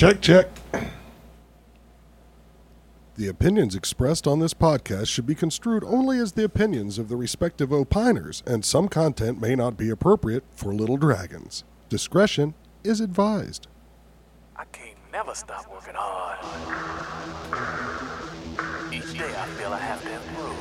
[0.00, 0.48] Check, check.
[3.16, 7.16] The opinions expressed on this podcast should be construed only as the opinions of the
[7.16, 11.64] respective opiners, and some content may not be appropriate for Little Dragons.
[11.90, 13.66] Discretion is advised.
[14.56, 16.38] I can't never stop working hard.
[18.94, 20.56] Each day I feel I have to improve.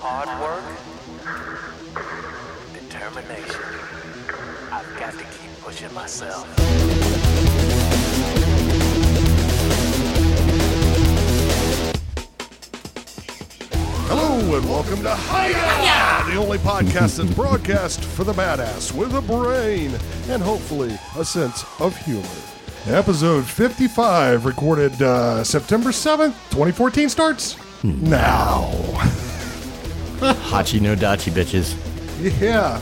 [0.00, 0.64] Hard work,
[2.72, 3.60] determination.
[4.72, 6.46] I've got to keep pushing myself.
[14.06, 19.22] Hello and welcome to Hiya, the only podcast that's broadcast for the badass with a
[19.22, 19.90] brain
[20.28, 22.28] and hopefully a sense of humor.
[22.86, 28.68] Episode 55, recorded uh, September 7th, 2014, starts now.
[30.20, 31.74] Hachi no dachi, bitches.
[32.40, 32.78] Yeah.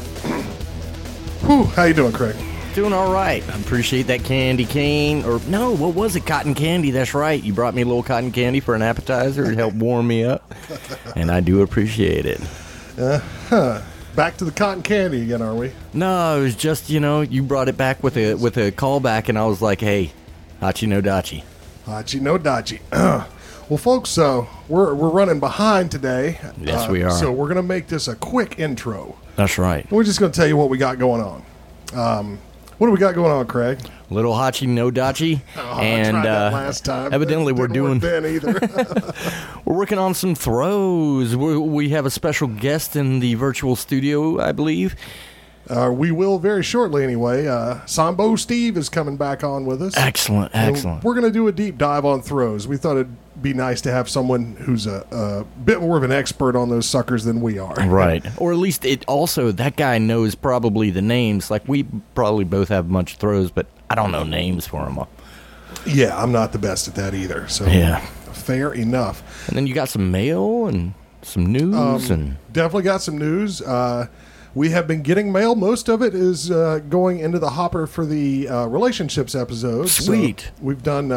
[1.46, 2.36] Whew, how you doing, Craig?
[2.74, 3.46] Doing all right.
[3.50, 5.24] I appreciate that candy cane.
[5.26, 6.24] Or, no, what was it?
[6.26, 6.90] Cotton candy.
[6.90, 7.42] That's right.
[7.42, 10.54] You brought me a little cotton candy for an appetizer to help warm me up.
[11.14, 12.40] And I do appreciate it.
[14.16, 15.72] Back to the cotton candy again, are we?
[15.92, 19.28] No, it was just, you know, you brought it back with a with a callback,
[19.28, 20.12] and I was like, hey,
[20.62, 21.44] Hachi no dachi.
[21.86, 22.80] Hachi no dachi.
[23.68, 26.38] well, folks, uh, we're, we're running behind today.
[26.58, 27.10] Yes, Uh, we are.
[27.10, 29.18] So we're going to make this a quick intro.
[29.36, 29.90] That's right.
[29.92, 31.42] We're just going to tell you what we got going on.
[31.94, 32.38] Um,
[32.82, 33.78] what do we got going on, Craig?
[34.10, 35.40] Little Hachi no dachi.
[35.56, 37.14] Oh, I and uh, last time.
[37.14, 38.58] evidently, we're doing then either.
[39.64, 41.36] We're working on some throws.
[41.36, 44.96] we we have a special guest in the virtual studio, I believe.
[45.70, 47.46] uh, we will very shortly, anyway.
[47.46, 49.96] Uh, Sambo Steve is coming back on with us.
[49.96, 51.04] Excellent, And excellent.
[51.04, 52.66] We're going to do a deep dive on throws.
[52.66, 56.12] We thought it'd be nice to have someone who's a, a bit more of an
[56.12, 57.74] expert on those suckers than we are.
[57.74, 58.24] Right.
[58.38, 61.50] Or at least it also, that guy knows probably the names.
[61.50, 64.84] Like, we probably both have a bunch of throws, but I don't know names for
[64.84, 64.98] them.
[65.86, 67.48] Yeah, I'm not the best at that either.
[67.48, 67.98] So Yeah.
[68.32, 69.22] fair enough.
[69.48, 72.36] And then you got some mail and some news Um, and.
[72.52, 73.60] Definitely got some news.
[73.62, 74.06] Uh,
[74.54, 75.54] we have been getting mail.
[75.54, 79.88] Most of it is uh, going into the hopper for the uh, relationships episode.
[79.88, 80.50] So Sweet.
[80.60, 81.10] we've done.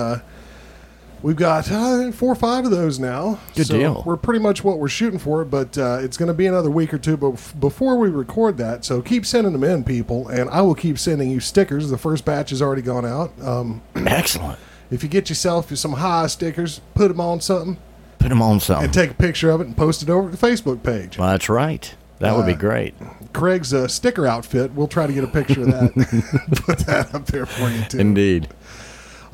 [1.26, 3.40] We've got uh, four or five of those now.
[3.56, 4.04] Good So deal.
[4.06, 6.94] We're pretty much what we're shooting for, but uh, it's going to be another week
[6.94, 8.86] or two bef- before we record that.
[8.86, 11.90] So keep sending them in, people, and I will keep sending you stickers.
[11.90, 13.32] The first batch has already gone out.
[13.42, 14.60] Um, Excellent.
[14.92, 17.78] if you get yourself some high stickers, put them on something,
[18.20, 18.86] Put them on something.
[18.86, 21.18] and take a picture of it and post it over to the Facebook page.
[21.18, 21.92] Well, that's right.
[22.20, 22.94] That would be Uh, great.
[23.34, 24.72] Craig's uh, sticker outfit.
[24.74, 25.92] We'll try to get a picture of that.
[26.66, 27.98] Put that up there for you too.
[28.00, 28.48] Indeed.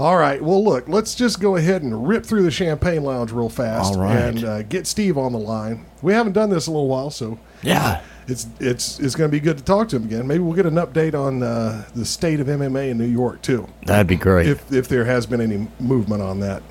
[0.02, 0.42] All right.
[0.42, 4.02] Well, look, let's just go ahead and rip through the champagne lounge real fast All
[4.02, 4.16] right.
[4.18, 5.86] and uh, get Steve on the line.
[6.02, 8.02] We haven't done this in a little while, so Yeah.
[8.28, 10.26] it's it's it's going to be good to talk to him again.
[10.26, 13.68] Maybe we'll get an update on uh, the state of MMA in New York too,
[13.86, 14.48] That'd be great.
[14.48, 16.64] if if there has been any movement on that.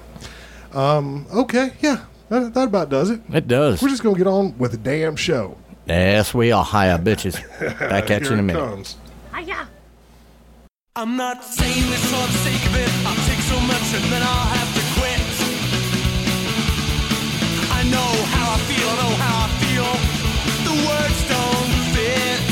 [0.73, 1.27] Um.
[1.33, 1.73] Okay.
[1.81, 2.05] Yeah.
[2.31, 3.21] That, that about does it.
[3.33, 3.81] it does.
[3.83, 5.57] We're just going to get on with the damn show.
[5.87, 7.35] Yes, we are high bitches.
[7.79, 8.61] Back at you in a minute.
[8.61, 8.97] comes.
[10.97, 12.91] I'm not saying this for the sake of it.
[13.07, 15.31] I'll take so much and then I'll have to quit.
[17.79, 19.91] I know how I feel, I know how I feel.
[20.67, 22.43] The words don't fit.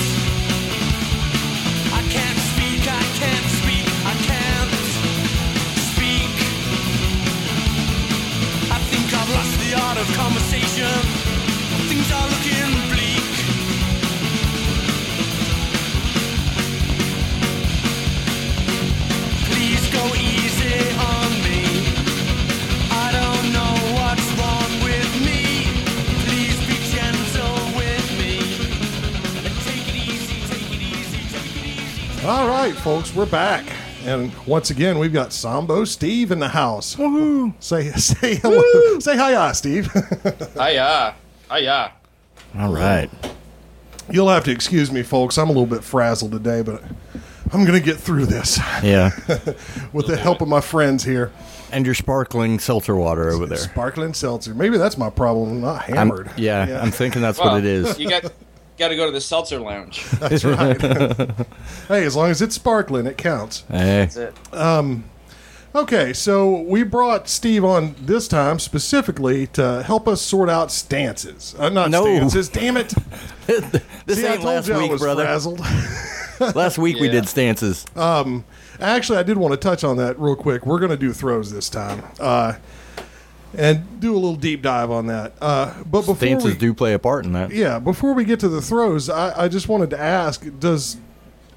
[1.98, 4.74] I can't speak, I can't speak, I can't
[5.90, 6.30] speak.
[8.70, 10.94] I think I've lost the art of conversation.
[11.90, 12.97] Things are looking.
[32.28, 33.64] All right, folks, we're back.
[34.04, 36.94] And once again, we've got Sambo Steve in the house.
[36.94, 37.54] Woohoo!
[37.58, 38.98] Say say hello.
[38.98, 39.90] Say hi, Steve.
[40.54, 41.14] Hiya.
[41.50, 41.92] Hiya.
[42.58, 43.08] All right.
[44.10, 45.38] You'll have to excuse me, folks.
[45.38, 46.82] I'm a little bit frazzled today, but
[47.52, 49.10] I'm going to get through this Yeah.
[49.92, 51.32] with the help of my friends here.
[51.72, 53.58] and your sparkling seltzer water over there.
[53.58, 54.54] Sparkling seltzer.
[54.54, 55.50] Maybe that's my problem.
[55.50, 56.30] I'm not I'm, hammered.
[56.36, 57.98] yeah, I'm thinking that's Well, what it is.
[57.98, 58.24] You got
[58.78, 60.04] got to go to the seltzer lounge.
[60.20, 60.80] That's right.
[61.88, 63.64] hey, as long as it's sparkling, it counts.
[63.68, 64.34] Hey, That's it.
[64.54, 65.02] Um,
[65.82, 71.54] Okay, so we brought Steve on this time specifically to help us sort out stances.
[71.58, 72.02] Uh, not No.
[72.02, 72.88] stances, damn it.
[73.46, 75.22] this See, I ain't told last you I week, was brother.
[75.24, 75.60] frazzled.
[76.54, 77.12] Last week we Yeah.
[77.14, 77.84] did stances.
[78.80, 80.64] Actually, I did want to touch on that real quick.
[80.66, 82.54] We're going to do throws this time, uh,
[83.56, 85.32] and do a little deep dive on that.
[85.40, 87.50] Uh, but before stances we, do play a part in that.
[87.50, 90.96] yeah, before we get to the throws, I, I just wanted to ask: Does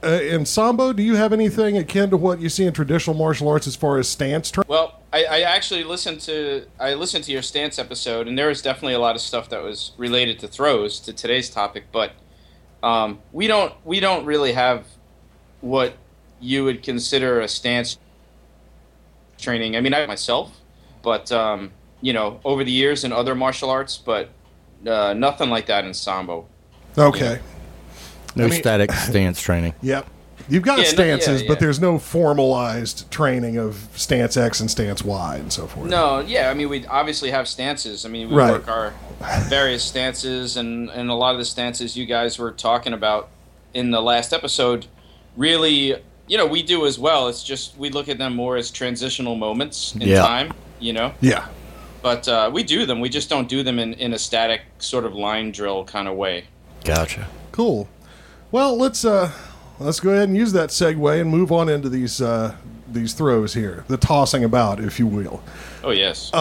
[0.04, 3.48] uh, in sambo, do you have anything akin to what you see in traditional martial
[3.48, 4.68] arts as far as stance training?
[4.70, 8.62] Well, I, I actually listened to I listened to your stance episode, and there was
[8.62, 11.86] definitely a lot of stuff that was related to throws to today's topic.
[11.92, 12.14] But
[12.82, 14.86] um, we don't we don't really have
[15.62, 15.96] what
[16.40, 17.98] you would consider a stance
[19.38, 19.76] training.
[19.76, 20.52] I mean, I myself,
[21.04, 21.72] but um,
[22.02, 24.30] you know, over the years in other martial arts, but
[24.88, 26.48] uh, nothing like that in sambo.
[26.98, 27.40] Okay.
[28.36, 29.74] No I mean- static stance training.
[29.82, 30.08] Yep.
[30.50, 31.48] You've got Yeah, no- yeah, stances, yeah.
[31.48, 35.90] but there's no formalized training of stance X and stance Y and so forth.
[35.90, 38.06] No, yeah, I mean we obviously have stances.
[38.06, 38.52] I mean we Right.
[38.52, 38.94] work our
[39.50, 43.30] various stances, and and a lot of the stances you guys were talking about
[43.74, 44.88] in the last episode,
[45.38, 45.96] really,
[46.28, 47.28] you know, we do as well.
[47.28, 50.22] It's just we look at them more as transitional moments in Yeah.
[50.24, 51.14] time, you know.
[51.22, 51.46] Yeah.
[52.02, 53.00] But uh, we do them.
[53.00, 56.16] We just don't do them in in a static sort of line drill kind of
[56.18, 56.46] way.
[56.84, 57.28] Gotcha.
[57.52, 57.88] Cool.
[58.52, 59.32] Well, let's uh
[59.80, 62.56] let's go ahead and use that segue and move on into these uh
[62.88, 65.42] these throws here, the tossing about, if you will.
[65.84, 66.32] Oh yes.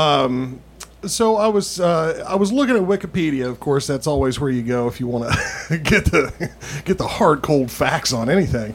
[1.07, 3.49] So I was uh, I was looking at Wikipedia.
[3.49, 6.51] Of course, that's always where you go if you want to get the
[6.85, 8.75] get the hard cold facts on anything.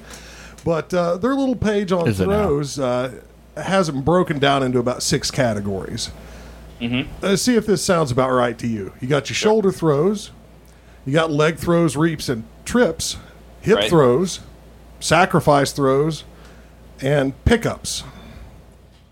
[0.64, 3.22] But uh, their little page on Is throws uh,
[3.56, 6.10] has them broken down into about six categories.
[6.82, 7.24] Mm-hmm.
[7.24, 8.94] Uh, see if this sounds about right to you.
[9.00, 10.32] You got your shoulder throws,
[11.06, 13.18] you got leg throws, reaps, and trips,
[13.66, 13.90] hip Right.
[13.90, 14.40] throws,
[15.00, 16.24] sacrifice throws,
[17.02, 18.04] and pickups.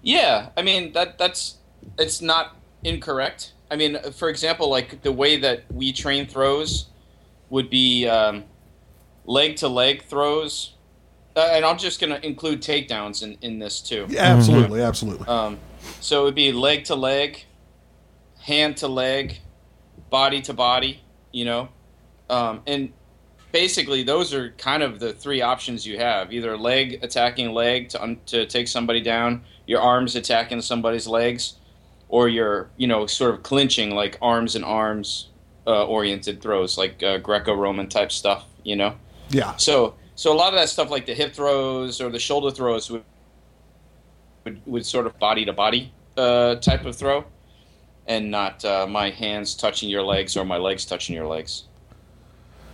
[0.01, 1.57] Yeah, I mean that that's
[1.97, 3.53] it's not incorrect.
[3.71, 6.87] I mean, for example, like the way that we train throws
[7.49, 8.43] would be um,
[9.25, 10.75] leg to leg throws,
[11.35, 14.05] uh, and I'm just going to include takedowns in, in this too.
[14.09, 15.27] Yeah, absolutely, absolutely.
[15.27, 15.57] Um,
[15.99, 17.43] so it would be leg to leg,
[18.41, 19.39] hand to leg,
[20.09, 21.01] body to body.
[21.31, 21.69] You know,
[22.29, 22.93] um, and
[23.53, 28.03] basically those are kind of the three options you have: either leg attacking leg to
[28.03, 31.53] un- to take somebody down, your arms attacking somebody's legs,
[32.09, 35.29] or your you know sort of clinching like arms and arms
[35.65, 38.43] uh, oriented throws, like uh, Greco-Roman type stuff.
[38.63, 38.95] You know.
[39.29, 39.55] yeah.
[39.55, 42.91] So so a lot of that stuff like the hip throws or the shoulder throws
[42.91, 43.03] would
[44.43, 47.23] would, would sort of body to body uh, type of throw,
[48.07, 51.65] and not uh, my hands touching your legs or my legs touching your legs.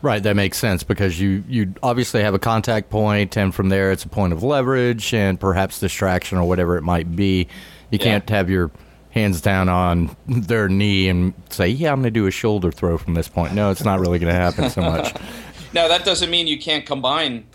[0.01, 3.91] Right, that makes sense because you you obviously have a contact point, and from there
[3.91, 7.47] it's a point of leverage and perhaps distraction or whatever it might be.
[7.91, 8.05] You Yeah.
[8.05, 8.71] can't have your
[9.11, 12.97] hands down on their knee and say, "Yeah, I'm going to do a shoulder throw
[12.97, 15.13] from this point." No, it's not really going to happen so much.
[15.71, 17.45] Now that doesn't mean you can't combine,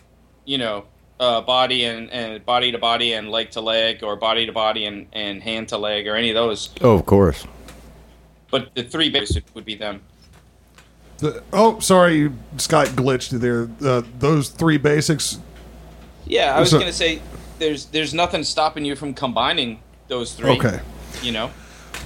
[0.45, 0.85] you know,
[1.19, 4.85] uh, body and, and body to body and leg to leg or body to body
[4.85, 6.69] and, and hand to leg or any of those.
[6.81, 7.45] Oh, of course.
[8.53, 10.01] But the three basic would be them.
[11.19, 13.69] The, oh, sorry, Skype glitched there.
[13.87, 15.39] Uh, those three basics.
[16.27, 17.21] Yeah, I was So- gonna say
[17.59, 20.51] there's there's nothing stopping you from combining those three.
[20.51, 20.81] Okay.
[21.23, 21.51] You know,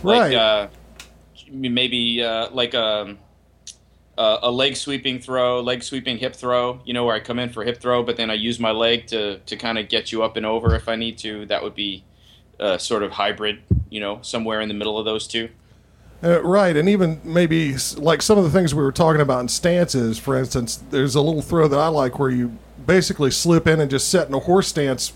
[0.03, 0.33] Right.
[0.33, 0.67] like uh,
[1.51, 3.17] maybe uh, like a,
[4.19, 6.81] a a leg sweeping throw, leg sweeping hip throw.
[6.85, 9.07] You know, where I come in for hip throw, but then I use my leg
[9.09, 11.47] to to kind of get you up and over if I need to.
[11.47, 12.05] That would be
[12.61, 13.61] uh, sort of hybrid.
[13.91, 15.49] You know, somewhere in the middle of those two.
[16.23, 19.49] Uh, right, and even maybe like some of the things we were talking about in
[19.49, 23.81] stances, for instance, there's a little throw that I like where you basically slip in
[23.81, 25.13] and just set in a horse stance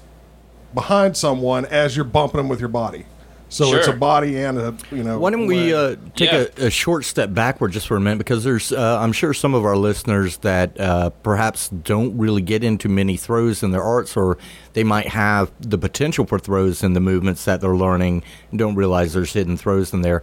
[0.75, 3.05] behind someone as you're bumping them with your body.
[3.49, 5.19] So it's a body and a you know.
[5.19, 6.47] Why don't we uh, take Yeah.
[6.57, 8.17] a, a short step backward just for a minute?
[8.17, 12.65] Because there's, uh, I'm sure some of our listeners that uh, perhaps don't really get
[12.65, 14.39] into many throws in their arts, or
[14.73, 18.75] they might have the potential for throws in the movements that they're learning and don't
[18.75, 20.23] realize there's hidden throws in there.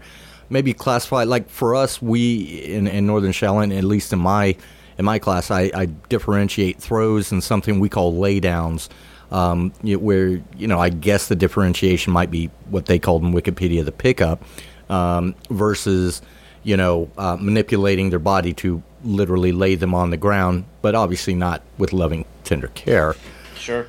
[0.50, 4.56] Maybe classify like for us, we in, in Northern Shaolin, at least in my
[4.98, 8.90] in my class, I, I differentiate throws and something we call laydowns
[9.32, 13.86] um, where you know I guess the differentiation might be what they called in Wikipedia
[13.86, 14.44] the pickup
[14.90, 16.22] um, versus
[16.64, 21.36] you know uh, manipulating their body to literally lay them on the ground, but obviously
[21.36, 23.16] not with loving tender care.
[23.56, 23.88] Sure.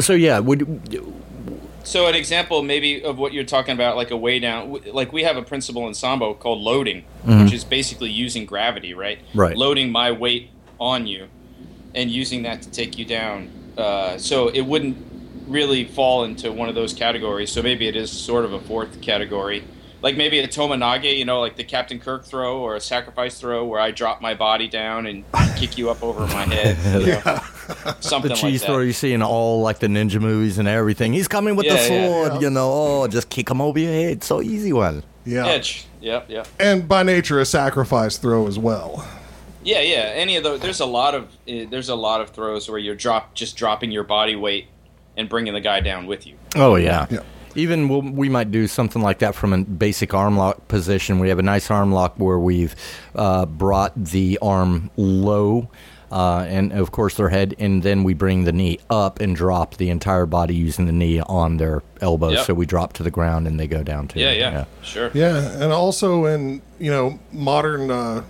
[0.00, 0.60] So yeah, would
[1.82, 5.22] So an example maybe of what you're talking about, like a way down, like we
[5.22, 9.18] have a principle in Sambo called loading, which is basically using gravity, right?
[9.34, 9.56] Right.
[9.56, 11.28] Loading my weight on you,
[11.94, 13.50] and using that to take you down.
[13.76, 14.96] Uh, so it wouldn't
[15.46, 17.50] really fall into one of those categories.
[17.50, 19.64] So maybe it is sort of a fourth category,
[20.02, 23.38] like maybe a tomoe nage, you know, like the Captain Kirk throw or a sacrifice
[23.40, 25.24] throw, where I drop my body down and
[25.56, 27.02] kick you up over my head.
[27.02, 27.40] you know,
[28.00, 28.66] Something the cheese that.
[28.66, 31.12] throw you see in all like the ninja movies and everything?
[31.12, 32.40] He's coming with the Yeah, yeah, sword, yeah.
[32.40, 32.70] you know.
[32.72, 34.24] Oh, just kick him over your head.
[34.24, 35.02] So easy one.
[35.24, 35.46] yeah.
[35.46, 35.86] Edge.
[36.00, 36.30] Yep.
[36.30, 36.48] Yep.
[36.58, 39.06] and by nature a sacrifice throw as well.
[39.62, 40.10] Yeah, yeah.
[40.14, 40.60] Any of those.
[40.60, 43.90] There's a lot of uh, there's a lot of throws where you're drop just dropping
[43.90, 44.68] your body weight
[45.18, 46.36] and bringing the guy down with you.
[46.56, 47.06] Oh yeah.
[47.10, 47.20] Yeah.
[47.54, 51.18] Even we'll, we might do something like that from a basic arm lock position.
[51.18, 52.74] We have a nice arm lock where we've
[53.14, 55.68] uh, brought the arm low,
[56.10, 59.76] uh, and of course their head, and then we bring the knee up and drop
[59.76, 62.30] the entire body using the knee on their elbow.
[62.30, 62.46] Yep.
[62.46, 64.20] So we drop to the ground and they go down too.
[64.20, 65.10] Yeah, yeah, sure.
[65.14, 68.24] Yeah, and also in you know modern uh,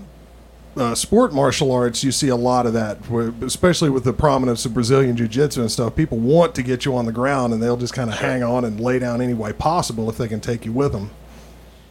[0.77, 2.99] uh, sport martial arts, you see a lot of that,
[3.43, 5.97] especially with the prominence of Brazilian jiu-jitsu and stuff.
[5.97, 8.65] People want to get you on the ground, and they'll just kind of hang on
[8.65, 11.11] and lay down any way possible if they can take you with them.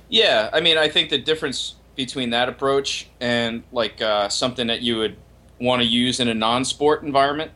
[0.07, 4.81] Yeah, I mean, I think the difference between that approach and like uh, something that
[4.81, 5.17] you would
[5.59, 7.51] want to use in a non-sport environment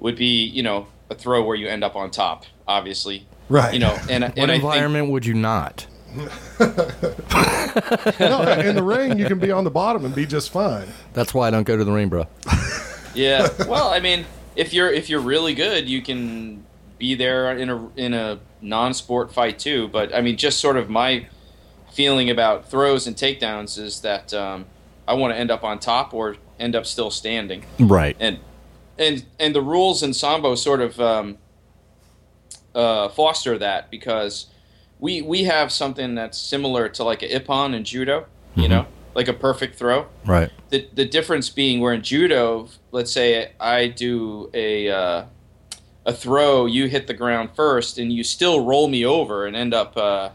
[0.00, 2.44] would be, you know, a throw where you end up on top.
[2.66, 3.74] Obviously, Right.
[3.74, 5.86] You know, and What and I think environment would you not?
[8.20, 10.88] no, in the ring, you can be on the bottom and be just fine.
[11.12, 12.26] That's why I don't go to the ring, bro.
[13.14, 13.48] Yeah.
[13.68, 16.64] Well, I mean, if you're if you're really good, you can
[16.98, 19.86] be there in a in a non-sport fight too.
[19.86, 21.28] But I mean, just sort of my
[21.92, 24.66] feeling about throws and takedowns is that um,
[25.06, 27.64] I want to end up on top or end up still standing.
[27.78, 28.16] Right.
[28.18, 28.40] And
[28.98, 31.38] and and the rules in sambo sort of um,
[32.74, 34.46] uh, foster that because
[34.98, 38.26] we we have something that's similar to like a ippon in judo.
[38.56, 40.48] You know, like a perfect throw Right.
[40.70, 45.24] the the difference being where in judo, let's say I do a uh,
[46.06, 49.74] a throw, you hit the ground first, and you still roll me over and end
[49.74, 50.30] up uh,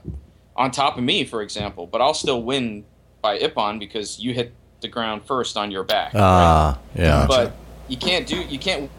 [0.58, 1.88] on top of me, for example.
[1.88, 2.84] But I'll still win
[3.22, 4.52] by ippon because you hit
[4.82, 6.14] the ground first on your back.
[6.14, 6.22] right?
[6.22, 7.26] Ah, yeah.
[7.28, 7.54] But
[7.88, 8.90] you can't do you can't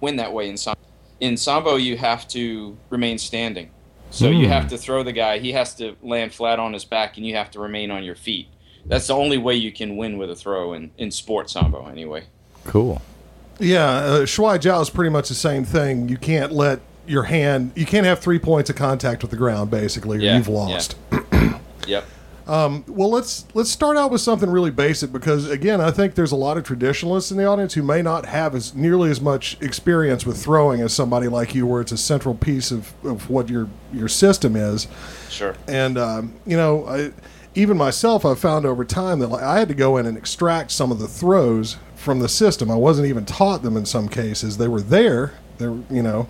[0.00, 0.78] win that way in sambo.
[1.20, 3.70] In sambo, you have to remain standing.
[4.10, 4.52] So you Hmm.
[4.52, 5.38] have to throw the guy.
[5.38, 8.14] He has to land flat on his back, and you have to remain on your
[8.14, 8.48] feet.
[8.86, 12.24] That's the only way you can win with a throw in, in sport sambo, anyway.
[12.64, 13.02] Cool.
[13.58, 16.08] Yeah, uh, Shuai Jiao is pretty much the same thing.
[16.08, 19.70] You can't let your hand, you can't have three points of contact with the ground,
[19.70, 20.94] basically, or Yeah, you've lost.
[21.86, 22.04] Yep.
[22.48, 26.36] Well, let's let's start out with something really basic because again, I think there's a
[26.36, 30.24] lot of traditionalists in the audience who may not have as nearly as much experience
[30.24, 33.68] with throwing as somebody like you, where it's a central piece of, of what your
[33.92, 34.88] your system is.
[35.28, 35.54] Sure.
[35.66, 37.12] And um, you know, I,
[37.54, 40.70] even myself, I've found over time that like, I had to go in and extract
[40.70, 42.70] some of the throws from the system.
[42.70, 44.56] I wasn't even taught them in some cases.
[44.56, 45.34] They were there.
[45.58, 46.28] They're you know.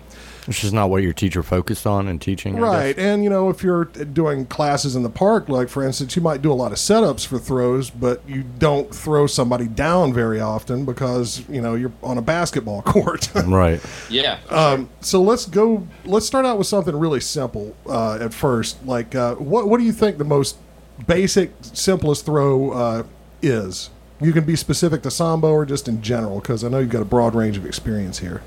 [0.49, 2.55] Which is not what your teacher focused on in teaching.
[2.55, 6.23] Right, and you know, if you're doing classes in the park, like for instance, you
[6.23, 10.39] might do a lot of setups for throws, but you don't throw somebody down very
[10.39, 13.29] often because you know you're on a basketball court.
[13.35, 13.79] Right.
[14.09, 14.39] Yeah.
[14.49, 15.87] um, so let's go.
[16.03, 18.83] Let's start out with something really simple uh, at first.
[18.87, 20.57] Like, uh, what what do you think the most
[21.05, 23.03] basic, simplest throw uh,
[23.43, 23.91] is?
[24.19, 27.03] You can be specific to sambo or just in general, because I know you've got
[27.03, 28.41] a broad range of experience here.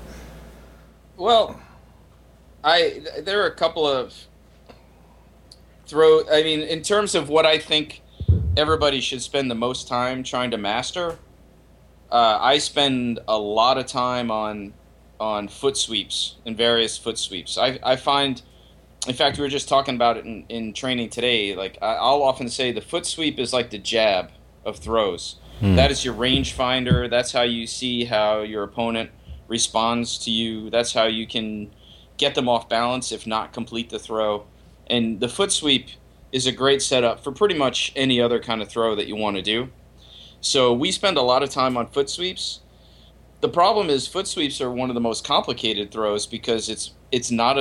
[1.15, 1.61] Well,
[2.63, 4.13] I there are a couple of
[5.85, 6.21] throw.
[6.29, 8.01] I mean, in terms of what I think
[8.55, 11.17] everybody should spend the most time trying to master,
[12.11, 14.73] uh, I spend a lot of time on
[15.19, 17.57] on foot sweeps and various foot sweeps.
[17.57, 18.41] I, I find,
[19.07, 21.55] in fact, we were just talking about it in, in training today.
[21.55, 24.31] Like I, I'll often say, the foot sweep is like the jab
[24.65, 25.37] of throws.
[25.75, 27.07] That is your range finder.
[27.07, 29.11] That's how you see how your opponent
[29.47, 30.69] responds to you.
[30.69, 31.71] That's how you can
[32.23, 34.45] get them off balance, if not complete the throw.
[34.87, 35.87] And the foot sweep
[36.31, 39.35] is a great setup for pretty much any other kind of throw that you want
[39.35, 39.67] to do.
[40.39, 42.61] So we spend a lot of time on foot sweeps.
[43.41, 47.29] The problem is foot sweeps are one of the most complicated throws because it's it's
[47.29, 47.55] not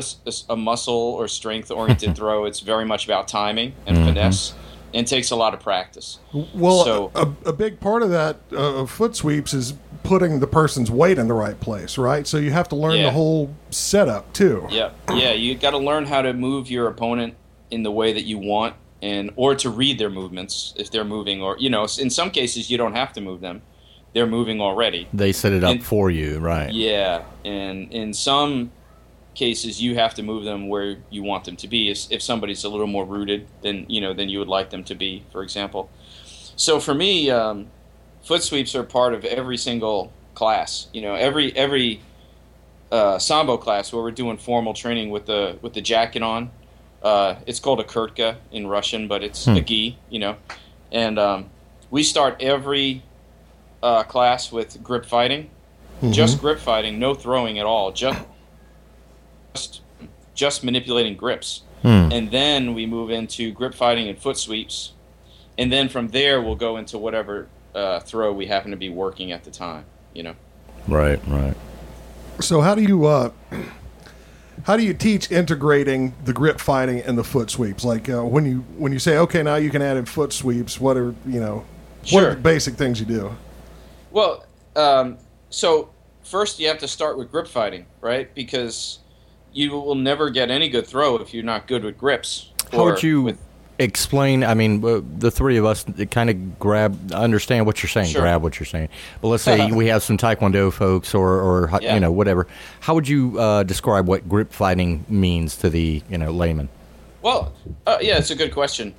[0.48, 2.44] a muscle or strength oriented throw.
[2.44, 4.54] It's very much about timing and finesse,
[4.94, 6.20] and takes a lot of practice.
[6.54, 10.46] Well, So- a, a big part of that uh, of foot sweeps is putting the
[10.46, 12.26] person's weight in the right place, right?
[12.26, 13.04] So you have to learn Yeah.
[13.04, 14.66] the whole setup too.
[14.70, 15.32] Yeah, yeah.
[15.32, 17.34] You got to learn how to move your opponent
[17.70, 21.42] in the way that you want, and or to read their movements if they're moving,
[21.42, 23.62] or you know, in some cases you don't have to move them;
[24.12, 25.08] they're moving already.
[25.12, 26.72] They set it up And- for you, right?
[26.72, 28.70] Yeah, and in some
[29.34, 31.90] cases you have to move them where you want them to be.
[31.90, 34.84] If, if somebody's a little more rooted than you know than you would like them
[34.84, 35.88] to be, for example.
[36.54, 37.68] So for me, um,
[38.22, 40.88] foot sweeps are part of every single class.
[40.92, 42.00] You know, every every
[42.90, 46.50] uh, sambo class where we're doing formal training with the with the jacket on.
[47.02, 49.98] Uh, it's called a kurtka in Russian, but it's a gi.
[50.10, 50.36] You know,
[50.92, 51.50] and um,
[51.90, 53.02] we start every
[53.82, 55.50] uh, class with grip fighting
[56.10, 58.26] just grip fighting, no throwing at all, just
[59.54, 59.80] just,
[60.34, 61.62] just manipulating grips.
[62.12, 64.92] And then we move into grip fighting and foot sweeps.
[65.58, 69.32] And then from there we'll go into whatever uh, throw we happen to be working
[69.32, 69.84] at the time.
[70.14, 70.34] You know.
[70.88, 71.56] Right, right.
[72.40, 73.30] So how do you uh,
[74.64, 77.84] how do you teach integrating the grip fighting and the foot sweeps?
[77.84, 80.80] Like uh, when you when you say okay now you can add in foot sweeps.
[80.80, 81.64] What are you know?
[82.10, 83.36] What are the basic things you do?
[84.10, 85.18] Well, um,
[85.50, 85.90] so
[86.24, 88.34] first you have to start with grip fighting, right?
[88.34, 88.98] Because
[89.52, 92.50] you will never get any good throw if you're not good with grips.
[92.72, 93.38] How would you with-
[93.82, 94.44] explain?
[94.44, 98.22] I mean, uh, the three of us kind of grab, understand what you're saying, Sure.
[98.22, 98.88] grab what you're saying.
[99.20, 101.94] But let's say we have some Taekwondo folks or, or Yeah.
[101.94, 102.46] you know, whatever.
[102.80, 106.68] How would you uh, describe what grip fighting means to the you know layman?
[107.22, 107.52] Well,
[107.86, 108.94] uh, yeah, it's a good question.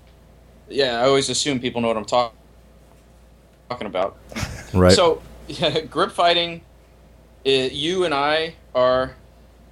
[0.69, 2.33] Yeah, I always assume people know what I'm talk-
[3.69, 4.17] talking about.
[4.73, 4.93] Right.
[4.93, 6.61] So, yeah, grip fighting,
[7.45, 9.13] uh, you and I are,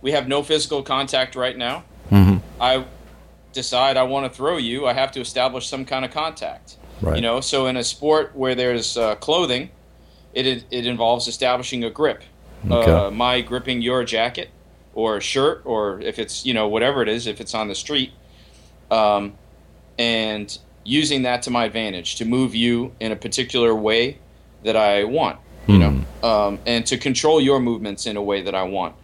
[0.04, 1.84] we have no physical contact right now.
[2.12, 2.42] Mhm.
[2.60, 2.84] I
[3.54, 6.78] decide I want to throw you, I have to establish some kind of contact.
[7.02, 7.16] Right.
[7.16, 9.72] You know, so in a sport where there's uh, clothing,
[10.34, 12.24] it, it it involves establishing a grip.
[12.70, 12.92] Okay.
[12.92, 14.50] Uh, my gripping your jacket
[14.94, 18.12] or shirt, or if it's you know whatever it is, if it's on the street,
[18.92, 19.34] um,
[19.98, 24.20] and using that to my advantage to move you in a particular way
[24.64, 25.40] that I want.
[25.68, 28.96] You know, um, and to control your movements in a way that I want.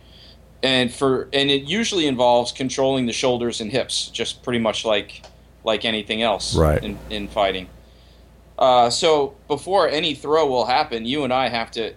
[0.64, 5.24] And for and it usually involves controlling the shoulders and hips, just pretty much like
[5.64, 6.84] like anything else Right.
[6.84, 7.68] in, in fighting.
[8.58, 11.94] Uh, so before any throw will happen, you and I have to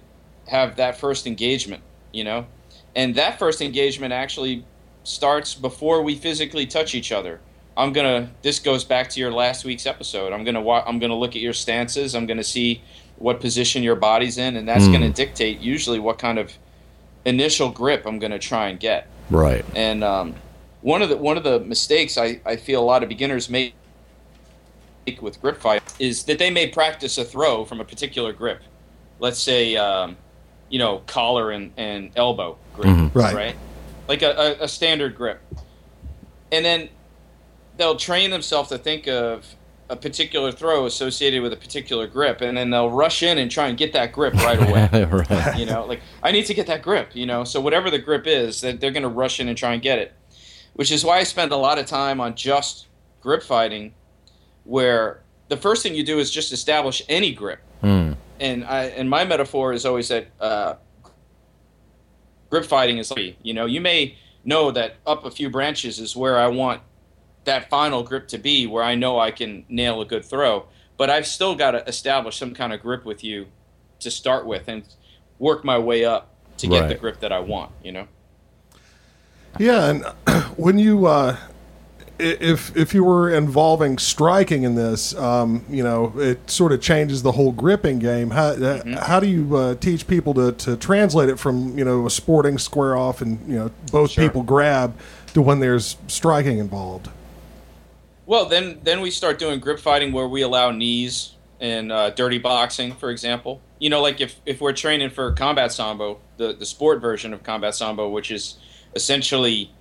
[0.49, 2.47] have that first engagement, you know,
[2.95, 4.64] and that first engagement actually
[5.05, 7.40] starts before we physically touch each other.
[7.76, 8.31] I'm gonna.
[8.43, 10.33] This goes back to your last week's episode.
[10.35, 10.61] I'm gonna.
[10.61, 12.14] Wa- I'm gonna look at your stances.
[12.14, 12.83] I'm gonna see
[13.17, 14.93] what position your body's in, and that's Mm.
[14.93, 16.52] gonna dictate usually what kind of
[17.24, 19.06] initial grip I'm gonna try and get.
[19.30, 19.64] right.
[19.74, 20.34] And um,
[20.82, 23.74] one of the one of the mistakes I, I feel a lot of beginners make
[25.20, 28.62] with grip fight is that they may practice a throw from a particular grip.
[29.18, 30.16] Let's say, um,
[30.68, 33.14] you know, collar and, and elbow grip, Mhm.
[33.14, 33.56] Right.
[34.08, 35.40] Like a, a, a standard grip.
[36.52, 36.88] And then
[37.76, 39.44] they'll train themselves to think of
[39.90, 43.66] a particular throw associated with a particular grip, and then they'll rush in and try
[43.68, 44.59] and get that grip right
[44.92, 45.59] away right.
[45.59, 48.26] you know like i need to get that grip you know so whatever the grip
[48.26, 50.12] is that they're going to rush in and try and get it
[50.74, 52.87] which is why i spend a lot of time on just
[53.20, 53.92] grip fighting
[54.64, 58.12] where the first thing you do is just establish any grip Hmm.
[58.38, 60.74] and i and my metaphor is always that uh,
[62.50, 66.14] grip fighting is like you know you may know that up a few branches is
[66.16, 66.81] where i want
[67.44, 71.09] that final grip to be where i know i can nail a good throw but
[71.11, 73.46] i've still got to establish some kind of grip with you
[73.98, 74.83] to start with and
[75.38, 78.07] work my way up to get the grip that i want you know
[79.59, 80.05] Yeah, and
[80.57, 81.37] when you uh,
[82.18, 87.22] if if you were involving striking in this, um, you know, it sort of changes
[87.22, 88.31] the whole gripping game.
[88.31, 92.07] How uh, how do you uh, teach people to, to translate it from you know
[92.07, 94.24] a sporting square off and you know both Sure.
[94.24, 94.94] people grab
[95.35, 97.09] to when there's striking involved?
[98.31, 102.38] Well, then then we start doing grip fighting where we allow knees and uh, dirty
[102.38, 103.61] boxing, for example.
[103.81, 107.43] You know, like if, if we're training for combat sambo, the the sport version of
[107.43, 108.59] combat sambo, which is
[108.95, 109.73] essentially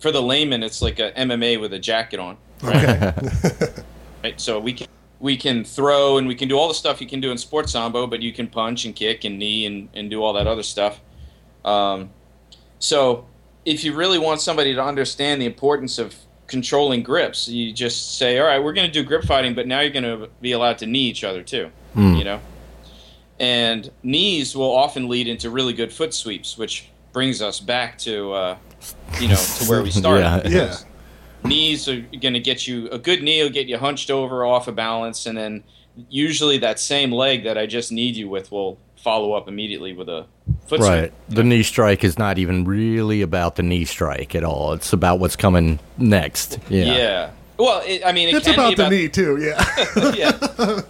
[0.00, 3.14] for the layman, it's like a MMA with a jacket on, Okay,
[4.22, 4.38] right?
[4.38, 4.86] So we can
[5.18, 7.72] we can throw and we can do all the stuff you can do in sports
[7.72, 10.62] sambo, but you can punch and kick and knee and, and do all that other
[10.62, 11.00] stuff.
[11.64, 12.10] Um,
[12.80, 13.24] so
[13.64, 16.14] if you really want somebody to understand the importance of
[16.48, 19.80] controlling grips, you just say, all right, we're going to do grip fighting, but now
[19.80, 21.70] you're going to be allowed to knee each other too,
[22.16, 22.40] you know?
[23.38, 28.32] And knees will often lead into really good foot sweeps, which brings us back to,
[28.32, 28.56] uh,
[29.20, 30.22] you know, to where we started.
[30.50, 30.66] Yeah.
[30.66, 30.84] because
[31.44, 34.66] Knees are going to get you, a good knee will get you hunched over off
[34.66, 35.62] of balance, and then
[36.10, 40.08] usually that same leg that I just need you with will follow up immediately with
[40.08, 40.26] a
[40.66, 41.12] foot Right.
[41.28, 41.36] sweep.
[41.36, 44.72] The knee strike is not even really about the knee strike at all.
[44.72, 46.58] It's about what's coming next.
[46.68, 46.84] Yeah.
[46.84, 47.30] Yeah.
[47.58, 49.36] Well, it, I mean, it it's can about be the knee too.
[49.40, 49.64] Yeah,
[50.14, 50.80] yeah.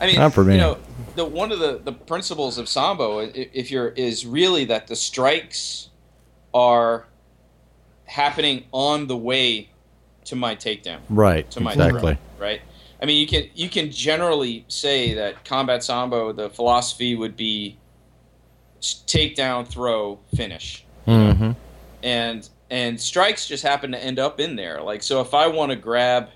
[0.00, 0.54] I mean, Not for me.
[0.54, 0.76] you know,
[1.16, 5.88] the one of the, the principles of sambo, if you're, is really that the strikes
[6.52, 7.06] are
[8.04, 9.70] happening on the way
[10.26, 11.50] to my takedown, Right.
[11.52, 12.18] to my Exactly.
[12.38, 12.60] throw, right?
[13.02, 17.80] I mean, you can you can generally say that combat sambo, the philosophy would be
[18.82, 21.52] s- takedown, throw, finish hmm
[22.02, 24.80] and and strikes just happen to end up in there.
[24.82, 26.28] Like so, if I want to grab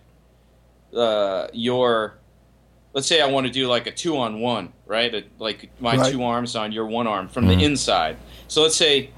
[0.94, 2.22] uh, your,
[2.92, 5.14] let's say I want to do like a two on one, right?
[5.14, 6.12] A, like my Right.
[6.12, 8.18] two arms on your one arm from the inside.
[8.48, 9.10] So let's say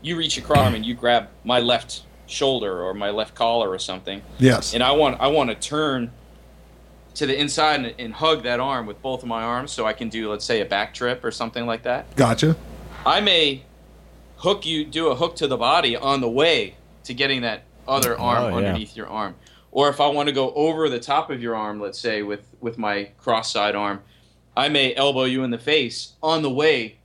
[0.00, 4.22] you reach across and you grab my left shoulder or my left collar or something,
[4.38, 6.10] yes, and I want I want to turn
[7.14, 9.92] to the inside and, and hug that arm with both of my arms, so I
[9.94, 12.14] can do, let's say, a back trip or something like that.
[12.14, 12.56] Gotcha.
[13.06, 13.64] I may
[14.38, 18.18] hook you, do a hook to the body on the way to getting that other
[18.18, 18.54] oh, arm Oh, yeah.
[18.56, 19.34] underneath your arm.
[19.70, 22.42] Or if I want to go over the top of your arm, let's say with
[22.60, 24.02] with my cross side arm,
[24.56, 26.96] I may elbow you in the face on the way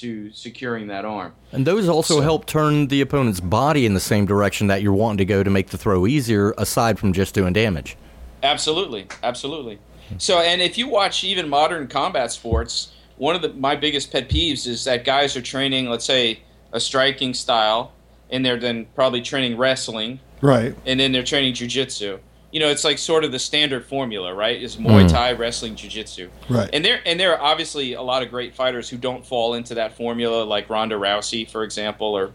[0.00, 1.32] to to securing that arm.
[1.52, 4.92] And those also So- help turn the opponent's body in the same direction that you're
[4.94, 7.96] wanting to go to make the throw easier, aside from just doing damage.
[8.42, 9.78] Absolutely, absolutely.
[10.18, 14.28] So, and if you watch even modern combat sports, one of the my biggest pet
[14.28, 16.40] peeves is that guys are training, let's say,
[16.72, 17.92] a striking style,
[18.30, 20.74] and they're then probably training wrestling, Right.
[20.86, 22.18] and then they're training jujitsu.
[22.50, 24.60] You know, it's like sort of the standard formula, right?
[24.60, 25.10] Is Muay mm.
[25.10, 26.28] Thai, wrestling, jujitsu.
[26.48, 26.68] Right.
[26.72, 29.74] And there and there are obviously a lot of great fighters who don't fall into
[29.74, 32.32] that formula, like Ronda Rousey, for example, or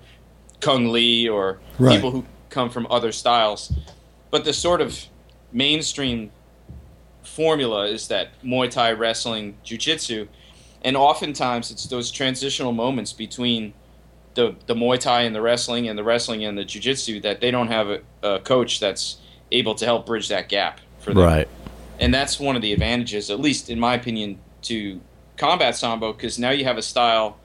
[0.61, 1.95] Cung Le, or Right.
[1.95, 3.73] people who come from other styles.
[4.31, 4.97] But the sort of
[5.51, 6.31] mainstream
[7.23, 10.27] formula is that Muay Thai, wrestling, jujitsu,
[10.81, 13.73] and oftentimes it's those transitional moments between
[14.35, 17.51] the the Muay Thai and the wrestling, and the wrestling and the jujitsu that they
[17.51, 19.17] don't have a, a coach that's
[19.51, 21.47] able to help bridge that gap for them Right.
[21.99, 24.99] and that's one of the advantages, at least in my opinion, to
[25.37, 27.37] combat sambo because now you have a style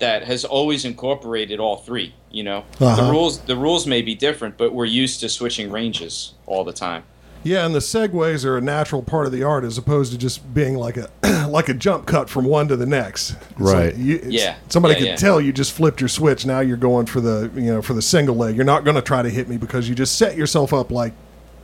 [0.00, 2.14] that has always incorporated all three.
[2.30, 2.96] You know, Uh-huh.
[3.04, 6.72] the rules the rules may be different, but we're used to switching ranges all the
[6.72, 7.02] time.
[7.42, 10.52] Yeah, and the segues are a natural part of the art as opposed to just
[10.54, 11.08] being like a
[11.48, 13.30] like a jump cut from one to the next.
[13.32, 13.86] It's Right.
[13.86, 14.54] like you- Yeah.
[14.68, 15.16] Somebody Yeah, could yeah.
[15.16, 16.44] tell you just flipped your switch.
[16.46, 18.56] Now you're going for the you know for the single leg.
[18.56, 21.12] You're not going to try to hit me because you just set yourself up like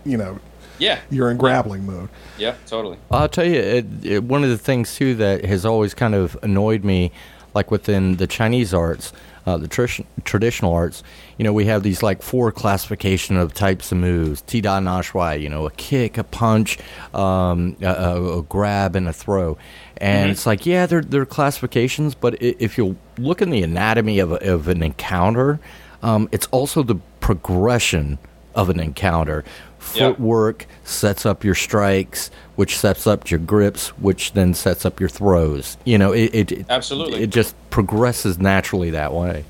[0.07, 0.39] you know
[0.79, 0.99] Yeah.
[1.11, 2.09] you're in grappling mode.
[2.39, 2.99] Yeah, Totally.
[3.11, 6.37] I'll tell you, it, it, one of the things too that has always kind of
[6.43, 7.13] annoyed me,
[7.55, 9.13] like within the Chinese arts,
[9.47, 11.03] uh, the tr- traditional arts,
[11.39, 15.01] you know, we have these like four classification of types of moves: ti da na
[15.01, 16.79] shui, you know, a kick, a punch,
[17.15, 19.57] um, a, a, a grab, and a throw.
[19.99, 24.33] And it's like, yeah, they're they're classifications, but if you look in the anatomy of,
[24.33, 25.59] a, of an encounter,
[26.03, 28.19] um, it's also the progression
[28.55, 29.45] of an encounter.
[29.87, 35.09] Footwork sets up your strikes, which sets up your grips, which then sets up your
[35.09, 35.77] throws.
[35.85, 37.23] You know, it it, Absolutely.
[37.23, 39.45] it just progresses naturally that way.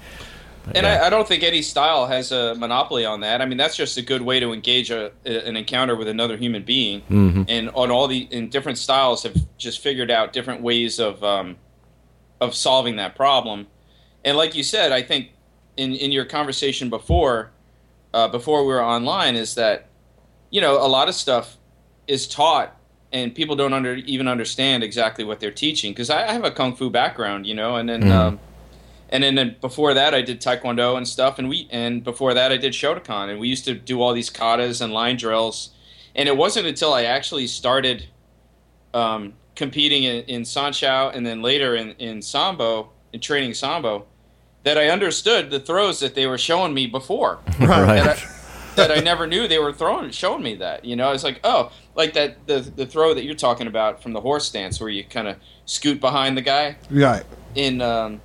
[0.74, 1.02] And Yeah.
[1.02, 3.40] I, I don't think any style has a monopoly on that.
[3.40, 6.64] I mean, that's just a good way to engage a, an encounter with another human
[6.64, 7.02] being.
[7.02, 7.42] Mm-hmm.
[7.48, 11.56] And on all the in different styles have just figured out different ways of um,
[12.40, 13.68] of solving that problem.
[14.24, 15.30] And like you said, I think
[15.76, 17.52] in in your conversation before
[18.12, 19.85] uh, before we were online is that
[20.56, 21.58] you know a lot of stuff
[22.06, 22.74] is taught
[23.12, 26.50] and people don't under even understand exactly what they're teaching because I, I have a
[26.50, 28.10] kung fu background, you know, and then.
[28.10, 28.40] Um,
[29.08, 32.50] and then, then before that I did taekwondo and stuff and we and before that
[32.50, 35.70] I did Shotokan and we used to do all these katas and line drills
[36.16, 38.06] and it wasn't until I actually started
[38.92, 44.06] um, competing in, in Sanshou and then later in, in Sambo in training Sambo
[44.64, 48.18] that I understood the throws that they were showing me before Right.
[48.76, 51.72] That, I, never knew they were throwing showing me that you know it's like oh
[51.94, 55.02] like that the the throw that you're talking about from the horse stance where you
[55.04, 57.24] kind of scoot behind the guy Right.
[57.54, 58.20] in um,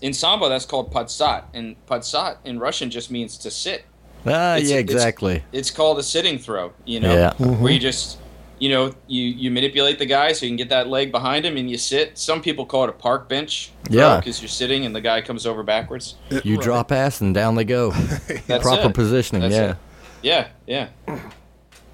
[0.00, 3.84] in sambo, that's called patsat, and patsat in Russian just means to sit.
[4.26, 5.42] Ah, It's- yeah, exactly.
[5.52, 6.72] It's called a sitting throw.
[6.84, 7.32] You know, Yeah.
[7.34, 8.18] where you just
[8.58, 11.56] you know you you manipulate the guy so you can get that leg behind him
[11.56, 12.18] and you sit.
[12.18, 13.70] Some people call it a park bench.
[13.90, 14.18] Yeah.
[14.18, 16.16] because you're sitting and the guy comes over backwards.
[16.44, 16.62] You Right.
[16.64, 17.90] drop ass and down they go.
[18.46, 18.94] That's Proper it.
[18.94, 19.70] positioning, That's yeah.
[19.70, 20.48] it.
[20.66, 21.18] Yeah, yeah.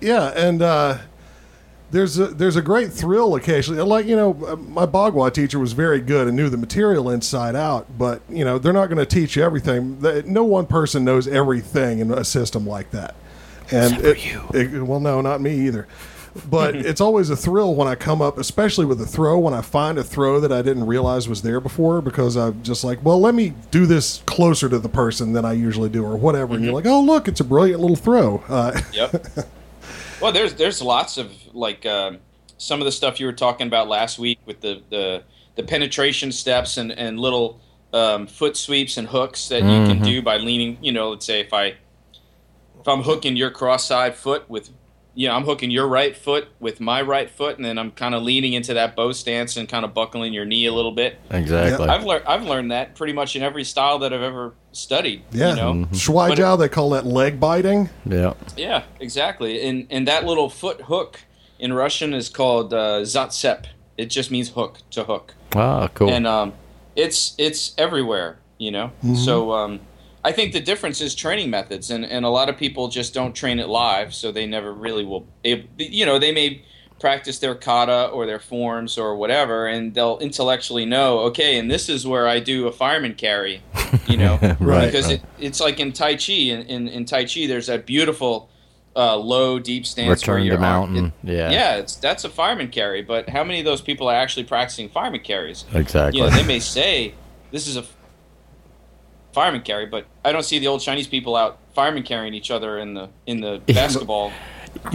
[0.01, 0.99] Yeah, and uh,
[1.91, 3.81] there's a there's a great thrill occasionally.
[3.83, 7.55] Like you know, uh, my Bagua teacher was very good and knew the material inside
[7.55, 7.87] out.
[7.99, 10.01] But you know, they're not going to teach you everything.
[10.27, 13.15] No one person knows everything in a system like that.
[13.71, 14.25] And Except for it-
[14.73, 14.79] you.
[14.79, 15.87] it- well, no, not me either.
[16.49, 19.63] But it's always a thrill when I come up, especially with a throw, when I
[19.63, 23.21] find a throw that I didn't realize was there before, because I'm just like, well,
[23.21, 26.55] let me do this closer to the person than I usually do, or whatever.
[26.55, 28.43] And you're like, oh, look, it's a brilliant little throw.
[28.49, 29.27] Uh, Yep.
[30.21, 32.19] well, there's there's lots of like um,
[32.59, 35.23] some of the stuff you were talking about last week with the the,
[35.57, 37.61] the penetration steps and and little
[37.93, 40.79] um, foot sweeps and hooks that you can do by leaning.
[40.81, 41.75] You know, let's say if I
[42.81, 44.71] if I'm hooking your cross side foot with
[45.15, 48.15] you know I'm hooking your right foot with my right foot, and then I'm kind
[48.15, 51.19] of leaning into that bow stance and kind of buckling your knee a little bit.
[51.31, 51.89] Exactly.
[51.89, 55.23] I've learned I've learned that pretty much in every style that I've ever studied.
[55.33, 55.75] Yeah, You know?
[55.93, 57.91] Shuai But- Jiao, they call that leg biting.
[58.05, 58.35] Yeah.
[58.57, 59.67] Yeah, exactly.
[59.69, 61.21] And and that little foot hook
[61.59, 63.67] in Russian is called uh, zatsep.
[63.97, 66.11] It just means hook to hook, Ah, cool.
[66.11, 66.53] and um,
[66.97, 68.39] it's it's everywhere.
[68.59, 69.81] You know, so um,
[70.25, 73.35] I think the difference is training methods, and, and a lot of people just don't
[73.35, 75.27] train it live, so they never really will.
[75.43, 76.65] It, you know, they may
[76.99, 81.89] practice their kata or their forms or whatever, and they'll intellectually know, okay, and this
[81.91, 83.63] is where I do a fireman carry,
[84.09, 84.87] you know, Right.
[84.87, 88.49] Because it, it's like in Tai Chi, in, in, in Tai Chi, there's that beautiful
[88.97, 91.13] uh, low, deep stance where Return your to arm- mountain.
[91.25, 91.51] it- yeah.
[91.51, 94.89] yeah, it's that's a fireman carry, but how many of those people are actually practicing
[94.89, 95.65] fireman carries?
[95.75, 96.21] Exactly.
[96.21, 97.13] You know, they may say
[97.51, 97.85] this is a
[99.35, 102.79] fireman carry, but I don't see the old Chinese people out fireman carrying each other
[102.79, 104.33] in the in the basketball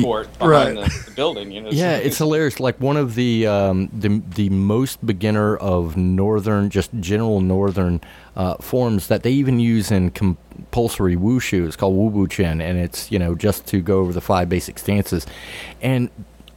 [0.02, 0.90] court behind Right.
[0.90, 1.52] the, the building.
[1.52, 2.60] You know, Yeah, it's hilarious.
[2.60, 8.02] Like one of the um, the the most beginner of northern, just general northern
[8.36, 11.66] uh, forms that they even use in compulsory wushu.
[11.68, 14.50] It's called wu bu quan, and it's you know just to go over the five
[14.50, 15.26] basic stances.
[15.82, 16.10] And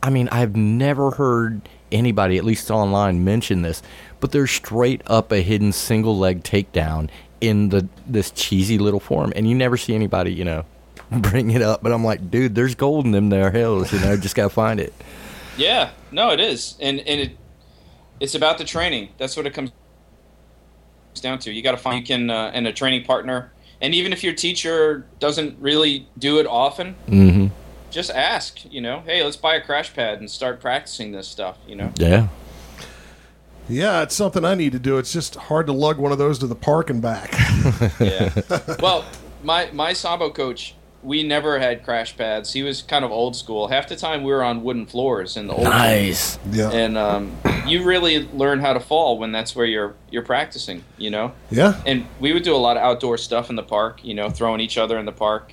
[0.02, 3.82] I mean, I've never heard anybody, at least online, mention this,
[4.18, 7.08] but there's straight up a hidden single leg takedown
[7.42, 10.64] in the this cheesy little form, and you never see anybody, you know.
[11.10, 14.16] Bring it up, but I'm like, dude, there's gold in them there hills, you know.
[14.16, 14.94] Just gotta find it.
[15.58, 17.36] yeah, no, it is, and and it
[18.20, 19.08] it's about the training.
[19.18, 19.72] That's what it comes
[21.20, 21.52] down to.
[21.52, 24.32] You got to find you can uh, and a training partner, and even if your
[24.32, 27.46] teacher doesn't really do it often, Mm-hmm.
[27.90, 28.60] just ask.
[28.70, 31.58] You know, hey, let's buy a crash pad and start practicing this stuff.
[31.66, 31.92] You know.
[31.96, 32.28] Yeah.
[33.72, 34.98] Yeah, it's something I need to do.
[34.98, 37.32] It's just hard to lug one of those to the park and back.
[38.00, 38.32] Yeah.
[38.80, 39.04] well,
[39.42, 42.52] my my sambo coach, we never had crash pads.
[42.52, 43.68] He was kind of old school.
[43.68, 45.64] Half the time we were on wooden floors in the old.
[45.64, 46.38] Nice.
[46.50, 46.70] yeah.
[46.70, 50.82] And um, you really learn how to fall when that's where you're you're practicing.
[50.98, 51.32] You know.
[51.50, 51.80] yeah.
[51.86, 54.04] And we would do a lot of outdoor stuff in the park.
[54.04, 55.52] You know, throwing each other in the park,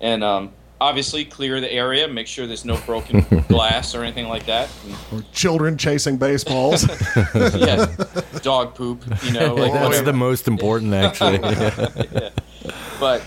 [0.00, 4.46] and um, obviously clear the area, make sure there's no broken glass or anything like
[4.46, 4.70] that.
[5.12, 6.86] And, Children chasing baseballs.
[7.34, 7.86] yeah,
[8.42, 9.04] dog poop.
[9.22, 10.04] You know, like That's whatever.
[10.04, 11.38] the most important, actually.
[12.98, 13.22] but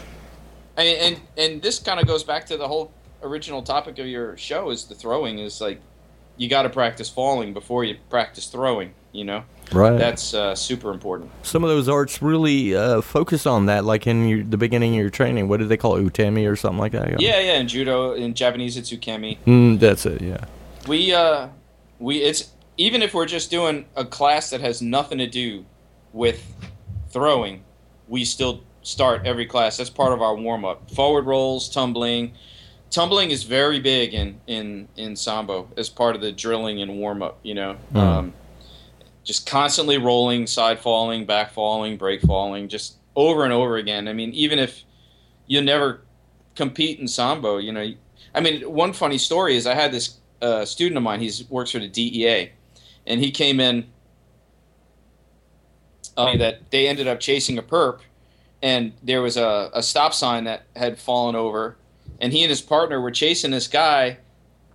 [0.77, 4.35] I and and this kind of goes back to the whole original topic of your
[4.37, 5.79] show is the throwing is like
[6.35, 9.97] you got to practice falling before you practice throwing you know right.
[9.97, 14.27] that's uh, super important Some of those arts really uh, focus on that, like in
[14.27, 15.47] your, the beginning of your training.
[15.47, 16.03] What do they call it?
[16.03, 17.21] Utemi or something like that?
[17.21, 20.21] yeah yeah in judo in japanese it's ukemi Mm, that's it.
[20.21, 20.43] Yeah.
[20.87, 21.47] we uh
[21.99, 25.63] we it's even if we're just doing a class that has nothing to do
[26.11, 26.39] with
[27.09, 27.63] throwing
[28.07, 32.33] we still start every class that's part of our warm up forward rolls tumbling
[32.89, 37.21] tumbling is very big in in in sambo as part of the drilling and warm
[37.21, 37.97] up you know Hmm.
[37.97, 38.33] um,
[39.23, 44.07] just constantly rolling side falling back falling break falling just over and over again.
[44.07, 44.83] I mean even if
[45.47, 46.01] you never
[46.55, 47.91] compete in sambo you know
[48.35, 51.71] i mean one funny story is i had this uh, student of mine he's works
[51.71, 52.51] for the dea
[53.07, 53.85] and he came in
[56.15, 58.01] uh, that they ended up chasing a perp
[58.61, 61.75] and there was a, a stop sign that had fallen over
[62.23, 64.17] and he and his partner were chasing this guy.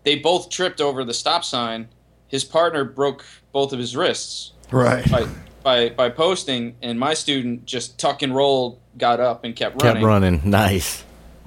[0.05, 1.89] They both tripped over the stop sign
[2.29, 5.09] his partner broke both of his wrists right.
[5.11, 5.27] by
[5.63, 9.97] by by posting and my student just tuck and roll got up and kept running.
[9.97, 10.51] Kept running running.
[10.51, 11.05] Nice.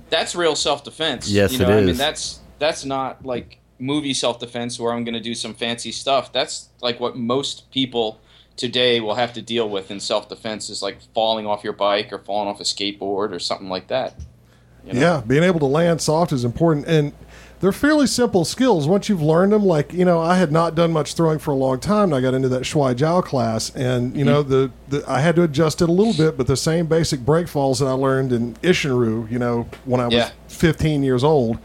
[0.09, 4.79] that's real self-defense Yes, you know it i mean that's that's not like movie self-defense
[4.79, 8.19] where i'm going to do some fancy stuff that's like what most people
[8.57, 12.19] today will have to deal with in self-defense is like falling off your bike or
[12.19, 14.13] falling off a skateboard or something like that
[14.85, 14.99] you know?
[14.99, 17.13] Yeah, being able to land soft is important, and
[17.61, 19.63] they're fairly simple skills once you've learned them.
[19.63, 22.21] Like you know, I had not done much throwing for a long time, and I
[22.21, 24.71] got into that Shuai Jiao class, and you know, mm-hmm.
[24.89, 27.47] the, the I had to adjust it a little bit, but the same basic break
[27.47, 30.31] falls that I learned in Isshinryu, you know, when I was Yeah.
[30.47, 31.59] 15 years old.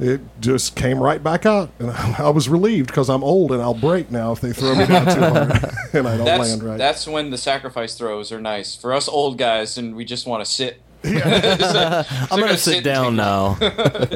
[0.00, 3.74] It just came right back out, and I was relieved because I'm old and I'll
[3.74, 5.52] break now if they throw me down too hard
[5.92, 6.78] and I don't that's land right.
[6.78, 10.44] that's when the sacrifice throws are nice for us old guys and we just want
[10.44, 10.82] to sit
[12.30, 13.56] I'm gonna sit down now.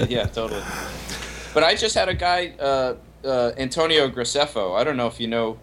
[0.09, 0.63] yeah, totally.
[1.55, 4.79] But I just had a guy, uh, uh, Antonio Graceffo.
[4.79, 5.59] I don't know if you know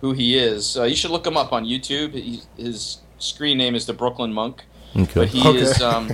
[0.00, 0.76] who he is.
[0.76, 2.12] Uh, you should look him up on YouTube.
[2.14, 4.64] He, his screen name is the Brooklyn Monk.
[4.96, 5.12] Okay.
[5.14, 5.58] But he Okay.
[5.58, 5.80] is.
[5.82, 6.10] Um,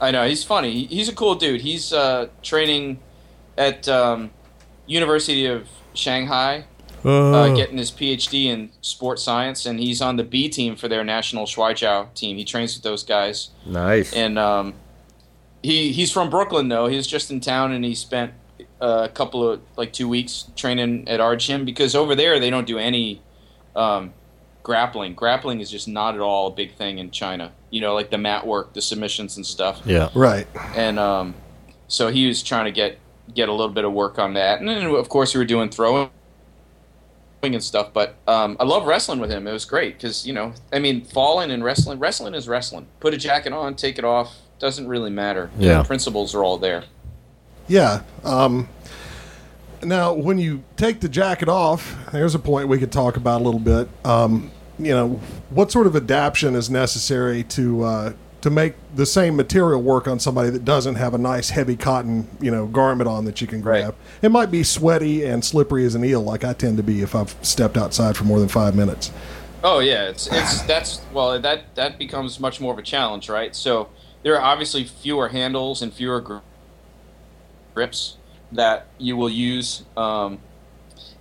[0.00, 0.72] I know he's funny.
[0.72, 1.60] He, he's a cool dude.
[1.60, 3.00] He's uh, training
[3.58, 4.30] at um,
[4.86, 6.64] University of Shanghai,
[7.04, 10.88] uh, Uh, getting his PhD in sports science, and he's on the B team for
[10.88, 12.36] their national Shuaijiao team.
[12.36, 14.12] He trains with those guys nice.
[14.12, 14.74] and um,
[15.62, 16.86] he he's from Brooklyn though.
[16.86, 18.32] He was just in town and he spent
[18.80, 22.50] uh, a couple of like two weeks training at our gym because over there they
[22.50, 23.22] don't do any
[23.76, 24.12] um,
[24.62, 25.14] grappling.
[25.14, 27.52] Grappling is just not at all a big thing in China.
[27.70, 29.80] You know, like the mat work, the submissions and stuff.
[29.84, 30.10] yeah.
[30.14, 30.46] right.
[30.74, 31.34] And um,
[31.88, 32.98] so he was trying to get
[33.32, 34.60] get a little bit of work on that.
[34.60, 36.10] And then of course we were doing throwing
[37.42, 37.92] and stuff.
[37.92, 39.46] But um, I love wrestling with him.
[39.46, 41.98] It was great because you know, I mean, falling and wrestling.
[41.98, 42.86] Wrestling is wrestling.
[43.00, 44.36] Put a jacket on, take it off.
[44.58, 45.50] Doesn't really matter.
[45.58, 45.78] Yeah.
[45.78, 46.84] The principles are all there.
[47.66, 48.02] Yeah.
[48.22, 48.68] Um,
[49.82, 53.44] now, when you take the jacket off, there's a point we could talk about a
[53.44, 53.88] little bit.
[54.04, 59.36] Um, you know, what sort of adaptation is necessary to uh, to make the same
[59.36, 63.24] material work on somebody that doesn't have a nice heavy cotton, you know, garment on
[63.24, 63.82] that you can Right.
[63.82, 63.94] grab?
[64.20, 67.14] It might be sweaty and slippery as an eel, like I tend to be if
[67.14, 69.10] I've stepped outside for more than five minutes.
[69.64, 73.54] Oh yeah, it's it's that's well that that becomes much more of a challenge, right?
[73.54, 73.88] So
[74.24, 76.42] there are obviously fewer handles and fewer
[77.74, 78.16] grips
[78.50, 80.38] that you will use, um,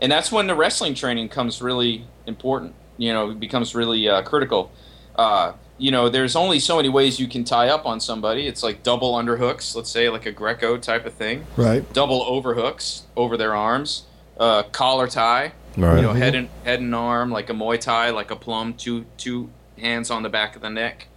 [0.02, 2.74] and that's when the wrestling training comes really important.
[2.98, 4.72] You know, it becomes really uh, critical.
[5.16, 8.46] Uh, you know, there's only so many ways you can tie up on somebody.
[8.46, 11.92] It's like double underhooks, let's say like a Greco type of thing Right.
[11.92, 14.04] double overhooks over their arms,
[14.40, 15.96] uh, collar tie, Right.
[15.96, 19.06] you know, head and head and arm like a Muay Thai, like a plum, two
[19.18, 21.08] two hands on the back of the neck.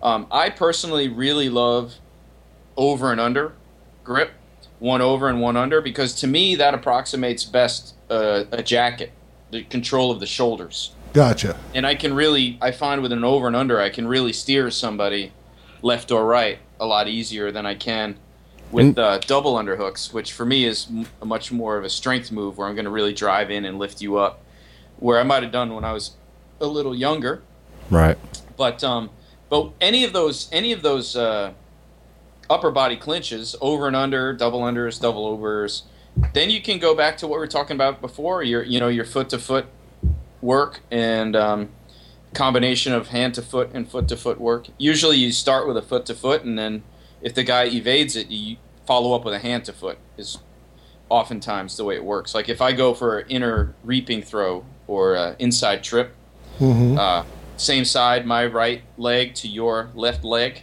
[0.00, 1.94] Um, I personally really love
[2.76, 3.54] over and under
[4.04, 4.30] grip,
[4.78, 9.10] one over and one under, because to me that approximates best uh, a jacket,
[9.50, 11.56] the control of the shoulders Gotcha.
[11.74, 14.70] and I can really I find with an over and under I can really steer
[14.70, 15.32] somebody
[15.80, 18.16] left or right a lot easier than I can
[18.74, 22.32] with uh, double underhooks, which for me is m- a much more of a strength
[22.32, 24.42] move where I'm going to really drive in and lift you up,
[24.98, 26.16] where I might have done when I was
[26.60, 27.42] a little younger.
[27.88, 28.18] Right.
[28.56, 29.10] But um,
[29.48, 31.52] but any of those any of those uh,
[32.50, 35.84] upper body clinches, over and under, double unders, double overs,
[36.32, 38.42] then you can go back to what we were talking about before.
[38.42, 39.66] Your you know your foot to foot
[40.44, 41.68] work and um,
[42.34, 44.66] combination of hand to foot and foot to foot work.
[44.78, 46.82] Usually you start with a foot to foot, and then
[47.22, 49.98] if the guy evades it, you follow up with a hand to foot.
[50.18, 50.38] Is
[51.08, 52.34] oftentimes the way it works.
[52.34, 56.14] Like if I go for an inner reaping throw or uh, inside trip,
[56.60, 57.24] uh,
[57.56, 60.62] same side, my right leg to your left leg,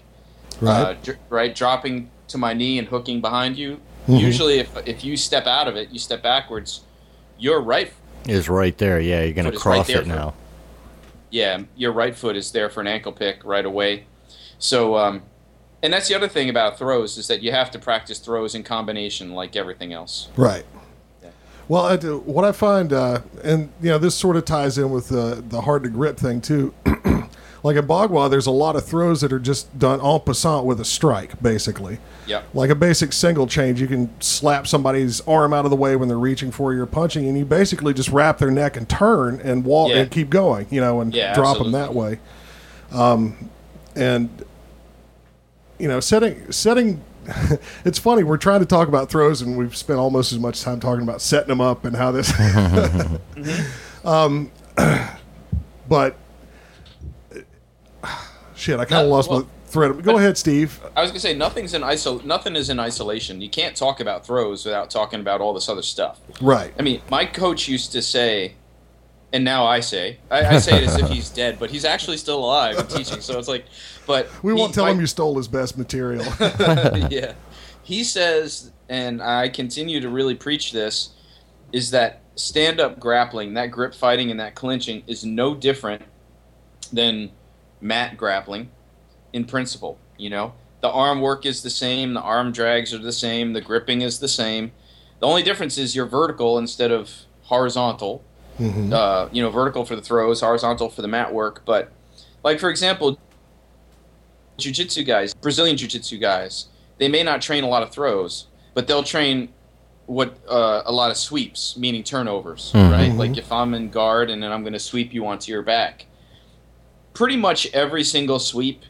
[0.59, 0.81] Right.
[0.81, 3.79] uh, dr- right, dropping to my knee and hooking behind you.
[4.07, 6.81] Usually, if if you step out of it, you step backwards.
[7.39, 7.91] Your right,
[8.27, 8.99] Is right there.
[8.99, 10.33] Yeah, you're gonna Foot is right cross it for- now.
[11.29, 14.05] yeah, your right foot is there for an ankle pick right away.
[14.59, 15.23] So, um,
[15.81, 18.61] and that's the other thing about throws is that you have to practice throws in
[18.63, 20.27] combination, like everything else.
[20.35, 20.65] Right.
[21.67, 24.91] Well, I do, what I find, uh, and you know, this sort of ties in
[24.91, 26.73] with the the hard to grip thing too.
[27.63, 30.79] like at Bagua, there's a lot of throws that are just done en passant with
[30.79, 31.99] a strike, basically.
[32.25, 32.45] Yep.
[32.53, 36.07] Like a basic single change, you can slap somebody's arm out of the way when
[36.07, 39.39] they're reaching for you or punching, and you basically just wrap their neck and turn
[39.43, 39.97] and walk Yeah.
[39.97, 42.19] and keep going, you know, and Yeah, drop them that way.
[42.91, 43.49] Um,
[43.95, 44.29] and
[45.77, 47.03] you know, setting setting.
[47.85, 50.79] it's funny we're trying to talk about throws, and we've spent almost as much time
[50.79, 52.31] talking about setting them up and how this.
[54.05, 54.51] um,
[55.87, 56.15] but
[58.61, 60.03] shit, I kind of lost well- my thread.
[60.03, 60.79] Go ahead, Steve.
[60.95, 62.23] I was gonna say nothing's in isol.
[62.23, 63.41] Nothing is in isolation.
[63.41, 66.19] You can't talk about throws without talking about all this other stuff.
[66.41, 66.73] Right.
[66.77, 68.55] I mean, my coach used to say,
[69.33, 72.17] and now I say, I, I say it as if he's dead, but he's actually
[72.17, 73.21] still alive and teaching.
[73.21, 73.65] So it's like,
[74.05, 76.25] but We won't tell my- him you stole his best material.
[77.09, 77.33] yeah.
[77.83, 81.09] He says, and I continue to really preach this,
[81.71, 86.01] is that stand up grappling, that grip fighting and that clinching is no different
[86.91, 87.31] than
[87.81, 88.69] mat grappling
[89.33, 89.97] in principle.
[90.17, 93.61] You know, the arm work is the same, the arm drags are the same, the
[93.61, 94.71] gripping is the same.
[95.19, 97.09] The only difference is you're vertical instead of
[97.43, 98.23] horizontal.
[98.93, 101.63] Uh, you know, vertical for the throws, horizontal for the mat work.
[101.65, 101.91] But,
[102.43, 103.17] like, for example,
[104.57, 106.67] jiu-jitsu guys, Brazilian jiu-jitsu guys,
[106.99, 109.49] they may not train a lot of throws, but they'll train
[110.05, 113.11] what uh, a lot of sweeps, meaning turnovers, right?
[113.13, 116.05] Like if I'm in guard and then I'm going to sweep you onto your back.
[117.13, 118.83] Pretty much every single sweep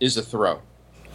[0.00, 0.62] is a throw.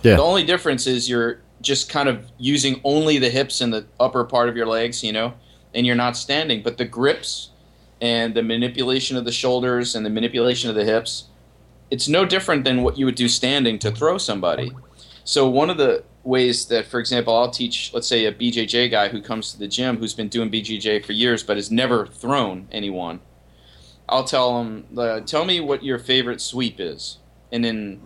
[0.03, 0.15] Yeah.
[0.15, 4.23] The only difference is you're just kind of using only the hips and the upper
[4.23, 5.33] part of your legs, you know,
[5.73, 6.63] and you're not standing.
[6.63, 7.51] But the grips
[8.01, 11.25] and the manipulation of the shoulders and the manipulation of the hips,
[11.91, 14.71] it's no different than what you would do standing to throw somebody.
[15.23, 19.09] So one of the ways that, for example, I'll teach, let's say, a BJJ guy
[19.09, 22.67] who comes to the gym who's been doing BJJ for years but has never thrown
[22.71, 23.19] anyone.
[24.09, 27.17] I'll tell them, uh, tell me what your favorite sweep is,
[27.51, 28.01] and then,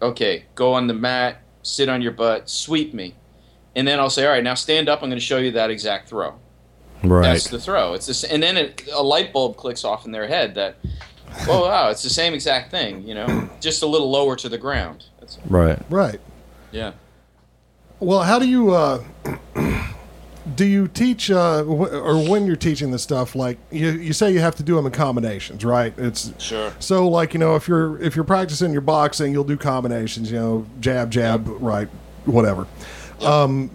[0.00, 3.14] okay, go on the mat, sit on your butt, sweep me,
[3.76, 5.02] and then I'll say, all right, now stand up.
[5.02, 6.34] I'm going to show you that exact throw.
[7.02, 7.22] Right.
[7.22, 7.94] That's the throw.
[7.94, 10.76] It's this, and then it, a light bulb clicks off in their head that,
[11.48, 13.06] oh wow, it's the same exact thing.
[13.06, 15.04] You know, just a little lower to the ground.
[15.20, 15.78] That's, right.
[15.90, 16.20] right.
[16.72, 16.92] yeah.
[18.00, 19.02] Well, how do you uh,
[20.56, 24.40] do you teach uh, or when you're teaching this stuff like you, you say you
[24.40, 26.72] have to do them in combinations right it's Sure.
[26.80, 30.38] so like you know if you're if you're practicing your boxing you'll do combinations you
[30.38, 31.88] know jab jab right
[32.26, 32.66] whatever
[33.22, 33.70] um,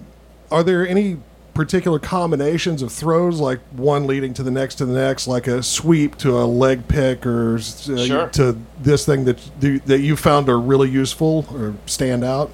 [0.51, 1.17] are there any
[1.55, 5.61] particular combinations of throws like one leading to the next to the next like a
[5.61, 8.29] sweep to a leg pick or uh, Sure.
[8.29, 9.39] to this thing that
[9.85, 12.51] that you found are really useful or stand out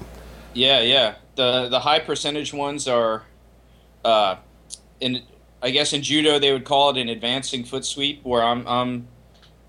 [0.54, 1.14] Yeah, yeah.
[1.36, 3.22] The the high percentage ones are,
[4.06, 4.36] uh,
[5.00, 5.22] in
[5.62, 9.08] I guess in judo they would call it an advancing foot sweep, where I'm I'm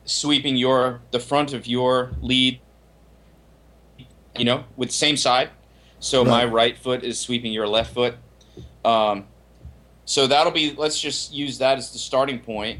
[0.05, 2.61] sweeping your the front of your lead,
[4.37, 5.49] you know, with the same side.
[5.99, 6.53] So my Right.
[6.53, 8.15] right foot is sweeping your left foot.
[8.85, 9.25] Um,
[10.05, 10.73] so that'll be.
[10.77, 12.79] Let's just use that as the starting point.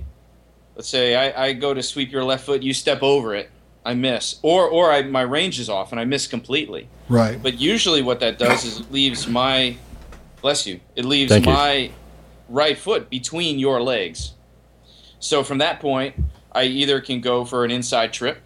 [0.76, 3.50] Let's say I, I go to sweep your left foot, you step over it,
[3.84, 6.88] I miss, or or I, my range is off and I miss completely.
[7.10, 9.76] right But usually, what that does is it leaves my,
[10.42, 11.52] bless you, it leaves Thank you.
[11.54, 11.92] my
[12.50, 14.34] right foot between your legs.
[15.20, 16.16] So from that point,
[16.52, 18.42] I either can go for an inside trip,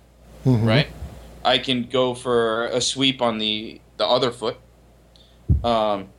[0.46, 0.66] Mhm.
[0.66, 0.88] right?
[1.44, 4.58] I can go for a sweep on the the other foot.
[5.64, 6.10] Um,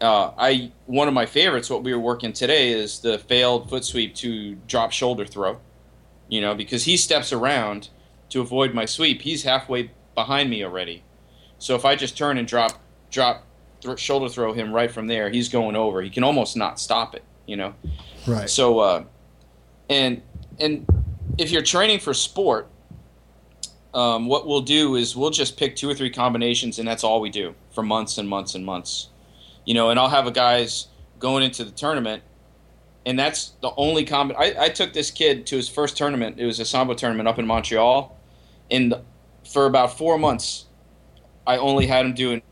[0.00, 3.84] uh, I one of my favorites, what we were working today, is the failed foot
[3.84, 5.58] sweep to drop shoulder throw.
[6.28, 7.88] You know, because he steps around
[8.30, 11.02] to avoid my sweep, he's halfway behind me already.
[11.58, 13.45] So if I just turn and drop drop
[13.80, 16.02] th- shoulder throw him right from there, he's going over.
[16.02, 17.24] He can almost not stop it.
[17.46, 17.74] You know.
[18.26, 19.04] right So, uh,
[19.88, 20.22] and
[20.58, 20.86] and
[21.38, 22.68] if you're training for sport,
[23.94, 27.20] um, what we'll do is we'll just pick two or three combinations, and that's all
[27.20, 29.08] we do for months and months and months.
[29.64, 32.22] You know, and I'll have a guys going into the tournament,
[33.04, 34.32] and that's the only comb.
[34.38, 36.38] I, I took this kid to his first tournament.
[36.38, 38.16] It was a sambo tournament up in Montreal,
[38.70, 38.94] and
[39.50, 40.66] for about four months,
[41.46, 42.42] I only had him doing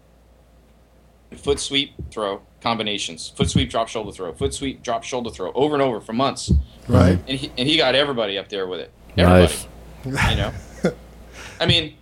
[1.39, 5.75] foot sweep throw combinations, foot sweep drop shoulder throw, foot sweep drop shoulder throw, over
[5.75, 6.53] and over for months,
[6.89, 8.93] right and he, and he got everybody up there with it.
[9.17, 9.53] Everybody,
[10.05, 10.31] Nice.
[10.31, 10.53] you know.
[11.61, 11.95] I mean,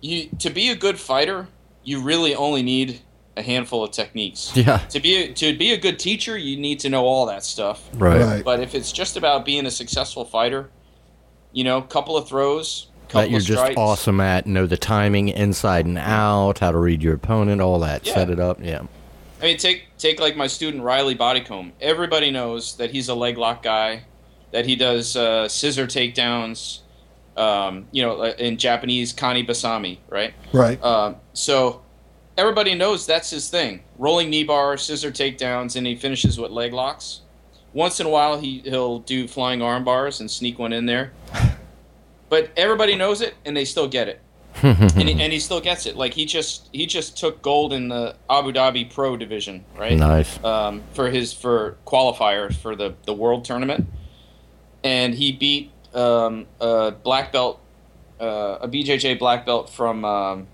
[0.00, 1.48] you to be a good fighter,
[1.82, 3.00] you really only need
[3.36, 4.54] a handful of techniques.
[4.54, 4.78] Yeah.
[4.78, 7.88] To be a, to be a good teacher, you need to know all that stuff.
[7.94, 8.20] Right.
[8.20, 10.70] right But if it's just about being a successful fighter,
[11.52, 15.86] you know, couple of throws, couple That you're just awesome at, know the timing inside
[15.86, 18.14] and out, how to read your opponent, all that, Yeah.
[18.14, 18.58] set it up.
[18.62, 18.82] Yeah.
[19.40, 21.72] I mean, take take like my student Reilly Bodycomb.
[21.80, 24.02] Everybody knows that he's a leg lock guy,
[24.52, 26.80] that he does uh, scissor takedowns.
[27.36, 30.34] Um, you know, uh, in Japanese, kani basami, right?
[30.52, 31.80] right Um, so
[32.36, 36.72] everybody knows that's his thing: rolling knee bar, scissor takedowns, and he finishes with leg
[36.74, 37.20] locks.
[37.72, 41.12] Once in a while, he he'll do flying arm bars and sneak one in there.
[42.30, 44.20] But everybody knows it, and they still get it,
[44.62, 45.96] and, he, and he still gets it.
[45.96, 49.98] Like he just he just took gold in the Abu Dhabi Pro division, right?
[49.98, 50.42] Nice.
[50.42, 53.86] um, for his for qualifiers for the the world tournament,
[54.82, 57.60] and he beat um, a black belt,
[58.20, 60.46] uh, a BJJ black belt from um,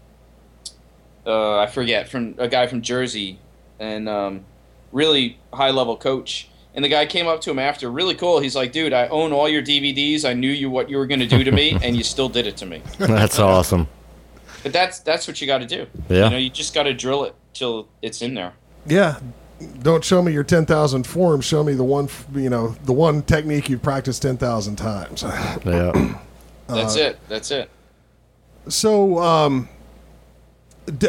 [1.27, 3.39] uh, I forget from a guy from Jersey,
[3.79, 4.45] and um,
[4.93, 6.49] really high level coach.
[6.77, 8.39] And the guy came up to him after, really cool.
[8.39, 10.25] He's like, "Dude, I own all your DVDs.
[10.25, 12.47] I knew you what you were going to do to me, and you still did
[12.47, 13.89] it to me." That's awesome.
[14.63, 15.87] But that's that's what you got to do.
[16.09, 16.25] Yeah.
[16.25, 18.53] You know, you just got to drill it till it's in there.
[18.87, 19.19] Yeah.
[19.81, 21.47] Don't show me your 10,000 forms.
[21.47, 25.23] Show me the one, you know, the one technique you've practiced 10,000 times.
[25.65, 26.19] Yeah.
[26.67, 27.19] That's it.
[27.29, 27.71] That's it.
[28.69, 29.76] So, um, d-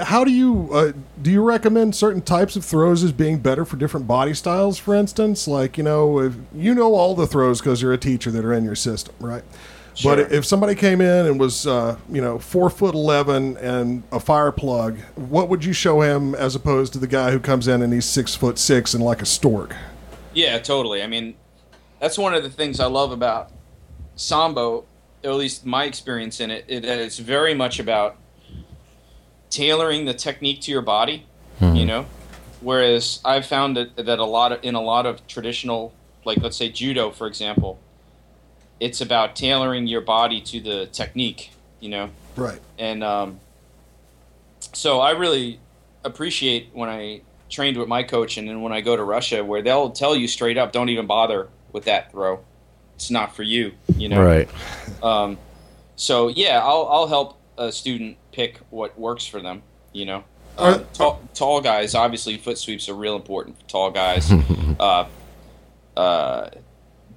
[0.04, 3.78] how do you uh, do you recommend certain types of throws as being better for
[3.78, 4.78] different body styles?
[4.78, 8.32] For instance, like you know, if you know all the throws because you're a teacher
[8.32, 9.44] that are in your system, right?
[9.94, 10.16] Sure.
[10.16, 14.20] But if somebody came in and was, uh, you know, four foot eleven and a
[14.20, 17.82] fire plug, what would you show him as opposed to the guy who comes in
[17.82, 19.76] and he's six foot six and like a stork?
[20.34, 21.02] Yeah, totally.
[21.02, 21.36] I mean,
[22.00, 23.52] that's one of the things I love about
[24.16, 24.86] Sambo,
[25.24, 28.18] at least my experience in it, it it's very much about
[29.50, 31.26] tailoring the technique to your body,
[31.62, 32.06] you know?
[32.62, 35.94] Whereas I've found that, that a lot of, in a lot of traditional,
[36.26, 37.80] like let's say judo, for example,
[38.80, 42.10] it's about tailoring your body to the technique, you know?
[42.36, 42.60] Right.
[42.78, 43.40] And um,
[44.74, 45.60] so I really
[46.04, 49.62] appreciate when I trained with my coach and then when I go to Russia where
[49.62, 52.40] they'll tell you straight up, don't even bother with that throw.
[52.96, 54.24] It's not for you, you know?
[54.24, 54.50] Right.
[55.04, 55.38] Um,
[55.96, 59.62] so yeah, I'll, I'll help a student pick what works for them,
[59.94, 60.24] you know?
[60.58, 64.32] Are- Uh, tall, tall guys, obviously foot sweeps are real important for tall guys.
[64.80, 65.06] uh,
[65.96, 66.50] uh,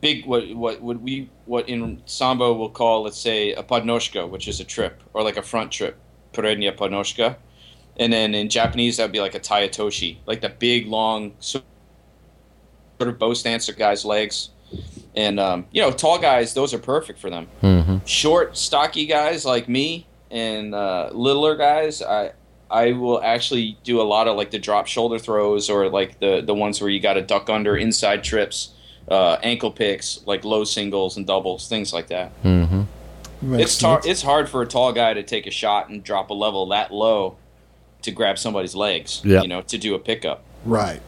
[0.00, 4.48] big what what would we what in sambo we'll call let's say a podnozhka, which
[4.48, 5.96] is a trip or like a front trip,
[6.32, 7.36] perednia podnozhka,
[7.98, 11.32] and then in Japanese that'd be like a tai otoshi, like the big long.
[11.40, 11.64] sort
[13.00, 14.50] of bow stance of guys' legs.
[15.16, 17.48] And um, you know, tall guys, those are perfect for them.
[18.06, 22.32] Short, stocky guys like me and uh, littler guys, I
[22.70, 26.40] I will actually do a lot of like the drop shoulder throws or like the
[26.40, 28.74] the ones where you got to duck under inside trips,
[29.08, 32.32] uh, ankle picks, like low singles and doubles, things like that.
[33.42, 36.30] Makes It's tar- it's hard for a tall guy to take a shot and drop
[36.30, 37.36] a level that low
[38.02, 39.22] to grab somebody's legs.
[39.24, 39.42] Yeah.
[39.42, 40.42] You know, to do a pickup.
[40.64, 41.00] Right.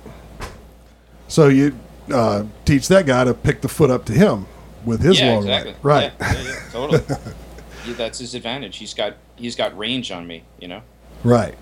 [1.29, 1.79] So you
[2.12, 4.47] uh, teach that guy to pick the foot up to him
[4.85, 5.73] with his yeah, long exactly.
[5.73, 5.85] leg.
[5.85, 6.12] Right.
[6.20, 7.03] Yeah, yeah, yeah, totally.
[7.87, 8.76] Yeah, that's his advantage.
[8.78, 10.45] He's got he's got range on me.
[10.61, 10.83] You know.
[11.24, 11.55] Right.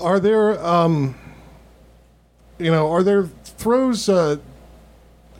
[0.00, 1.16] Are there, um,
[2.58, 4.36] you know, are there throws uh,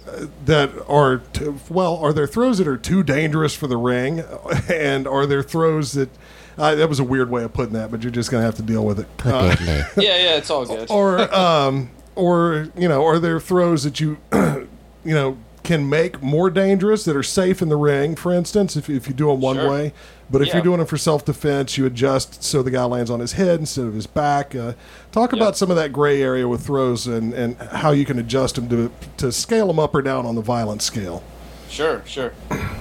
[0.07, 1.97] uh, that are t- well?
[1.97, 4.20] Are there throws that are too dangerous for the ring,
[4.68, 6.09] and are there throws that?
[6.57, 8.57] Uh, that was a weird way of putting that, but you're just going to have
[8.57, 9.07] to deal with it.
[9.24, 9.55] Uh,
[9.97, 10.91] Yeah, yeah, it's all good.
[10.91, 14.66] or, um, or you know, are there throws that you, you
[15.05, 15.39] know,
[15.69, 18.16] can make more dangerous that are safe in the ring?
[18.16, 19.71] For instance, if if you do them one Sure.
[19.71, 19.93] way,
[20.31, 20.55] but if Yeah.
[20.55, 23.61] you're doing them for self defense, you adjust so the guy lands on his head
[23.61, 24.55] instead of his back.
[24.57, 24.73] Uh,
[25.12, 28.55] talk about some of that gray area with throws and, and how you can adjust
[28.55, 31.23] them to to scale them up or down on the violence scale.
[31.69, 32.33] Sure, sure.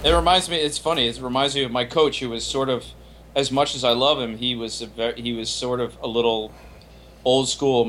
[0.06, 0.56] It reminds me.
[0.58, 1.08] It's funny.
[1.10, 2.86] It reminds me of my coach, who was sort of,
[3.36, 6.08] as much as I love him, he was a very, he was sort of a
[6.08, 6.52] little
[7.26, 7.84] old school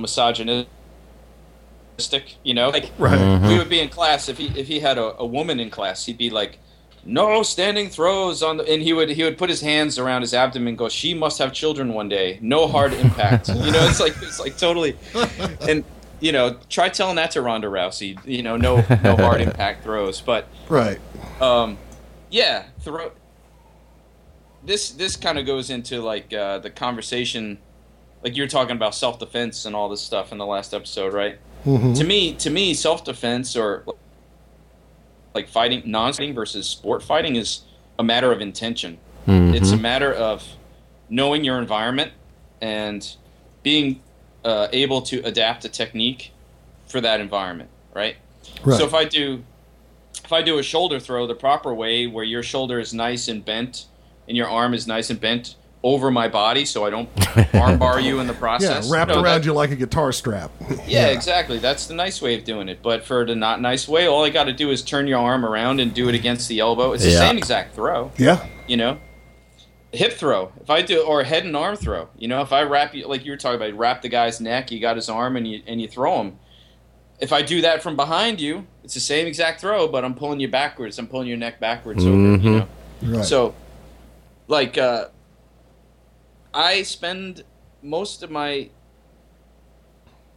[1.98, 2.36] misogynistic.
[2.44, 3.40] You know, like Right.
[3.48, 6.06] we would be in class if he if he had a, a woman in class,
[6.06, 6.58] he'd be like,
[7.04, 10.32] "No standing throws on," the, and he would he would put his hands around his
[10.34, 12.38] abdomen, and go, "She must have children one day.
[12.40, 14.96] No hard impact." you know, it's like it's like totally,
[15.68, 15.84] and
[16.20, 18.18] you know, try telling that to Ronda Rousey.
[18.24, 20.98] You know, no no hard impact throws, but Right.
[21.40, 21.78] um,
[22.30, 23.12] yeah, throw.
[24.64, 27.58] This this kind of goes into like uh, the conversation,
[28.24, 31.14] like you were talking about self defense and all this stuff in the last episode,
[31.14, 31.38] right?
[31.94, 33.84] To me, to me, self defense or
[35.34, 37.62] like fighting, non fighting versus sport fighting is
[37.98, 38.98] a matter of intention.
[39.26, 40.42] It's a matter of
[41.10, 42.12] knowing your environment
[42.62, 43.06] and
[43.62, 44.00] being
[44.44, 46.32] uh, able to adapt a technique
[46.86, 48.16] for that environment, right?
[48.64, 48.78] Right.
[48.78, 49.44] So if I do
[50.24, 53.44] if I do a shoulder throw the proper way, where your shoulder is nice and
[53.44, 53.86] bent
[54.26, 58.18] and your arm is nice and bent over my body, so I don't armbar you
[58.20, 58.68] in the process.
[58.68, 58.90] yeah, process.
[58.92, 60.50] wrapped No, around that- you like a guitar strap.
[60.86, 61.58] Yeah, exactly.
[61.58, 62.80] That's the nice way of doing it.
[62.82, 65.44] But for the not nice way, all I got to do is turn your arm
[65.44, 66.92] around and do it against the elbow.
[66.92, 67.18] It's the Yeah.
[67.18, 68.10] same exact throw.
[68.16, 68.44] Yeah.
[68.66, 68.98] You know,
[69.92, 70.52] hip throw.
[70.60, 72.08] If I do or head and arm throw.
[72.18, 74.70] You know, if I wrap you like you were talking about, wrap the guy's neck,
[74.72, 76.38] you got his arm, and you and you throw him.
[77.20, 80.40] If I do that from behind you, it's the same exact throw, but I'm pulling
[80.40, 80.98] you backwards.
[80.98, 82.16] I'm pulling your neck backwards over.
[82.16, 82.68] You know.
[83.02, 83.24] Right.
[83.24, 83.54] So,
[84.46, 85.06] like, uh,
[86.54, 87.44] I spend
[87.82, 88.70] most of my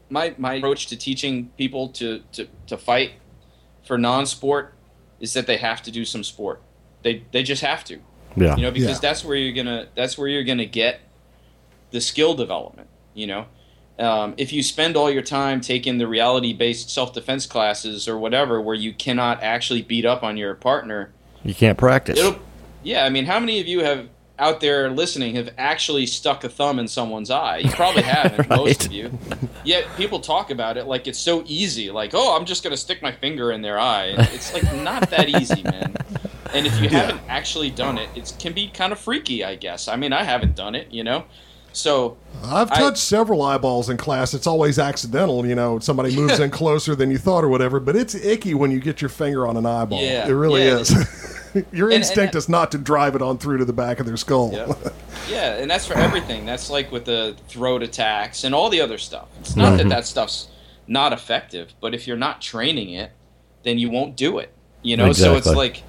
[0.10, 3.12] my my approach to teaching people to to, to fight
[3.86, 4.74] for non-sport
[5.20, 6.62] is that they have to do some sport.
[7.04, 8.00] They they just have to,
[8.36, 8.56] Yeah.
[8.56, 9.00] you know, because Yeah.
[9.02, 11.00] that's where you're gonna that's where you're gonna get
[11.92, 12.88] the skill development.
[13.14, 13.46] You know,
[14.00, 18.76] um, if you spend all your time taking the reality-based self-defense classes or whatever, where
[18.76, 21.12] you cannot actually beat up on your partner,
[21.44, 22.18] You can't practice.
[22.20, 22.40] It'll,
[22.84, 24.08] yeah, I mean, how many of you have
[24.42, 27.60] out there listening have actually stuck a thumb in someone's eye?
[27.60, 29.18] You probably haven't, most of you.
[29.64, 31.92] Yet people talk about it like it's so easy.
[31.92, 34.16] Like, oh, I'm just gonna stick my finger in their eye.
[34.18, 35.96] It's like not that easy, man.
[36.54, 39.88] And if you haven't actually done it, it can be kind of freaky, I guess.
[39.88, 41.24] I mean, I haven't done it, you know.
[41.74, 44.34] So I've I- touched several eyeballs in class.
[44.34, 45.80] It's always accidental, you know.
[45.80, 49.02] Somebody moves in closer than you thought or whatever, but it's icky when you get
[49.02, 50.02] your finger on an eyeball.
[50.02, 50.80] Yeah, it really yeah.
[50.80, 51.38] is.
[51.72, 54.18] your and- instinct is not to drive it on through to the back of their
[54.18, 54.52] skull.
[54.54, 54.74] Yeah.
[55.30, 56.46] yeah, and that's for everything.
[56.46, 59.28] That's like with the throat attacks and all the other stuff.
[59.40, 59.90] It's not that mm-hmm.
[59.90, 60.48] that stuff's
[60.88, 63.12] not effective, but if you're not training it,
[63.64, 64.54] then you won't do it.
[64.82, 65.84] You know, so it's like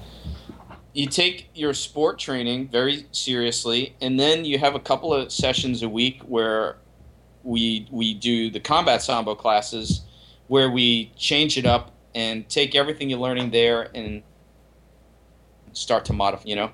[0.93, 5.81] you take your sport training very seriously, and then you have a couple of sessions
[5.81, 6.77] a week where
[7.43, 10.01] we we do the combat sambo classes,
[10.47, 14.21] where we change it up and take everything you're learning there and
[15.73, 16.43] start to modify.
[16.45, 16.71] You know,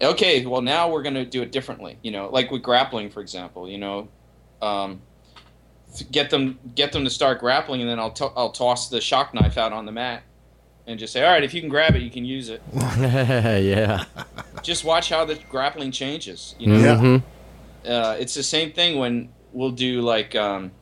[0.00, 1.98] okay, well now we're going to do it differently.
[2.02, 3.68] You know, like with grappling, for example.
[3.68, 4.08] You know,
[4.62, 5.02] um,
[6.10, 9.34] get them get them to start grappling, and then I'll to- I'll toss the shock
[9.34, 10.22] knife out on the mat,
[10.86, 12.62] and just say, all right, if you can grab it, you can use it.
[12.74, 14.04] yeah.
[14.62, 16.54] just watch how the grappling changes.
[16.58, 16.96] You know, Yeah.
[16.96, 17.22] Mhm.
[17.86, 20.72] uh, it's the same thing when we'll do like um,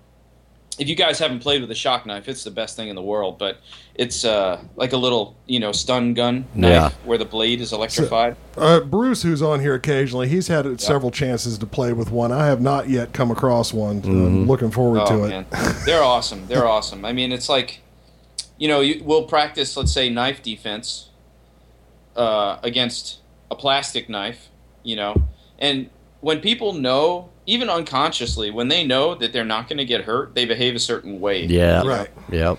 [0.79, 3.03] if you guys haven't played with a shock knife, it's the best thing in the
[3.03, 3.39] world.
[3.39, 3.59] But
[3.95, 6.91] it's uh, like a little you know stun gun knife Yeah.
[7.05, 8.37] where the blade is electrified.
[8.57, 12.33] Uh, Bruce, who's on here occasionally, he's had several chances to play with one.
[12.33, 14.01] I have not yet come across one.
[14.05, 15.29] I'm looking forward oh to it.
[15.29, 15.47] man,
[15.85, 16.47] they're awesome.
[16.47, 17.05] They're awesome.
[17.05, 17.81] I mean, it's like
[18.59, 21.09] you know, you, we'll practice, let's say, knife defense
[22.16, 23.18] uh, against
[23.51, 24.49] a plastic knife,
[24.85, 25.14] you know,
[25.59, 30.03] and when people know, even unconsciously, when they know that they're not going to get
[30.05, 31.45] hurt, they behave a certain way.
[31.47, 31.82] Yeah.
[31.84, 32.09] Right.
[32.30, 32.59] Yep.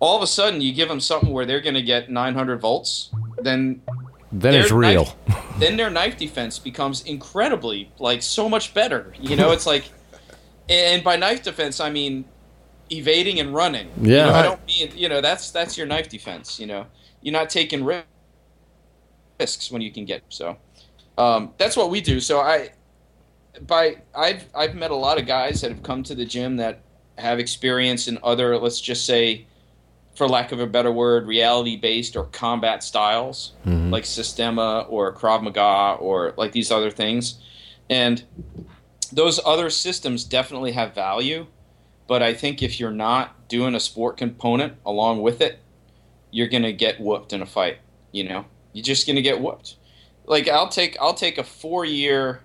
[0.00, 3.10] All of a sudden, you give them something where they're going to get 900 volts,
[3.38, 3.82] then
[4.30, 5.04] Then it's real.
[5.26, 9.12] Knife, then their knife defense becomes incredibly, like, so much better.
[9.20, 9.84] You know, it's like,
[10.68, 12.24] and by knife defense, I mean
[12.90, 13.90] evading and running.
[14.00, 14.26] You Yeah.
[14.26, 16.60] know, I don't mean, you know, that's that's your knife defense.
[16.60, 16.86] You know,
[17.22, 20.56] you're not taking risks when you can get so.
[21.16, 22.20] Um, that's what we do.
[22.20, 22.70] So I,
[23.66, 26.82] by I've I've met a lot of guys that have come to the gym that
[27.18, 29.46] have experience in other, let's just say,
[30.14, 33.90] for lack of a better word, reality based or combat styles mm-hmm.
[33.90, 37.38] like Sistema or Krav Maga or like these other things,
[37.88, 38.22] and
[39.12, 41.46] those other systems definitely have value.
[42.06, 45.60] But I think if you're not doing a sport component along with it,
[46.30, 47.78] you're gonna get whooped in a fight.
[48.12, 49.76] You know, you're just gonna get whooped.
[50.26, 52.42] Like I'll take I'll take a four year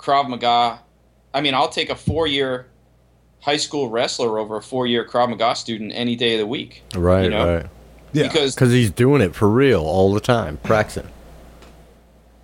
[0.00, 0.80] Krav Maga.
[1.34, 2.66] I mean, I'll take a four year
[3.40, 6.82] high school wrestler over a four year Krav Maga student any day of the week.
[6.94, 7.24] Right.
[7.24, 7.54] You know?
[7.56, 7.66] Right.
[8.12, 8.28] Yeah.
[8.28, 11.08] Because Because he's doing it for real all the time, practicing.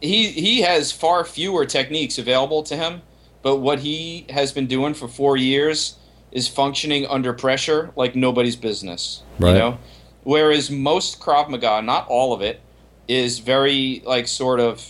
[0.01, 3.03] he he has far fewer techniques available to him,
[3.43, 5.97] but what he has been doing for four years
[6.33, 9.23] is functioning under pressure like nobody's business.
[9.39, 9.53] Right.
[9.53, 9.79] You know,
[10.25, 12.61] whereas most Krav Maga, not all of it,
[13.09, 14.85] is very like sort of,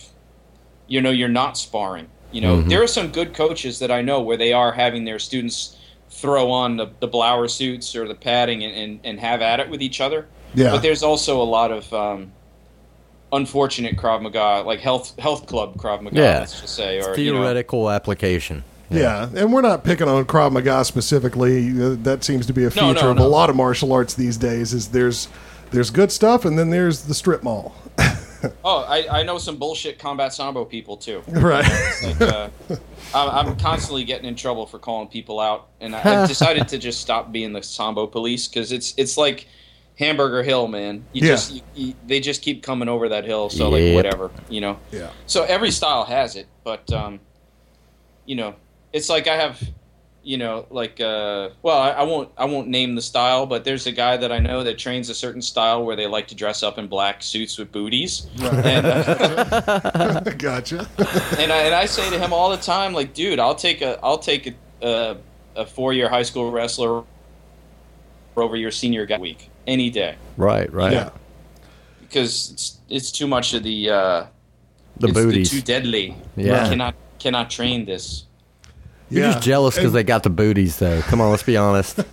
[0.87, 2.07] you know, you're not sparring.
[2.31, 5.19] You know, there are some good coaches that I know where they are having their
[5.19, 5.77] students
[6.09, 9.69] throw on the, the blower suits or the padding and, and, and have at it
[9.69, 10.27] with each other.
[10.53, 10.71] Yeah.
[10.71, 12.31] But there's also a lot of um,
[13.31, 16.39] unfortunate Krav Maga, like health health club Krav Maga, Yeah.
[16.39, 18.63] let's just say, or you know, Theoretical application.
[18.89, 21.69] Yeah, and we're not picking on Krav Maga specifically.
[21.71, 24.13] Uh, That seems to be a feature No, no, of a lot of martial arts
[24.13, 24.73] these days.
[24.73, 25.27] Is there's
[25.71, 27.75] there's good stuff, and then there's the strip mall.
[28.63, 31.23] oh, I, I know some bullshit combat sambo people too.
[31.27, 31.65] right.
[32.03, 32.49] Like, uh,
[33.13, 36.77] I'm, I'm constantly getting in trouble for calling people out, and I, I've decided to
[36.77, 39.47] just stop being the sambo police because it's it's like
[39.97, 41.05] Hamburger Hill, man.
[41.13, 41.33] You Yeah.
[41.33, 44.77] just you, you, they just keep coming over that hill, so like whatever, you know.
[44.91, 45.09] Yeah.
[45.25, 47.19] So every style has it, but um,
[48.25, 48.55] you know,
[48.93, 49.61] it's like I have,
[50.27, 53.87] you know, like uh, well, I, I won't I won't name the style, but there's
[53.87, 56.63] a guy that I know that trains a certain style where they like to dress
[56.63, 60.79] up in black suits with booties, and, uh, gotcha.
[61.39, 63.97] and I and I say to him all the time, like, dude, I'll take a
[64.03, 64.53] I'll take a
[64.85, 65.17] a,
[65.55, 67.03] a four year high school wrestler
[68.35, 70.71] over your senior guy week any day Right.
[70.71, 70.91] Right.
[70.93, 71.09] Yeah.
[72.01, 74.25] because it's it's too much of the uh,
[74.99, 75.49] The it's booties.
[75.51, 76.15] too deadly.
[76.35, 76.65] Yeah.
[76.65, 78.25] I cannot cannot train this.
[79.09, 79.31] You're Yeah.
[79.33, 81.01] just jealous because they got the booties, though.
[81.03, 81.99] Come on, let's be honest.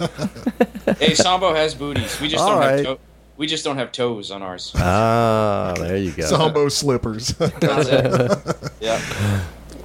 [0.99, 2.21] Hey, Sambo has booties.
[2.21, 2.85] We just All don't right.
[2.87, 2.99] have to-
[3.37, 4.71] we just don't have toes on ours.
[4.77, 6.25] ah, there you go.
[6.27, 7.35] Sambo slippers.
[8.81, 9.01] Yeah.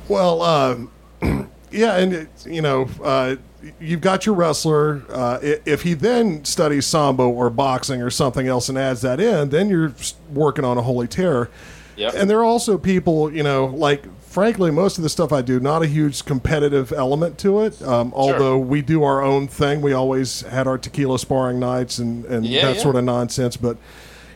[0.08, 0.92] Well, um,
[1.72, 3.36] yeah, and it, you know, uh,
[3.80, 5.04] you've got your wrestler.
[5.10, 9.50] Uh, if he then studies sambo or boxing or something else and adds that in,
[9.50, 9.94] then you're
[10.34, 11.50] working on a holy terror.
[11.96, 12.14] Yep.
[12.16, 15.60] And there are also people, you know, like frankly, most of the stuff I do,
[15.60, 17.82] not a huge competitive element to it.
[17.82, 22.26] Um, although we do our own thing, we always had our tequila sparring nights and,
[22.26, 22.82] and Yeah, that yeah.
[22.82, 23.58] sort of nonsense.
[23.58, 23.78] But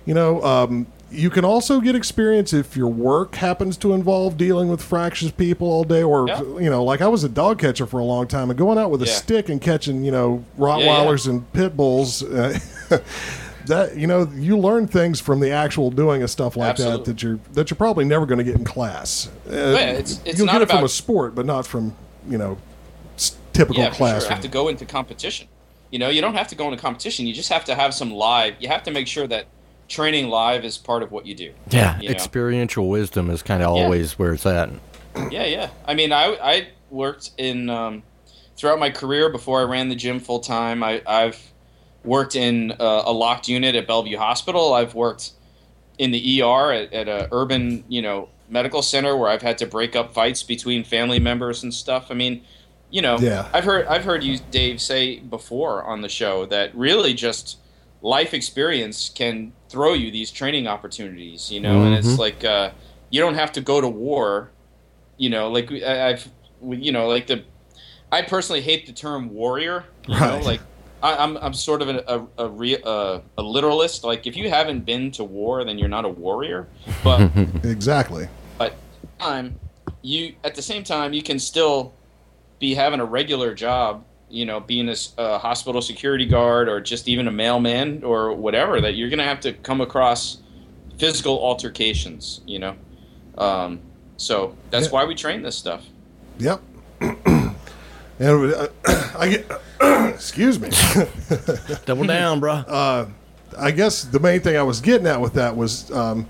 [0.06, 4.68] you know, um, you can also get experience if your work happens to involve dealing
[4.68, 6.42] with fractious people all day, or Yeah.
[6.60, 8.90] you know, like I was a dog catcher for a long time, and going out
[8.90, 10.44] with a stick and catching, you know.
[10.58, 12.24] Rottweilers and pit bulls.
[12.24, 12.58] Uh,
[13.68, 17.06] that you know, you learn things from the actual doing of stuff like that Absolutely.
[17.14, 19.30] that you're that you're probably never going to get in class.
[19.48, 21.96] Uh, it's- it's you'll not get it from about- a sport, but not from
[22.30, 22.58] you know
[23.54, 24.08] typical Yeah, for sure.
[24.08, 24.32] classroom.
[24.32, 25.48] have to go into competition.
[25.92, 27.28] You know, you don't have to go into competition.
[27.28, 28.56] You just have to have some live.
[28.60, 29.46] You have to make sure that
[29.88, 31.52] training live is part of what you do.
[31.70, 32.16] yeah, you know?
[32.16, 33.84] experiential wisdom is kind of Yeah.
[33.84, 34.70] always where it's at.
[35.30, 35.70] Yeah, yeah.
[35.86, 38.02] I mean, I I worked in um,
[38.58, 40.82] throughout my career before I ran the gym full time.
[40.84, 41.40] I I've
[42.04, 44.74] worked in uh, a locked unit at Bellevue Hospital.
[44.74, 45.32] I've worked
[45.98, 49.66] in the ER at, at a urban you know medical center where I've had to
[49.66, 52.08] break up fights between family members and stuff.
[52.10, 52.44] I mean,
[52.92, 53.48] you know, Yeah.
[53.54, 57.58] I've heard I've heard you Dave say before on the show that really just
[58.02, 61.52] life experience can throw you these training opportunities.
[61.52, 62.72] You know, and it's like uh,
[63.10, 64.50] you don't have to go to war
[65.16, 66.28] you know, like I- I've,
[66.68, 67.44] you know, like the,
[68.12, 69.86] I personally hate the term warrior.
[70.08, 70.40] You Right.
[70.40, 70.60] know, like
[71.04, 74.04] I, I'm, I'm sort of a a, a, re, a a literalist.
[74.04, 76.68] Like if you haven't been to war, then you're not a warrior.
[77.04, 77.30] But
[77.64, 78.28] exactly.
[78.58, 78.74] but
[79.20, 79.60] time
[80.02, 81.94] you at the same time you can still
[82.60, 87.28] be having a regular job you know, being a hospital security guard or just even
[87.28, 90.40] a mailman or whatever, that you're going to have to come across
[90.98, 92.76] physical altercations, you know.
[93.38, 93.80] Um,
[94.18, 94.92] so that's Yeah.
[94.94, 95.86] why we train this stuff.
[96.40, 96.62] Yep.
[97.02, 97.56] and
[98.20, 98.68] uh,
[99.20, 99.52] I get,
[100.14, 100.70] excuse me.
[101.86, 103.08] Double down, bro.
[103.58, 106.28] I guess the main thing I was getting at with that was um,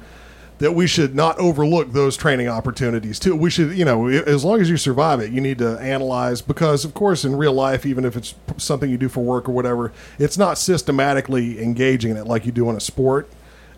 [0.59, 3.35] that we should not overlook those training opportunities too.
[3.35, 6.85] We should, you know, as long as you survive it, you need to analyze because,
[6.85, 9.91] of course, in real life, even if it's something you do for work or whatever,
[10.19, 13.29] it's not systematically engaging in it like you do in a sport.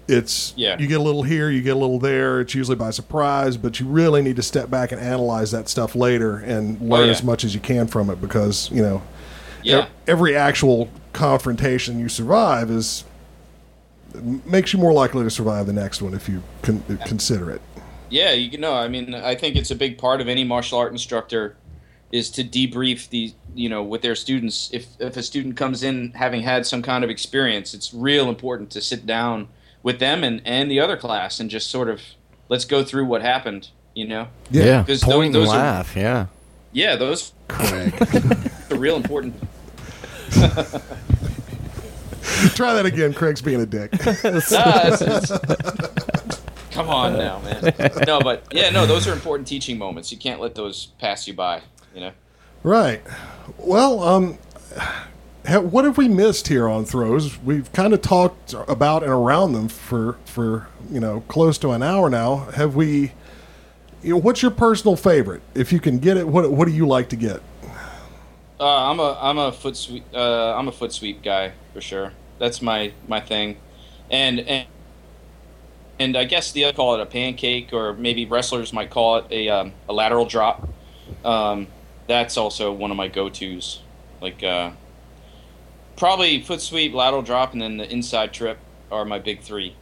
[0.07, 0.77] It's Yeah.
[0.77, 2.41] you get a little here, you get a little there.
[2.41, 5.95] It's usually by surprise, but you really need to step back and analyze that stuff
[5.95, 7.11] later and learn yeah.
[7.11, 9.01] as much as you can from it because you know
[9.65, 9.87] Yeah.
[10.07, 13.03] every actual confrontation you survive is
[14.45, 17.61] makes you more likely to survive the next one if you con- consider it.
[18.09, 18.73] Yeah, you can know.
[18.75, 21.55] I mean, I think it's a big part of any martial art instructor
[22.11, 24.69] is to debrief the you know with their students.
[24.71, 28.69] If if a student comes in having had some kind of experience, it's real important
[28.71, 29.47] to sit down
[29.83, 32.01] with them and and the other class and just sort of
[32.47, 33.69] let's go through what happened.
[33.95, 35.95] You know, Yeah, Because point those- and those are- laugh.
[35.95, 36.25] yeah.
[36.73, 37.93] yeah, those Craig,
[38.71, 39.35] are real important.
[42.55, 43.13] try that again.
[43.13, 43.91] Craig's being a dick.
[44.03, 47.73] Ah, it's- it's- come on now, man.
[48.05, 50.11] No, but yeah, no, those are important teaching moments.
[50.11, 51.61] You can't let those pass you by.
[51.93, 52.11] You know.
[52.63, 53.01] right.
[53.57, 54.37] Well, um,
[55.47, 57.41] ha- what have we missed here on throws?
[57.41, 61.81] We've kind of talked about and around them for for you know close to an
[61.83, 62.47] hour now.
[62.55, 63.13] Have we?
[64.03, 65.41] You know, what's your personal favorite?
[65.55, 67.41] If you can get it, what what do you like to get?
[68.59, 72.13] Uh, I'm a I'm a foot sweep uh, I'm a foot sweep guy for sure.
[72.39, 73.57] That's my my thing,
[74.09, 74.67] and and
[75.99, 79.25] and I guess the other call it a pancake, or maybe wrestlers might call it
[79.29, 80.69] a um, a lateral drop.
[81.23, 81.67] Um,
[82.07, 83.81] that's also one of my go tos.
[84.21, 84.71] Like uh,
[85.97, 88.57] probably foot sweep, lateral drop, and then the inside trip
[88.91, 89.75] are my big three.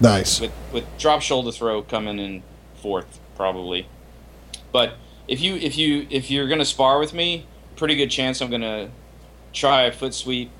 [0.00, 0.40] Nice.
[0.40, 2.42] With with drop shoulder throw coming in
[2.74, 3.86] fourth probably.
[4.72, 4.94] But
[5.26, 7.46] if you if you if you're gonna spar with me,
[7.78, 8.90] pretty good chance I'm gonna
[9.52, 10.50] try a foot sweep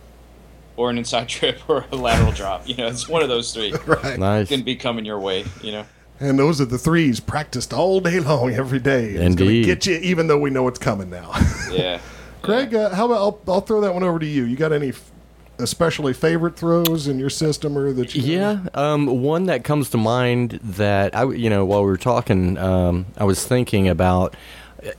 [0.76, 2.66] or an inside trip or a lateral drop.
[2.68, 4.18] You know, it's one of those three Right.
[4.18, 4.48] Nice.
[4.48, 5.44] gonna be coming your way.
[5.62, 5.84] You know.
[6.20, 9.10] And those are the threes practiced all day long, every day.
[9.10, 11.32] It's going to get you, even though we know it's coming now.
[11.70, 12.00] Yeah.
[12.42, 14.44] Craig, uh, how about I'll, I'll throw that one over to you.
[14.44, 15.12] You got any f-
[15.58, 19.96] especially favorite throws in your system or that you Yeah, um, one that comes to
[19.98, 24.34] mind that I, you know, while we were talking, um, I was thinking about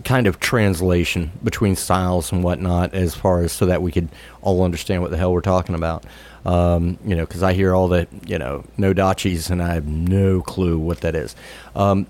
[0.04, 4.10] kind of translation between styles and whatnot, as far as so that we could
[4.42, 6.06] all understand what the hell we're talking about.
[6.46, 9.88] Um, you know, because I hear all the, you know, no dachis, and I have
[9.88, 11.36] no clue what that is.
[11.76, 12.08] Um,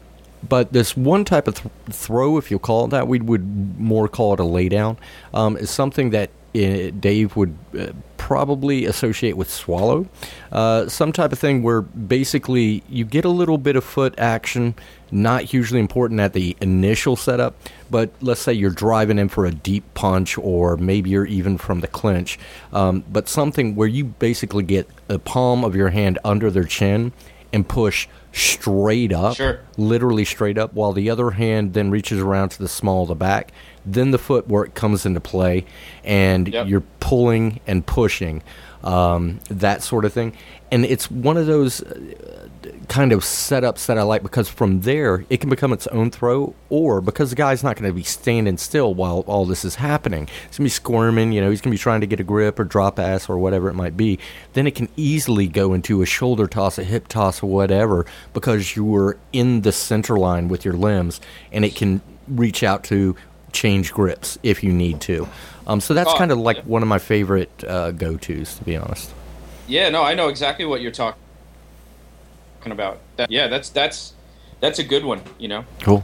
[0.48, 4.08] but this one type of th- throw, if you'll call it that, we would more
[4.08, 4.98] call it a laydown,
[5.34, 10.08] um, is something that uh, Dave would uh, probably associate with swallow.
[10.52, 14.76] Uh, some type of thing where basically you get a little bit of foot action,
[15.12, 17.56] not hugely important at the initial setup,
[17.90, 21.80] but let's say you're driving in for a deep punch, or maybe you're even from
[21.82, 22.38] the clinch,
[22.74, 27.12] um, but something where you basically get the palm of your hand under their chin
[27.52, 29.60] and push straight up Sure.
[29.76, 33.16] literally straight up, while the other hand then reaches around to the small of the
[33.16, 33.52] back.
[33.86, 35.66] Then the footwork comes into play,
[36.04, 36.68] and Yep.
[36.68, 38.44] you're pulling and pushing,
[38.84, 40.34] um, that sort of thing.
[40.72, 42.49] And it's one of those uh,
[42.90, 46.54] kind of setups that I like because from there it can become its own throw,
[46.70, 50.28] or because the guy's not going to be standing still while all this is happening.
[50.28, 52.24] He's going to be squirming, you know, he's going to be trying to get a
[52.24, 54.20] grip or drop ass or whatever it might be.
[54.54, 58.76] Then it can easily go into a shoulder toss, a hip toss, or whatever because
[58.76, 61.22] you were in the center line with your limbs,
[61.52, 63.16] and it can reach out to
[63.52, 65.28] change grips if you need to.
[65.68, 66.64] Um, so that's Oh, kind of like yeah.
[66.64, 69.12] one of my favorite uh, go tos, to be honest.
[69.68, 71.22] Yeah, no, I know exactly what you're talking
[72.66, 73.00] about.
[73.18, 74.14] That, yeah, that's that's
[74.60, 75.22] that's a good one.
[75.38, 76.04] You know, Cool.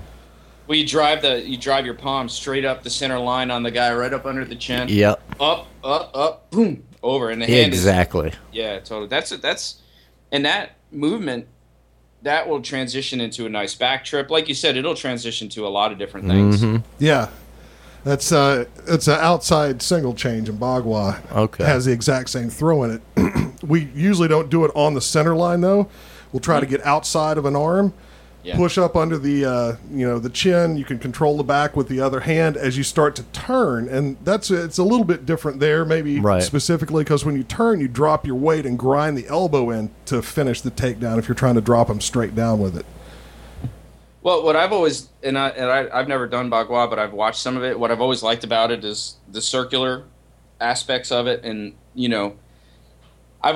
[0.67, 3.71] well, you drive the you drive your palm straight up the center line on the
[3.71, 4.87] guy, right up under the chin.
[4.89, 5.21] Yep.
[5.39, 8.31] Up, up, up, boom, over, and the hand is Exactly.
[8.51, 9.07] Yeah, totally.
[9.07, 9.81] That's it that's
[10.31, 11.47] and that movement
[12.21, 14.29] that will transition into a nice back trip.
[14.31, 16.61] Like you said, it'll transition to a lot of different things.
[16.61, 16.77] Mm-hmm.
[16.97, 17.29] Yeah.
[18.03, 21.19] That's uh it's an outside single change in Bagua.
[21.31, 21.63] Okay.
[21.63, 23.61] Has the exact same throw in it.
[23.63, 25.89] we usually don't do it on the center line though.
[26.35, 27.93] We'll try to get outside of an arm,
[28.43, 28.57] Yeah.
[28.57, 30.75] push up under the uh, you know the chin.
[30.75, 34.17] You can control the back with the other hand as you start to turn, and
[34.21, 36.43] that's it's a little bit different there, maybe Right.
[36.43, 40.21] specifically because when you turn, you drop your weight and grind the elbow in to
[40.21, 41.19] finish the takedown.
[41.19, 42.85] If you're trying to drop them straight down with it.
[44.21, 47.39] Well, what I've always and I and I, I've never done bagua, but I've watched
[47.39, 47.79] some of it.
[47.79, 50.03] What I've always liked about it is the circular
[50.59, 52.35] aspects of it, and you know,
[53.41, 53.55] I've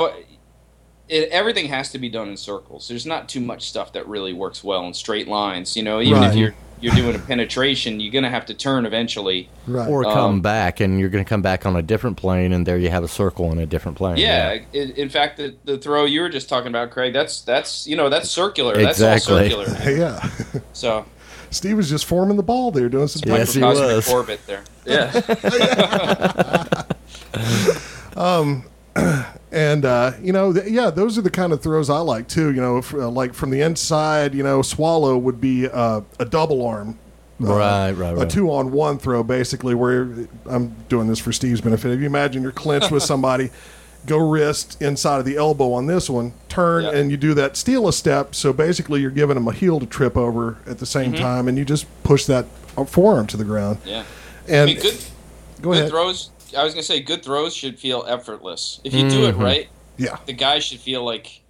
[1.10, 2.88] it, everything has to be done in circles.
[2.88, 5.76] There's not too much stuff that really works well in straight lines.
[5.76, 6.30] You know, even Right.
[6.30, 9.50] if you're you're doing a penetration, you're gonna have to turn eventually.
[9.68, 9.90] Right.
[9.90, 12.66] Or come Um, back, and you're going to come back on a different plane, and
[12.66, 14.16] there you have a circle in a different plane.
[14.16, 17.86] Yeah, in, in fact, the, the throw you were just talking about, Craig, that's that's
[17.86, 18.76] you know that's circular.
[18.78, 19.50] That's all Exactly.
[19.50, 19.92] circular.
[19.98, 20.30] yeah.
[20.72, 21.04] So
[21.52, 24.10] Steve was just forming the ball there, doing some Yes, he was.
[24.10, 24.64] orbit there.
[24.86, 25.12] Yeah.
[29.52, 32.54] And uh, you know, th- yeah, those are the kind of throws I like too.
[32.54, 36.26] You know, if, uh, like from the inside, you know, swallow would be uh, a
[36.26, 37.00] double arm,
[37.42, 39.74] uh, Right, right, a two on one throw, basically.
[39.74, 40.08] Where
[40.46, 41.92] I'm doing this for Steve's benefit.
[41.92, 43.50] If you imagine you're clinched with somebody,
[44.06, 46.92] go wrist inside of the elbow on this one, turn, Yeah.
[46.92, 48.36] and you do that steal a step.
[48.36, 51.24] So basically, you're giving them a heel to trip over at the same Mm-hmm.
[51.24, 52.46] time, and you just push that
[52.86, 53.80] forearm to the ground.
[53.84, 54.04] yeah.
[54.48, 54.98] I And mean, good
[55.62, 55.90] go good ahead.
[55.90, 56.30] throws.
[56.58, 58.80] I was gonna say good throws should feel effortless.
[58.84, 60.18] If you do it right, Yeah.
[60.26, 61.42] the guy should feel like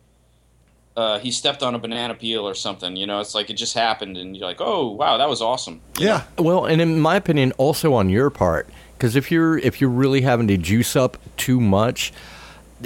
[0.97, 2.95] uh, he stepped on a banana peel or something.
[2.95, 5.79] You know, it's like it just happened, and you're like, oh wow, that was awesome.
[5.97, 6.23] Yeah.
[6.37, 10.21] Well, and in my opinion, also on your part, because if you're if you're really
[10.21, 12.11] having to juice up too much,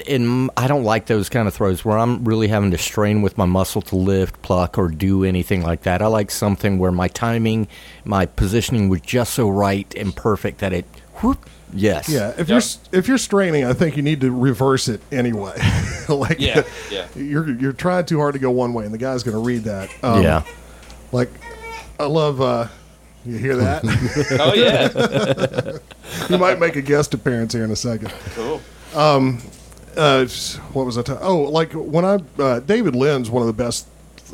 [0.07, 3.37] and I don't like those kind of throws where I'm really having to strain with
[3.37, 6.01] my muscle to lift, pluck, or do anything like that.
[6.01, 7.67] I like something where my timing,
[8.05, 10.85] my positioning was just so right and perfect that it,
[11.21, 12.49] whoop, yes, Yeah, if Yep.
[12.49, 15.57] you're if you're straining, I think you need to reverse it anyway.
[16.09, 17.05] like, Yeah, yeah.
[17.15, 19.63] you're you're trying too hard to go one way, and the guy's going to read
[19.63, 19.89] that.
[20.03, 20.43] Um, yeah.
[21.11, 21.29] like
[21.99, 22.41] I love.
[22.41, 22.67] uh
[23.25, 23.83] You hear that?
[24.39, 28.11] Oh yeah, you might make a guest appearance here in a second.
[28.35, 28.61] cool.
[29.95, 30.25] Uh,
[30.73, 31.03] what was I?
[31.03, 33.87] ta- oh, like when I uh, David Lynn's one of the best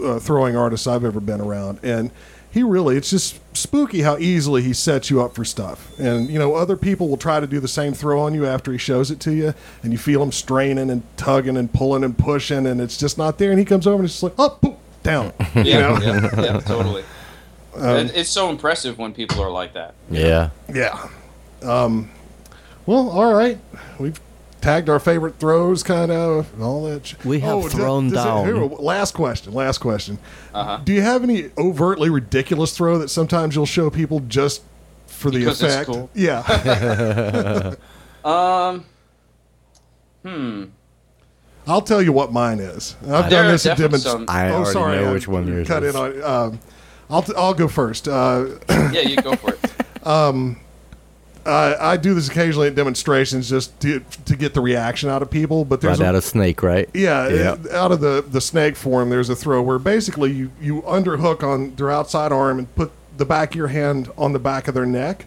[0.04, 2.12] uh, throwing artists I've ever been around, and
[2.52, 5.98] he really it's just spooky how easily he sets you up for stuff.
[6.00, 8.72] And you know, other people will try to do the same throw on you after
[8.72, 12.18] he shows it to you, and you feel him straining and tugging and pulling and
[12.18, 13.52] pushing, and it's just not there.
[13.52, 15.32] And he comes over and it's just like, oh, down.
[15.56, 16.00] Yeah, You know?
[16.02, 17.04] yeah, yeah, totally.
[17.76, 19.94] Um, And it's so impressive when people are like that.
[20.10, 20.50] Yeah.
[20.74, 21.08] Yeah.
[21.62, 22.10] Um,
[22.86, 23.58] well, all right.
[24.00, 24.20] We've
[24.62, 27.06] tagged our favorite throws, kind of, and all that.
[27.08, 28.46] sh- We have does- thrown does it- down.
[28.46, 29.54] here, last question.
[29.54, 30.18] Last question.
[30.54, 30.80] Uh-huh.
[30.84, 34.62] Do you have any overtly ridiculous throw that sometimes you'll show people just
[35.08, 35.90] for the Because it's effect?
[35.90, 36.10] cool.
[36.14, 37.74] Yeah.
[38.26, 38.84] Um,
[40.24, 40.64] hmm.
[41.66, 42.96] I'll tell you what mine is.
[43.04, 44.28] I've There done are this at definitely demonstration.
[44.28, 44.98] some- I oh, already sorry.
[44.98, 45.96] know I which one yours cut is.
[45.96, 46.24] in on.
[46.24, 46.60] Um,
[47.10, 48.08] I'll, t- I'll go first.
[48.10, 49.60] Uh, Yeah, you go for it.
[51.50, 55.30] I, I do this occasionally at demonstrations just to, to get the reaction out of
[55.30, 55.66] people.
[55.66, 56.90] But there's Right a, out of snake, right?
[56.94, 57.54] Yeah, Yeah.
[57.54, 61.44] it- out of the the snake form, there's a throw where basically you you underhook
[61.44, 64.74] on their outside arm and put the back of your hand on the back of
[64.74, 65.26] their neck,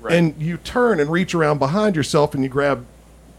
[0.00, 0.14] Right.
[0.14, 2.84] and you turn and reach around behind yourself and you grab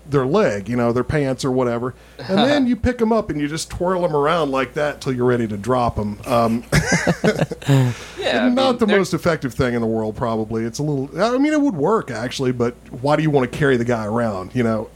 [0.10, 3.40] their leg, you know, their pants or whatever, and then you pick them up and
[3.40, 6.20] you just twirl them around like that till you're ready to drop them.
[6.26, 6.64] Um,
[8.20, 10.64] Yeah, I not mean, the they're- most effective thing in the world, probably.
[10.66, 11.22] It's a little.
[11.22, 14.06] I mean, it would work actually, but why do you want to carry the guy
[14.06, 14.54] around?
[14.56, 14.90] You know.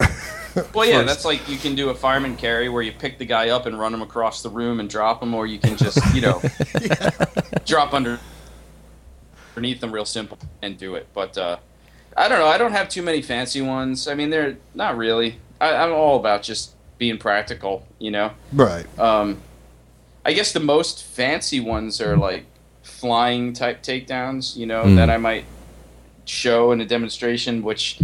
[0.74, 1.08] Well, yeah, first.
[1.08, 3.80] that's like you can do a fireman carry where you pick the guy up and
[3.80, 6.40] run him across the room and drop him, or you can just, you know,
[7.66, 8.20] drop under
[9.56, 11.08] underneath them real simple and do it.
[11.14, 11.58] But uh,
[12.16, 12.48] I don't know.
[12.48, 14.08] I don't have too many fancy ones.
[14.08, 15.38] I mean, they're not really.
[15.60, 18.32] I, I'm all about just being practical, you know.
[18.52, 18.86] right.
[19.00, 19.42] Um,
[20.26, 22.46] I guess the most fancy ones are like
[22.84, 24.96] flying type takedowns, you know, Mm.
[24.96, 25.46] that I might
[26.26, 28.00] show in a demonstration, which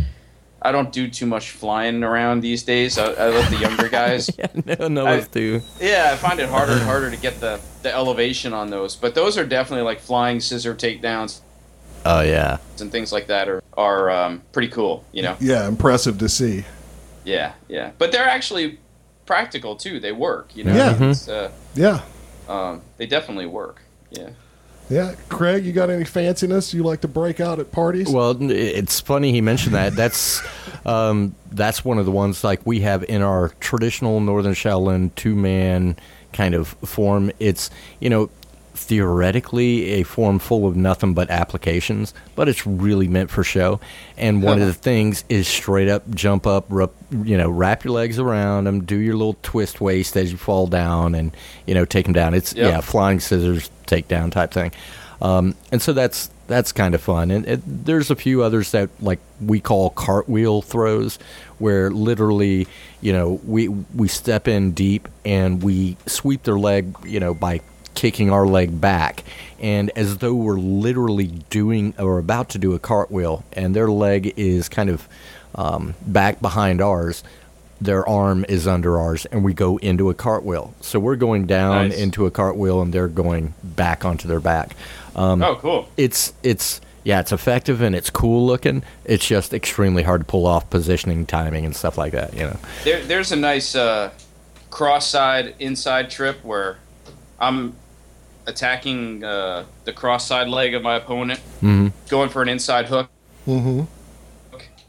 [0.62, 2.98] I don't do too much flying around these days.
[2.98, 4.30] I, I let the younger guys.
[4.38, 4.48] yeah,
[4.80, 5.62] no, no, I- too.
[5.80, 8.96] yeah, I find it harder and harder to get the, the elevation on those.
[8.98, 11.40] But those are definitely like flying scissor takedowns
[12.06, 12.58] Oh yeah.
[12.80, 15.36] and things like that are, are um, pretty cool, you know?
[15.40, 16.66] Yeah, impressive to see.
[17.26, 17.92] Yeah, yeah.
[17.98, 18.80] But they're actually
[19.26, 20.00] practical too.
[20.00, 20.74] They work, you know?
[20.76, 21.10] Yeah.
[21.10, 22.02] It's, uh, Yeah.
[22.48, 23.82] um, they definitely work.
[24.12, 24.30] Yeah.
[24.90, 28.10] Yeah, Craig, you got any fanciness you like to break out at parties?
[28.10, 29.96] Well, it's funny he mentioned that.
[29.96, 30.42] That's
[30.86, 35.36] um, that's one of the ones like we have in our traditional Northern Shaolin two
[35.36, 35.96] man
[36.34, 37.32] kind of form.
[37.40, 37.70] It's
[38.00, 38.32] you know
[38.86, 43.80] theoretically a form full of nothing but applications, but it's really meant for show.
[44.18, 47.94] And one of the things is straight up jump up, rup, you know, wrap your
[47.94, 51.86] legs around them, do your little twist waist as you fall down, and you know
[51.86, 52.34] take them down.
[52.34, 52.72] It's Yep.
[52.72, 54.72] yeah, flying scissors takedown type thing.
[55.22, 57.30] Um, and so that's that's kind of fun.
[57.30, 61.20] And it, there's a few others that like we call cartwheel throws,
[61.60, 62.68] where literally,
[63.02, 67.62] you know, we we step in deep and we sweep their leg, you know, by
[67.96, 69.24] kicking our leg back,
[69.60, 74.34] and as though we're literally doing or about to do a cartwheel, and their leg
[74.38, 75.08] is kind of
[75.56, 77.24] um, back behind ours.
[77.82, 80.74] Their arm is under ours, and we go into a cartwheel.
[80.82, 81.98] So we're going down Nice.
[81.98, 84.76] into a cartwheel, and they're going back onto their back.
[85.16, 85.88] Um, Oh, cool.
[85.96, 88.84] it's it's yeah, it's effective and it's cool looking.
[89.06, 92.34] It's just extremely hard to pull off positioning, timing, and stuff like that.
[92.34, 92.58] You know.
[92.84, 94.12] There, there's a nice uh,
[94.70, 96.78] cross-side inside trip where
[97.40, 97.76] I'm
[98.48, 101.92] attacking uh, the cross-side leg of my opponent, Mhm.
[102.10, 103.10] going for an inside hook,
[103.48, 103.82] Mm-hmm.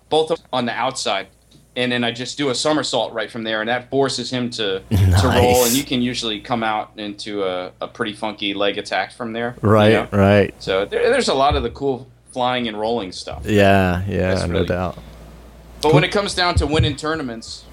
[0.09, 1.29] both on the outside,
[1.77, 4.81] and then I just do a somersault right from there, and that forces him to
[4.91, 9.13] to roll, and you can usually come out into a, a pretty funky leg attack
[9.13, 9.55] from there.
[9.63, 10.09] you Right, know?
[10.13, 10.55] right.
[10.59, 13.43] So there, there's a lot of the cool flying and rolling stuff.
[13.45, 14.99] Yeah, yeah, That's no really- doubt.
[15.83, 17.65] But when it comes down to winning tournaments,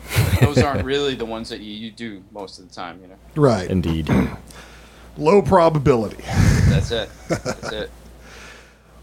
[0.42, 3.00] those aren't really the ones that you, you do most of the time.
[3.02, 3.70] You know, Right.
[3.70, 4.10] Indeed.
[5.18, 6.24] Low probability.
[6.70, 7.10] that's it.
[7.30, 7.92] That's it.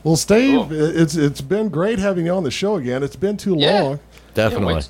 [0.05, 0.73] Well, Steve, Cool.
[0.73, 3.03] it's it's been great having you on the show again.
[3.03, 3.81] It's been too Yeah.
[3.83, 4.01] long.
[4.35, 4.75] Definitely.
[4.75, 4.81] Yeah,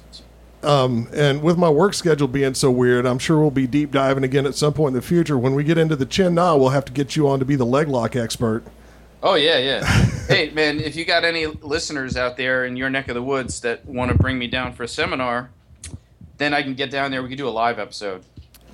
[0.64, 0.68] wait.
[0.68, 4.24] Um, and with my work schedule being so weird, I'm sure we'll be deep diving
[4.24, 5.38] again at some point in the future.
[5.38, 7.54] When we get into the chin na, we'll have to get you on to be
[7.54, 8.64] the leg lock expert.
[9.26, 9.84] Oh yeah, yeah.
[10.28, 13.60] hey man, if you got any listeners out there in your neck of the woods
[13.62, 15.50] that want to bring me down for a seminar,
[16.36, 17.22] then I can get down there.
[17.22, 18.22] We can do a live episode.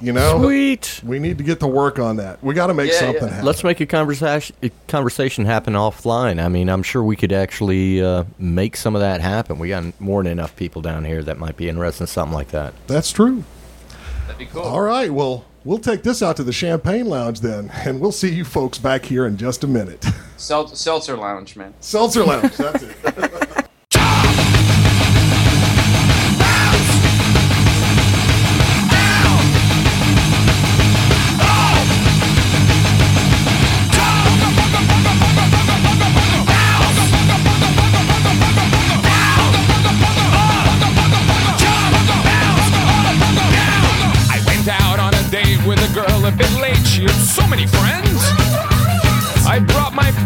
[0.03, 1.03] You know, Sweet.
[1.05, 2.43] we need to get to work on that.
[2.43, 3.29] We got to make Yeah, something yeah.
[3.29, 3.45] happen.
[3.45, 6.43] Let's make a conversation a conversation happen offline.
[6.43, 9.59] I mean, I'm sure we could actually uh, make some of that happen.
[9.59, 12.49] We got more than enough people down here that might be interested in something like
[12.49, 12.73] that.
[12.89, 13.45] That's true.
[14.27, 14.63] That'd be cool.
[14.63, 15.11] All right.
[15.13, 18.79] Well, we'll take this out to the Champagne Lounge then, and we'll see you folks
[18.79, 20.05] back here in just a minute.
[20.37, 21.75] Sel- Seltzer Lounge, man.
[21.81, 22.57] Seltzer Lounge.
[22.57, 23.47] That's it.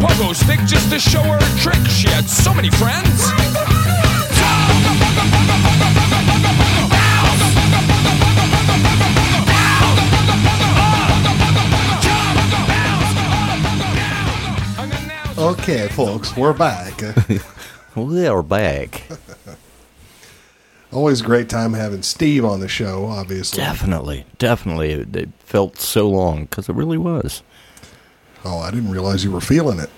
[0.04, 1.80] pogo stick just to show her a trick.
[1.88, 3.32] She had so many friends.
[15.36, 17.00] Okay, folks, we're back.
[17.96, 19.04] We're back.
[20.92, 23.58] Always a great time having Steve on the show, obviously.
[23.62, 24.90] Definitely, definitely.
[24.92, 27.44] It, it felt so long because it really was.
[28.44, 29.90] Oh, I didn't realize you were feeling it.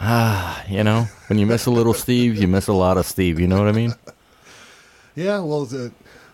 [0.00, 3.38] Ah, you know, when you miss a little Steve, you miss a lot of Steve.
[3.38, 3.94] You know what I mean?
[5.14, 5.90] Yeah, well, uh,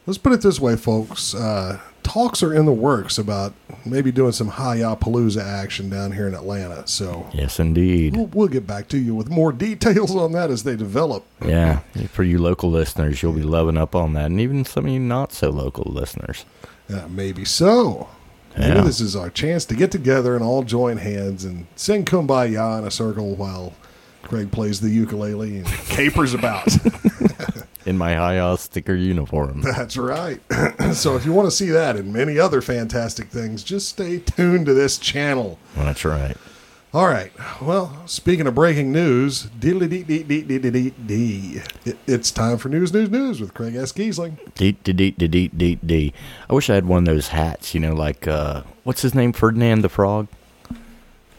[0.07, 1.35] let's put it this way, folks.
[1.35, 3.53] Uh, talks are in the works about
[3.85, 6.87] maybe doing some Hayapalooza action down here in Atlanta.
[6.87, 8.15] So Yes, indeed.
[8.17, 11.25] we'll, we'll get back to you with more details on that as they develop.
[11.45, 11.81] Yeah,
[12.13, 15.01] for you local listeners, you'll be loving up on that, and even some of you
[15.01, 16.45] not so local listeners.
[16.89, 18.09] Uh, maybe so.
[18.57, 18.81] Maybe Yeah.
[18.83, 22.87] this is our chance to get together and all join hands and sing Kumbaya in
[22.87, 23.75] a circle while
[24.23, 26.67] Craig plays the ukulele and capers about.
[27.87, 29.61] In my high ass sticker uniform.
[29.63, 30.41] That's right.
[30.93, 34.67] so if you want to see that and many other fantastic things, just stay tuned
[34.67, 35.57] to this channel.
[35.77, 36.37] That's right.
[36.97, 37.31] All right.
[37.61, 41.61] Well, speaking of breaking news, diddly dee dee dee dee dee dee dee.
[42.07, 43.93] It's time for news, news, news with Craig S.
[43.93, 44.39] Kiesling.
[44.55, 46.15] Deet de deet de deet deet dee.
[46.49, 49.35] I wish I had one of those hats, you know, like uh what's his name?
[49.35, 50.29] Ferdinand the Frog?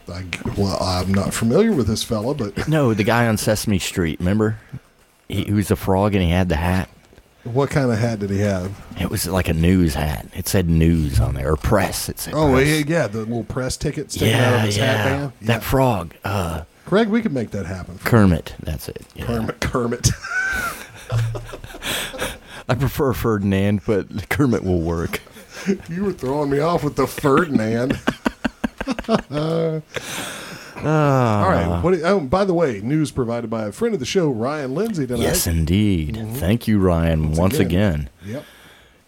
[0.07, 4.19] I, well, I'm not familiar with this fella, but No, the guy on Sesame Street,
[4.19, 4.59] remember?
[5.27, 6.87] He, he was a frog and he had the hat.
[7.53, 8.71] What kind of hat did he have?
[8.99, 10.27] It was like a news hat.
[10.33, 12.09] It said news on there, or press.
[12.09, 12.67] It said Oh, press.
[12.67, 14.85] yeah, yeah, the little press ticket sticking out yeah, of his yeah.
[14.85, 15.31] hat band.
[15.41, 17.97] That frog, uh, Craig, we could make that happen.
[17.99, 18.55] Kermit.
[18.61, 19.05] That's it.
[19.15, 19.25] yeah.
[19.25, 19.59] Kermit.
[19.59, 20.09] Kermit.
[22.69, 25.21] I prefer Ferdinand, but Kermit will work.
[25.89, 27.99] you were throwing me off with the Ferdinand.
[30.83, 31.43] Ah.
[31.43, 31.83] All right.
[31.83, 31.93] What?
[32.03, 35.23] oh, by the way, news provided by a friend of the show, Ryan Lindsay tonight.
[35.23, 36.17] Yes, indeed.
[36.33, 38.09] Thank you, Ryan, once, again.
[38.25, 38.43] Yep.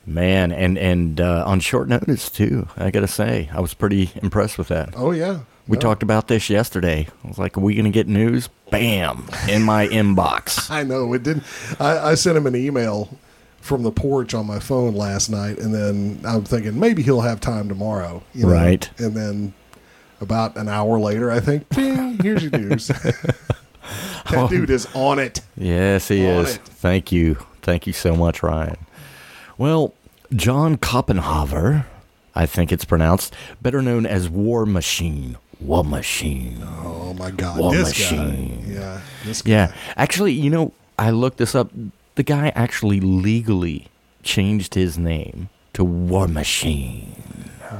[0.05, 2.67] Man, and and uh, on short notice too.
[2.75, 4.93] I gotta say, I was pretty impressed with that.
[4.95, 5.41] Oh yeah.
[5.67, 7.07] We talked about this yesterday.
[7.23, 10.71] I was like, "Are we gonna get news?" Bam, in my inbox.
[10.71, 11.43] I know it didn't.
[11.79, 13.15] I, I sent him an email
[13.61, 17.39] from the porch on my phone last night, and then I'm thinking maybe he'll have
[17.39, 18.23] time tomorrow.
[18.33, 18.51] you know?
[18.51, 18.89] Right.
[18.99, 19.53] And then
[20.21, 22.87] about an hour later, I think, here's your news.
[22.87, 23.47] that
[24.31, 24.47] Oh.
[24.47, 25.41] dude is on it.
[25.57, 26.55] Yes, he On is.
[26.55, 26.61] it.
[26.61, 28.77] Thank you, thank you so much, Ryan.
[29.57, 29.93] Well,
[30.33, 31.85] John Koppenhaver.
[32.35, 35.37] I I think it's pronounced, better known as War Machine.
[35.59, 36.63] War Machine.
[36.63, 38.61] Oh my God, War this Machine.
[38.67, 38.71] guy.
[38.73, 39.51] Yeah, this guy.
[39.51, 41.69] Yeah, actually, you know, I looked this up.
[42.15, 43.87] The guy actually legally
[44.23, 47.13] changed his name to War Machine.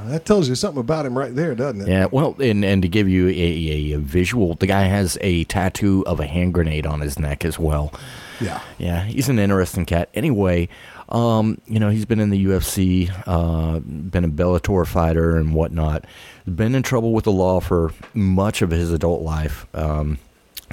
[0.06, 1.88] That tells you something about him right there, doesn't it?
[1.88, 5.44] Yeah, well, and and to give you a, a, a visual, the guy has a
[5.44, 7.92] tattoo of a hand grenade on his neck as well.
[8.40, 8.60] Yeah.
[8.78, 10.08] Yeah, he's an interesting cat.
[10.14, 10.68] Anyway,
[11.10, 16.04] um, you know, he's been in the UFC, uh, been a Bellator fighter and whatnot.
[16.46, 19.66] Been in trouble with the law for much of his adult life.
[19.74, 20.18] Um,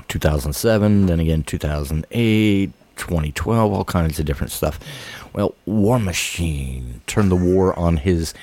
[0.08, 4.80] 2007, then again 2008, 2012, all kinds of different stuff.
[5.38, 8.34] Well, War Machine turned the war on his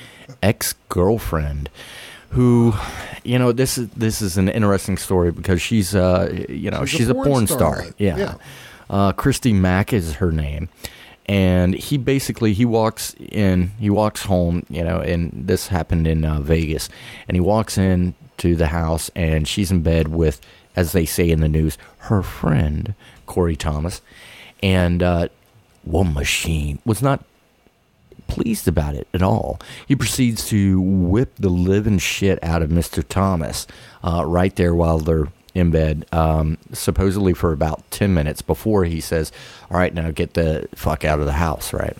[0.42, 1.68] ex girlfriend,
[2.30, 2.72] who,
[3.24, 7.00] you know, this is this is an interesting story because she's, uh, you know, she's,
[7.00, 7.82] She's a porn porn star.
[7.82, 7.94] starlet.
[7.98, 8.16] Yeah.
[8.16, 8.34] Yeah.
[8.88, 10.68] Uh, Christy Mack is her name.
[11.26, 16.24] And he basically he walks in, he walks home, you know, and this happened in
[16.24, 16.88] uh, Vegas.
[17.26, 20.40] And he walks in to the house, and she's in bed with,
[20.76, 22.94] as they say in the news, her friend
[23.26, 24.00] Corey Thomas.
[24.62, 25.28] And uh,
[25.84, 27.24] One Machine was not
[28.26, 29.60] pleased about it at all.
[29.86, 33.06] He proceeds to whip the living shit out of Mr.
[33.06, 33.66] Thomas
[34.02, 39.00] uh, right there while they're in bed, um, supposedly for about 10 minutes before he
[39.00, 39.30] says,
[39.70, 41.96] All right, now get the fuck out of the house, right?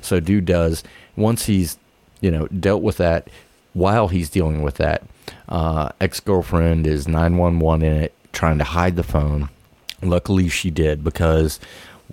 [0.00, 0.82] So, dude does.
[1.16, 1.78] Once he's,
[2.20, 3.28] you know, dealt with that,
[3.74, 5.02] while he's dealing with that,
[5.48, 9.50] uh, ex girlfriend is 911 in it, trying to hide the phone.
[10.02, 11.60] Luckily, she did because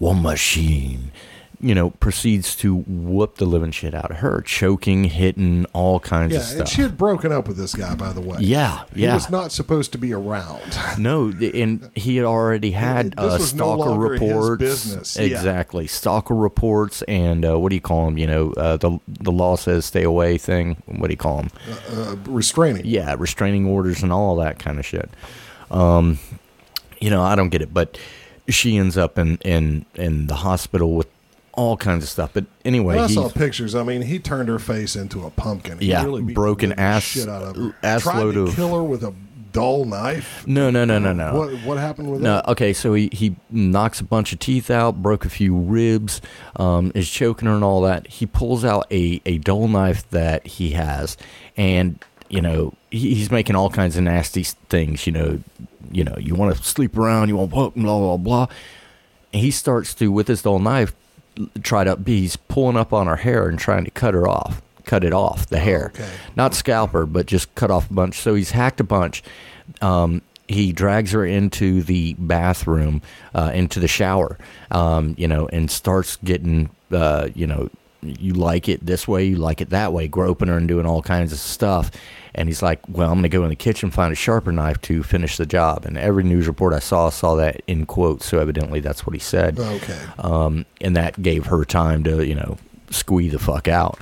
[0.01, 1.11] one machine,
[1.59, 6.33] you know, proceeds to whoop the living shit out of her, choking, hitting, all kinds
[6.33, 8.37] Yeah, of and she had broken up with this guy, by the way.
[8.39, 9.13] yeah, He yeah.
[9.13, 10.61] was not supposed to be around.
[10.97, 14.59] No, and he had already had uh, no stalker his reports.
[14.59, 15.17] business.
[15.17, 15.25] Yeah.
[15.25, 18.17] Exactly, stalker reports, and uh, what do you call them?
[18.17, 20.77] You know, uh, the the law says stay away thing.
[20.87, 21.51] What do you call them?
[21.91, 22.85] Uh, restraining.
[22.85, 25.09] yeah, restraining orders and all that kind of shit.
[25.69, 26.17] Um,
[26.99, 27.97] you know, I don't get it, but
[28.51, 31.07] she ends up in in in the hospital with
[31.53, 32.31] all kinds of stuff.
[32.33, 33.75] But anyway, When I saw pictures.
[33.75, 35.79] I mean, he turned her face into a pumpkin.
[35.79, 37.75] He Yeah, really broken ass- shit out of her.
[37.83, 39.13] ass Tried load to of- kill her with a
[39.51, 40.47] dull knife.
[40.47, 41.33] no, no, no, no, no.
[41.37, 42.23] What what happened with it?
[42.23, 46.21] No, okay, so he, he knocks a bunch of teeth out, broke a few ribs,
[46.55, 48.07] um, is choking her and all that.
[48.07, 51.17] He pulls out a, a dull knife that he has,
[51.57, 51.99] and
[52.31, 55.05] you know he's making all kinds of nasty things.
[55.05, 55.39] You know,
[55.91, 58.47] you know, you want to sleep around, you want blah blah blah blah.
[59.33, 60.93] And he starts to with his dull knife
[61.61, 64.61] try to be he's pulling up on her hair and trying to cut her off,
[64.85, 66.09] cut it off the hair, okay.
[66.35, 68.19] not scalp her, but just cut off a bunch.
[68.19, 69.23] So he's hacked a bunch.
[69.81, 73.01] Um, he drags her into the bathroom,
[73.33, 74.37] uh, into the shower,
[74.69, 77.69] um, you know, and starts getting, uh, you know,
[78.03, 81.01] you like it this way, you like it that way, groping her and doing all
[81.01, 81.91] kinds of stuff.
[82.33, 84.79] And he's like, well, I'm going to go in the kitchen, find a sharper knife
[84.83, 85.85] to finish the job.
[85.85, 88.25] And every news report I saw saw that in quotes.
[88.25, 89.99] So evidently that's what he said Okay.
[90.19, 92.57] um, and that gave her time to you know
[92.89, 93.99] squeeze the fuck out,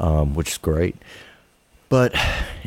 [0.00, 0.96] um, which is great.
[1.88, 2.14] But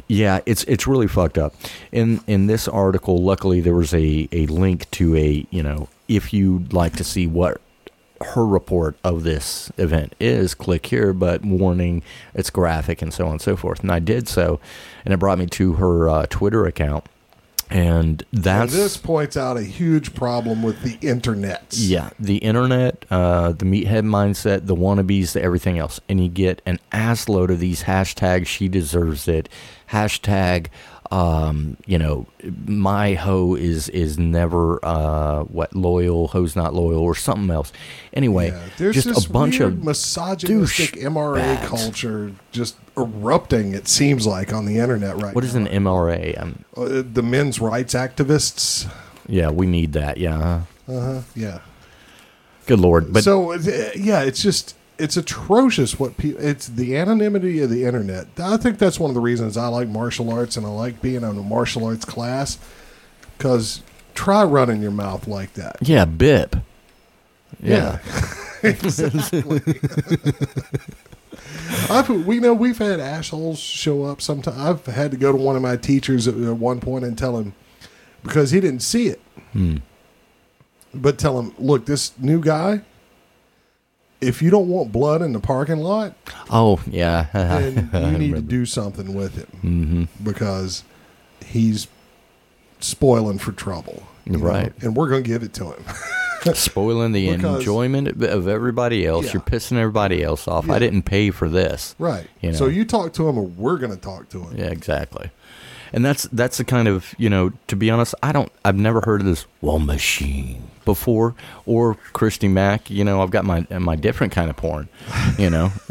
[0.08, 1.56] yeah, it's it's really fucked up.
[1.92, 6.32] In in this article, luckily there was a, a link to a you know if
[6.34, 7.60] you'd like to see what
[8.22, 11.14] her report of this event is, click here.
[11.14, 12.04] But warning,
[12.34, 13.82] it's graphic and so on and so forth.
[13.82, 14.60] And I did so,
[15.04, 17.06] and it brought me to her uh, Twitter account,
[17.70, 21.74] and And that's this points out a huge problem with the internet.
[21.76, 26.62] yeah, the internet, uh, the meathead mindset, the wannabes, the everything else, and you get
[26.66, 28.46] an ass load of these hashtags.
[28.48, 29.50] She deserves it.
[29.92, 30.68] Hashtag,
[31.12, 32.28] um, you know,
[32.66, 37.72] my hoe is is never uh, what loyal, hoe's not loyal, or something else.
[38.14, 41.68] Anyway, Yeah, there's just a bunch of misogynistic MRA bags.
[41.68, 43.74] culture just erupting.
[43.74, 45.66] It seems like on the internet right What is now.
[45.68, 46.36] an MRA?
[46.42, 48.88] Um, Uh, the men's rights activists?
[49.28, 50.18] yeah, we need that.
[50.18, 50.62] Yeah,
[51.36, 51.60] Yeah.
[52.68, 53.14] good lord.
[53.14, 53.60] But so uh,
[53.96, 56.42] yeah, it's just it's atrocious what people.
[56.44, 58.28] It's the anonymity of the internet.
[58.38, 61.18] I think that's one of the reasons I like martial arts and I like being
[61.18, 62.58] in a martial arts class
[63.38, 63.82] because
[64.14, 65.78] try running your mouth like that.
[65.82, 66.56] yeah, Bip.
[67.62, 68.00] Yeah.
[68.64, 69.62] exactly.
[71.90, 74.58] I've, we know we've had assholes show up sometimes.
[74.58, 77.38] I've had to go to one of my teachers at, at one point and tell
[77.38, 77.54] him
[78.24, 79.78] because he didn't see it, hmm.
[80.94, 82.82] but tell him, look, this new guy.
[84.26, 86.14] If you don't want blood in the parking lot,
[86.50, 87.28] Oh yeah.
[87.34, 90.24] then you need to do something with him mm-hmm.
[90.24, 90.84] because
[91.46, 91.88] he's
[92.80, 94.46] spoiling for trouble, you know?
[94.46, 94.74] Right.
[94.82, 95.84] And we're going to give it to him.
[96.54, 99.26] Spoiling the Because- enjoyment of- of everybody else.
[99.26, 99.34] Yeah.
[99.34, 100.68] You're pissing everybody else off.
[100.68, 100.74] Yeah.
[100.74, 101.96] I didn't pay for this.
[101.98, 102.28] Right.
[102.42, 102.58] You know?
[102.58, 104.56] So you talk to him, or we're going to talk to him.
[104.58, 105.32] Yeah, exactly.
[105.96, 107.54] And that's that's the kind of you know.
[107.68, 108.52] To be honest, I don't.
[108.66, 111.36] I've never heard of this wall machine before,
[111.66, 112.90] or Christy Mack.
[112.90, 114.90] You know, I've got my my different kind of porn.
[115.38, 115.72] You know,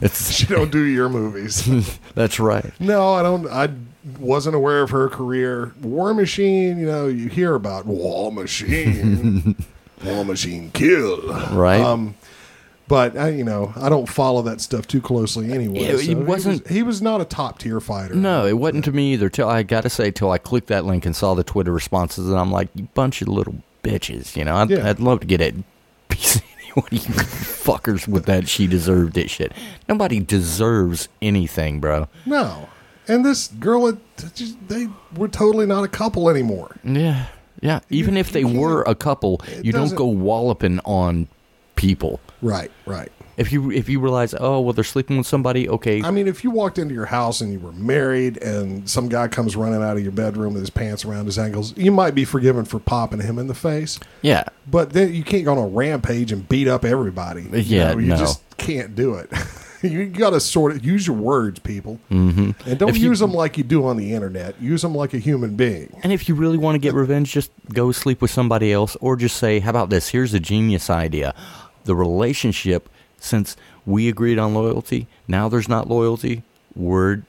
[0.00, 1.68] it's She don't do your movies.
[2.14, 2.72] that's right.
[2.80, 3.48] no, I don't.
[3.48, 3.70] I
[4.20, 5.74] wasn't aware of her career.
[5.82, 6.78] War Machine.
[6.78, 9.56] You know, you hear about Wall Machine.
[10.04, 11.22] Wall Machine kill.
[11.52, 11.80] Right.
[11.80, 12.14] Um,
[12.88, 15.80] but I, you know, I don't follow that stuff too closely anyway.
[15.80, 18.14] Yeah, so he wasn't- He was, he was not a top tier fighter.
[18.14, 19.28] No, it wasn't to me either.
[19.28, 22.28] Till I got to say, till I clicked that link and saw the Twitter responses,
[22.28, 24.36] and I'm like, you bunch of little bitches.
[24.36, 24.88] You know, I'd, Yeah.
[24.88, 25.54] I'd love to get at
[26.08, 28.48] piece of any one of you fuckers with that.
[28.48, 29.30] She deserved it.
[29.30, 29.52] Shit,
[29.88, 32.08] nobody deserves anything, bro.
[32.24, 32.68] No.
[33.08, 33.96] And this girl,
[34.68, 36.76] they were totally not a couple anymore.
[36.82, 37.26] Yeah,
[37.60, 37.78] yeah.
[37.88, 41.28] Even if they were a couple, you don't go walloping on
[41.76, 42.18] people.
[42.46, 42.70] Right.
[42.86, 43.10] Right.
[43.36, 45.68] If you if you realize, oh well, they're sleeping with somebody.
[45.68, 49.08] Okay, I mean, if you walked into your house and you were married and some
[49.10, 52.14] guy comes running out of your bedroom with his pants around his ankles, you might
[52.14, 54.00] be forgiven for popping him in the face.
[54.22, 57.42] yeah, But then you can't go on a rampage and beat up everybody.
[57.42, 58.16] You Yeah, know, you no.
[58.16, 59.30] just can't do it.
[59.82, 62.52] you got to sort of use your words, people, mm-hmm.
[62.66, 64.58] and don't If you- use them like you do on the internet.
[64.62, 65.94] Use them like a human being.
[66.02, 69.16] And if you really want to get revenge, just go sleep with somebody else, or
[69.16, 70.08] just say, "How about this?
[70.08, 71.34] Here's a genius idea:
[71.86, 72.88] the relationship,
[73.18, 76.42] since we agreed on loyalty, now there's not loyalty.
[76.74, 77.22] We're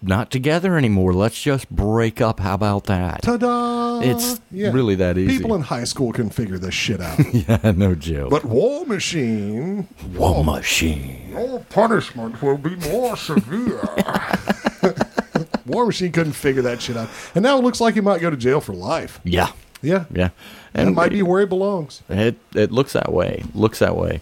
[0.00, 1.12] not together anymore.
[1.12, 2.40] Let's just break up.
[2.40, 3.22] How about that?
[3.22, 4.00] Ta-da!
[4.00, 5.38] It's really that easy.
[5.38, 7.18] People in high school can figure this shit out.
[7.32, 8.30] yeah, no joke.
[8.30, 11.30] but War Machine, War oh, machine.
[11.30, 13.80] your punishment will be more severe.
[15.66, 18.30] War Machine couldn't figure that shit out, and now it looks like he might go
[18.30, 19.20] to jail for life.
[19.24, 20.30] Yeah, Yeah, yeah.
[20.74, 22.02] And it might be where he belongs.
[22.08, 23.44] It it looks that way.
[23.54, 24.20] Looks that way.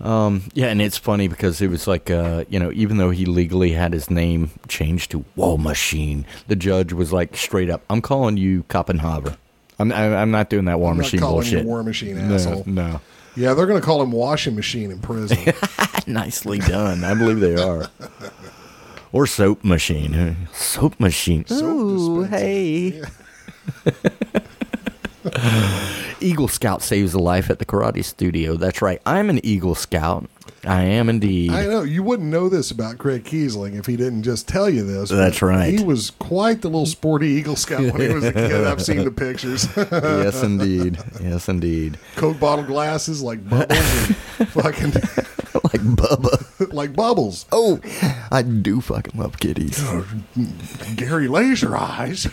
[0.00, 3.26] Um, yeah, and it's funny because it was like, uh, you know, even though he
[3.26, 8.00] legally had his name changed to Wall Machine, the judge was like straight up, "I'm
[8.00, 9.36] calling you Koppenhaver.
[9.78, 11.66] I'm I- I'm not doing that War I'm not Machine calling you bullshit.
[11.66, 12.62] War Machine, no, asshole.
[12.66, 13.00] no.
[13.36, 15.38] Yeah, they're going to call him Washing Machine in prison.
[16.06, 17.04] Nicely done.
[17.04, 17.88] I believe they are.
[19.12, 20.36] Or soap machine.
[20.52, 21.44] Soap machine.
[21.44, 22.36] Soap Ooh, dispenser.
[22.36, 23.02] hey.
[26.20, 28.56] Eagle Scout saves a life at the karate studio.
[28.56, 29.00] That's right.
[29.06, 30.28] I'm an Eagle Scout.
[30.66, 31.50] I am indeed.
[31.52, 34.84] I know you wouldn't know this about Craig Kiesling if he didn't just tell you
[34.84, 35.08] this.
[35.08, 35.72] That's right.
[35.78, 38.66] He was quite the little sporty Eagle Scout when he was a kid.
[38.66, 39.66] I've seen the pictures.
[39.76, 40.98] yes, indeed.
[41.22, 41.98] Yes, indeed.
[42.16, 44.16] Coke bottle glasses like bubbles and
[44.50, 44.92] fucking
[45.62, 46.72] Like Bubba.
[46.74, 47.46] like bubbles.
[47.52, 47.80] Oh,
[48.30, 49.78] I do fucking love kitties.
[49.82, 50.06] Oh,
[50.96, 52.28] Gary Laser Eyes.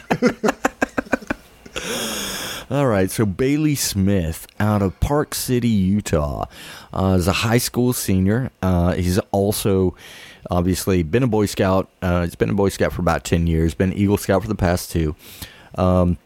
[2.70, 6.48] All right, so Bailey Smith out of Park City, Utah,
[6.92, 8.52] uh, is a high school senior.
[8.62, 9.96] Uh, he's also
[10.52, 11.88] obviously been a Boy Scout.
[12.02, 14.56] Uh, he's been a Boy Scout for about 10 years, been Eagle Scout for the
[14.56, 15.16] past two.
[15.76, 16.18] Um,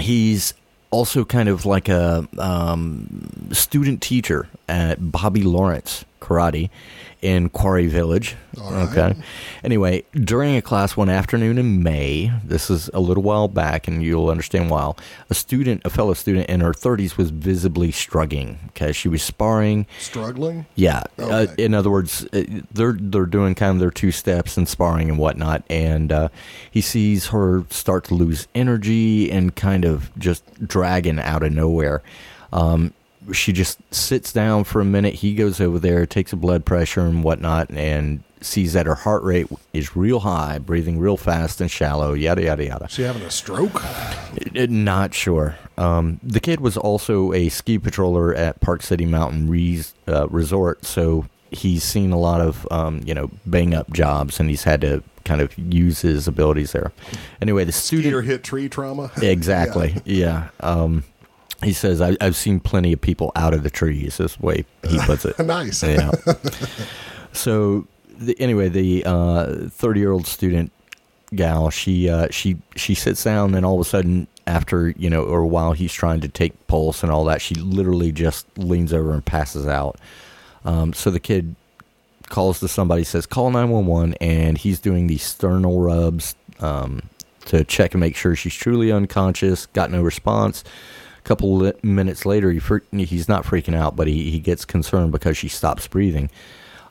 [0.00, 0.52] he's
[0.90, 6.70] also kind of like a um, student teacher at Bobby Lawrence Karate
[7.20, 8.36] in Quarry Village.
[8.56, 8.88] Right.
[8.88, 9.20] Okay.
[9.64, 14.02] Anyway, during a class one afternoon in May, this is a little while back, and
[14.02, 14.92] you'll understand why.
[15.30, 18.58] A student, a fellow student in her 30s, was visibly struggling.
[18.68, 19.86] Okay, she was sparring.
[19.98, 20.66] Struggling.
[20.76, 21.04] Yeah.
[21.18, 25.08] Uh, in other words, uh, they're they're doing kind of their two steps and sparring
[25.08, 26.28] and whatnot, and uh,
[26.70, 32.02] he sees her start to lose energy and kind of just dragging out of nowhere.
[32.52, 32.94] Um,
[33.32, 35.14] she just sits down for a minute.
[35.14, 39.22] He goes over there, takes a blood pressure and whatnot, and sees that her heart
[39.22, 42.12] rate is real high, breathing real fast and shallow.
[42.14, 42.88] Yada yada yada.
[42.88, 43.84] She having a stroke?
[43.84, 45.56] Uh, Not sure.
[45.76, 49.48] Um, the kid was also a ski patroller at Park City Mountain
[50.06, 54.48] uh, Resort, so he's seen a lot of um, you know bang up jobs, and
[54.48, 56.92] he's had to kind of use his abilities there.
[57.42, 59.10] Anyway, the Skier student hit tree trauma.
[59.22, 60.48] exactly, yeah.
[60.60, 61.04] Um,
[61.62, 64.16] he says I, I've seen plenty of people out of the trees.
[64.18, 65.38] This way he puts it.
[65.38, 65.82] nice.
[65.82, 66.10] Yeah.
[67.32, 67.86] so
[68.18, 69.02] the, anyway, the
[69.70, 70.72] thirty-year-old student
[71.34, 75.22] gal, she uh, she she sits down, and all of a sudden, after you know,
[75.22, 79.12] or while he's trying to take pulse and all that, she literally just leans over
[79.12, 79.98] and passes out.
[80.64, 81.54] Um, so the kid
[82.28, 87.02] calls to somebody, says, "Call nine one one," and he's doing these sternal rubs um,
[87.46, 89.66] to check and make sure she's truly unconscious.
[89.66, 90.64] Got no response.
[91.18, 95.12] A couple minutes later, he fre- he's not freaking out, but he, he gets concerned
[95.12, 96.30] because she stops breathing,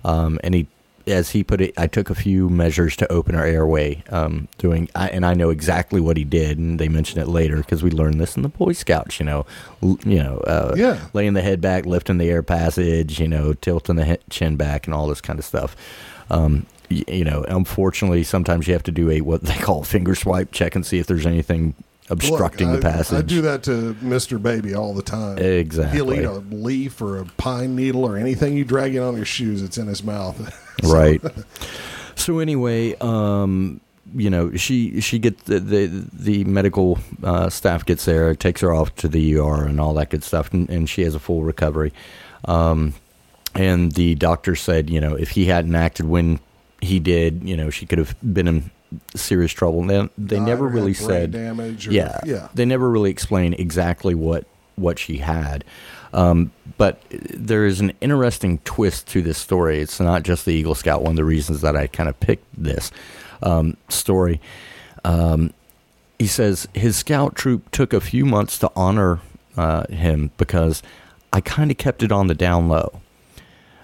[0.04, 0.68] um, and he
[1.08, 4.04] as he put it, I took a few measures to open her airway.
[4.10, 7.56] Um, doing, I, and I know exactly what he did, and they mention it later
[7.58, 9.18] because we learned this in the Boy Scouts.
[9.18, 9.46] You know,
[9.82, 11.00] L- you know, uh, Yeah.
[11.14, 14.86] laying the head back, lifting the air passage, you know, tilting the he- chin back,
[14.86, 15.78] and all this kind of stuff.
[16.30, 20.52] Um, you know, unfortunately, sometimes you have to do a what they call finger swipe
[20.52, 21.74] check and see if there's anything
[22.10, 23.18] obstructing Look, the passage.
[23.18, 24.42] I, do that to Mr.
[24.42, 25.38] Baby all the time.
[25.38, 25.98] Exactly.
[25.98, 29.26] He'll eat a leaf or a pine needle or anything you drag in on your
[29.26, 30.38] shoes, it's in his mouth.
[30.84, 31.22] right.
[32.20, 33.80] So anyway, um,
[34.16, 38.74] you know, she she gets the the, the medical uh, staff gets there, takes her
[38.74, 41.44] off to the ER and all that good stuff, and, and she has a full
[41.44, 41.94] recovery.
[42.46, 42.96] Um,
[43.54, 46.40] and the doctor said, you know, if he hadn't acted when
[46.82, 48.72] he did, you know, she could have been in
[49.16, 49.84] serious trouble.
[49.84, 52.48] They, they Died never really said damage or- yeah, yeah.
[52.54, 54.46] They never really explain exactly what
[54.76, 55.64] what she had.
[56.14, 59.80] Um, but there is an interesting twist to this story.
[59.80, 61.02] It's not just the Eagle Scout.
[61.02, 62.92] One of the reasons that I kind of picked this
[63.44, 64.40] um, story.
[65.04, 65.54] Um,
[66.20, 69.20] he says his scout troop took a few months to honor
[69.56, 70.82] uh, him because
[71.32, 73.02] I kind of kept it on the down low.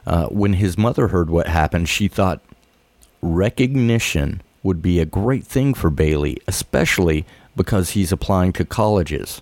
[0.06, 2.42] Uh, when his mother heard what happened, she thought
[3.22, 7.26] recognition would be a great thing for Bailey, especially
[7.56, 9.42] because he's applying to colleges.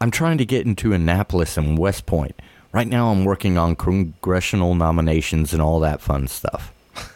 [0.00, 2.34] I'm trying to get into Annapolis and West Point.
[2.72, 6.72] Right now, I'm working on congressional nominations and all that fun stuff.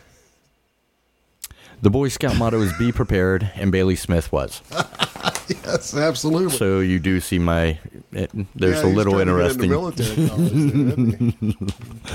[1.80, 4.62] The Boy Scout motto is be prepared, and Bailey Smith was.
[5.64, 6.56] yes, absolutely.
[6.56, 7.78] So you do see my.
[8.12, 9.70] It, there's Yeah, a little to get into interesting.
[9.70, 11.52] military college there, isn't he?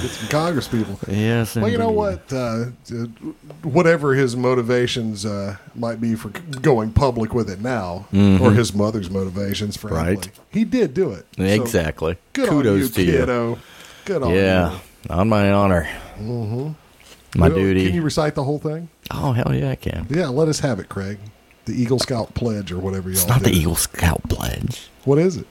[0.01, 0.99] Get some Congress people.
[1.07, 2.31] Yes, Well, you know what?
[2.31, 2.65] Uh,
[3.63, 6.29] whatever his motivations uh, might be for
[6.61, 10.15] going public with it now, or his mother's motivations, frankly, Mm-hmm.
[10.15, 10.39] Right.
[10.51, 11.25] he did do it.
[11.37, 12.17] Exactly.
[12.33, 13.17] good Kudos you, to you.
[13.19, 13.59] kiddo.
[14.05, 14.79] Good on Yeah, you.
[15.15, 15.87] on my honor.
[16.17, 16.71] Mm-hmm.
[17.39, 17.85] My Well, duty.
[17.87, 18.89] Can you recite the whole thing?
[19.11, 20.07] oh hell yeah, I can.
[20.09, 21.17] Yeah, let us have it, Craig.
[21.65, 23.45] The Eagle Scout pledge or whatever y'all It's not do.
[23.49, 24.89] the Eagle Scout pledge.
[25.05, 25.47] What is it?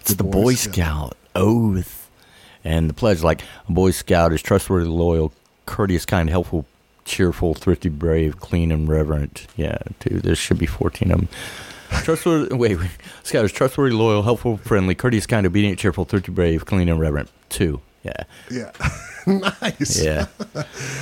[0.00, 1.16] It's the, Boy, Scout.
[1.34, 2.10] oath.
[2.64, 5.32] And the pledge, like a Boy Scout, is trustworthy, loyal,
[5.66, 6.64] courteous, kind, helpful,
[7.04, 9.46] cheerful, thrifty, brave, clean, and reverent.
[9.56, 10.20] Yeah, two.
[10.20, 11.28] There should be fourteen of them.
[12.02, 12.54] Trustworthy.
[12.56, 12.90] Wait, wait.
[13.22, 17.30] Scout is trustworthy, loyal, helpful, friendly, courteous, kind, obedient, cheerful, thrifty, brave, clean, and reverent.
[17.50, 17.80] Two.
[18.04, 18.24] Yeah.
[18.50, 18.70] Yeah.
[19.60, 20.02] nice.
[20.02, 20.26] Yeah.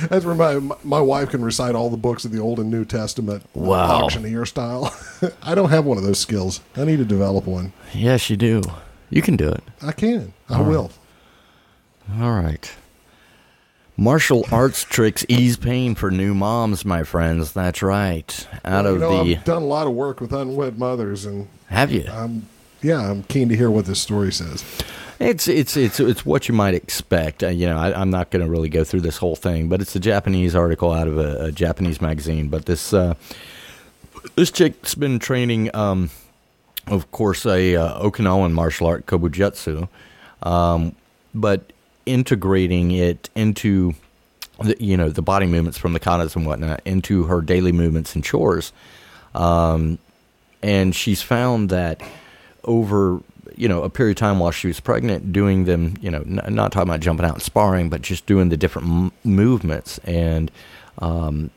[0.09, 2.85] That's where my my wife can recite all the books of the Old and New
[2.85, 4.03] Testament Wow.
[4.05, 4.95] auctioneer style.
[5.43, 6.61] I don't have one of those skills.
[6.77, 7.73] I need to develop one.
[7.93, 8.61] yes, you do.
[9.09, 9.63] You can do it.
[9.81, 10.33] I can.
[10.49, 10.91] I will.
[12.19, 12.71] All right.
[13.95, 17.51] Martial arts tricks ease pain for new moms, my friends.
[17.53, 18.47] That's right.
[18.65, 19.35] Out Well, of know, the.
[19.37, 22.05] I've done a lot of work with unwed mothers, and Have you?
[22.11, 22.47] I'm
[22.81, 24.65] yeah, I'm keen to hear what this story says.
[25.23, 27.43] It's it's it's it's what you might expect.
[27.43, 29.81] Uh, you know, I, I'm not going to really go through this whole thing, but
[29.81, 32.49] it's a Japanese article out of a, a Japanese magazine.
[32.49, 33.15] But this uh,
[34.35, 36.09] this chick's been training, um,
[36.87, 39.87] of course, a uh, Okinawan martial art kobujutsu,
[40.43, 40.95] um,
[41.33, 41.71] but
[42.05, 43.93] integrating it into
[44.61, 48.13] the, you know the body movements from the katas and whatnot into her daily movements
[48.13, 48.73] and chores
[49.33, 49.99] Um,
[50.61, 52.01] and she's found that
[52.63, 53.21] over
[53.55, 56.41] you know a period of time while she was pregnant doing them you know n-
[56.49, 60.51] not talking about jumping out and sparring but just doing the different m- movements and
[60.99, 61.49] um,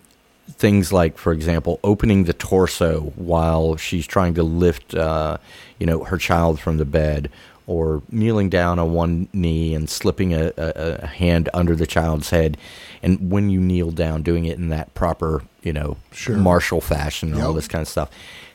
[0.52, 5.36] things like for example opening the torso while she's trying to lift uh,
[5.78, 7.30] you know her child from the bed
[7.66, 12.30] or kneeling down on one knee and slipping a, a, a hand under the child's
[12.30, 12.56] head.
[13.02, 16.36] And when you kneel down doing it in that proper you know Sure.
[16.36, 18.08] martial fashion and all this kind of stuff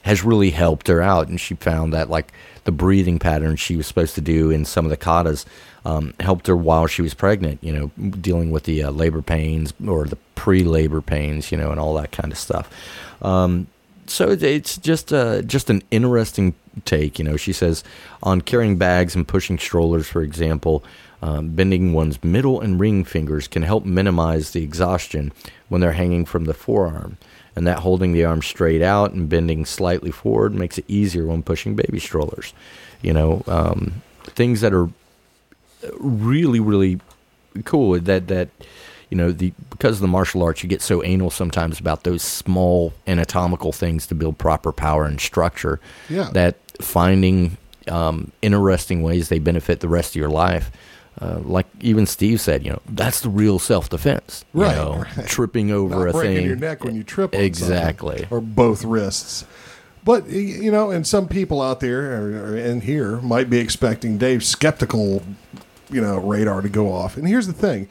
[0.03, 1.27] has really helped her out.
[1.27, 2.31] And she found that like
[2.63, 5.45] the breathing pattern she was supposed to do in some of the katas
[5.83, 9.73] um, helped her while she was pregnant you know dealing with the uh, labor pains
[9.87, 12.69] or the pre-labor pains you know and all that kind of stuff.
[13.21, 13.67] Um,
[14.07, 16.53] so it's just uh, just an interesting
[16.85, 17.19] take.
[17.19, 17.83] You know, she says
[18.23, 20.83] on carrying bags and pushing strollers, for example,
[21.21, 25.31] um, bending one's middle and ring fingers can help minimize the exhaustion
[25.69, 27.17] when they're hanging from the forearm,
[27.55, 31.43] and that holding the arm straight out and bending slightly forward makes it easier when
[31.43, 32.53] pushing baby strollers.
[33.01, 34.89] You know, um, things that are
[35.99, 36.99] really really
[37.65, 38.49] cool that that
[39.11, 42.23] you know the because of the martial arts you get so anal sometimes about those
[42.23, 45.79] small anatomical things to build proper power and structure
[46.09, 46.29] Yeah.
[46.33, 47.57] that finding
[47.87, 50.71] um, interesting ways they benefit the rest of your life
[51.19, 54.45] uh, like even Steve said, you know, that's the real self defense.
[54.53, 55.27] Right, You know, right.
[55.27, 56.45] tripping over Not a breaking thing.
[56.47, 57.35] your neck when you trip.
[57.35, 58.25] Exactly.
[58.31, 59.43] or both wrists.
[60.05, 64.17] But you know, and some people out there or, or in here might be expecting
[64.17, 65.21] Dave's skeptical,
[65.91, 67.17] you know, radar to go off.
[67.17, 67.89] And here's the thing: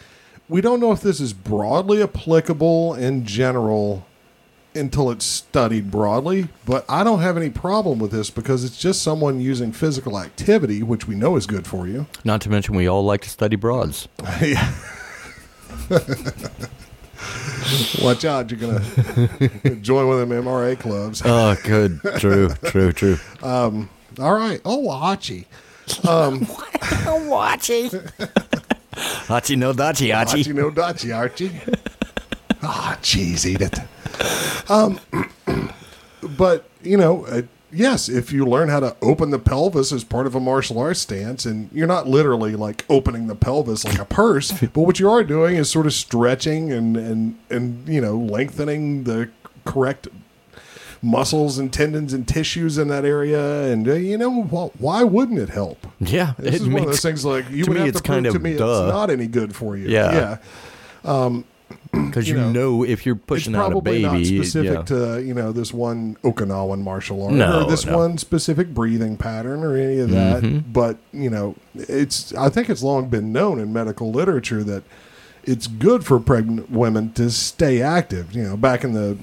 [0.51, 4.05] we don't know if this is broadly applicable in general
[4.75, 9.03] until it's studied broadly, but I don't have any problem with this because it's just
[9.03, 12.07] someone using physical activity, which we know is good for you.
[12.25, 14.09] Not to mention, we all like to study broads.
[14.41, 14.73] Yeah.
[18.03, 18.81] Watch out, you're going
[19.63, 21.21] to join one of them MRA clubs.
[21.25, 22.01] Oh, good.
[22.19, 23.19] True, true, true.
[23.43, 24.61] Um, All right.
[24.65, 25.47] Oh, Hachi.
[27.29, 27.91] Watchy.
[29.01, 30.55] Hachi no dachi, Hachi Hachi.
[30.55, 31.51] no Dachi, Archie.
[32.63, 33.79] Ah, cheese, eat it.
[34.69, 35.01] Um,
[36.37, 40.27] but, you know, uh, yes, if you learn how to open the pelvis as part
[40.27, 44.05] of a martial arts stance, and you're not literally like opening the pelvis like a
[44.05, 48.17] purse, but what you are doing is sort of stretching and, and, and you know,
[48.17, 49.31] lengthening the
[49.65, 50.09] correct
[51.03, 53.65] muscles and tendons and tissues in that area.
[53.73, 55.87] And, uh, you know, wh- why wouldn't it help?
[55.99, 58.01] Yeah, This it is one of those things like you to would me have it's
[58.01, 58.85] to prove kind to me duh.
[58.85, 59.89] it's not any good for you.
[59.89, 60.39] Yeah.
[61.05, 61.31] yeah.
[61.93, 64.83] because you, you know, know, if you're pushing out a probably baby, not specific yeah.
[64.83, 67.97] to you know this one Okinawan martial art No, or this no.
[67.97, 70.43] one specific breathing pattern or any of that.
[70.43, 70.73] Mm-hmm.
[70.73, 74.83] But you know, it's I think it's long been known in medical literature that
[75.45, 78.33] it's good for pregnant women to stay active.
[78.35, 79.19] You know, back in the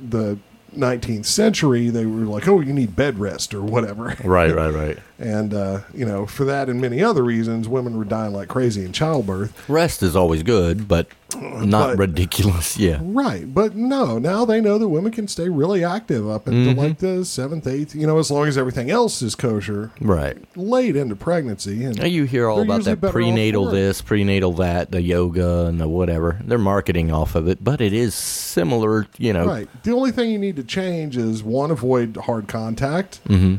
[0.00, 0.38] the
[0.76, 4.98] 19th century, they were like, "Oh, you need bed rest or whatever." right, right, right.
[5.16, 8.84] And uh, you know, for that and many other reasons, women were dying like crazy
[8.84, 9.68] in childbirth.
[9.68, 11.06] Rest is always good, but
[11.40, 12.76] not But- ridiculous.
[12.84, 14.18] Yeah, Right, but no.
[14.18, 16.78] Now they know that women can stay really active up until Mm-hmm.
[16.80, 17.94] like the seventh, eighth.
[17.94, 20.36] You know, as long as everything else is kosher, right.
[20.56, 21.84] late into pregnancy.
[21.84, 25.86] And Now you hear all about that prenatal this, prenatal that, the yoga and the
[25.86, 26.40] whatever.
[26.44, 29.06] They're marketing off of it, but it is similar.
[29.18, 29.68] You know, Right.
[29.84, 33.56] The only thing you need to change is one, avoid hard contact, Mm-hmm.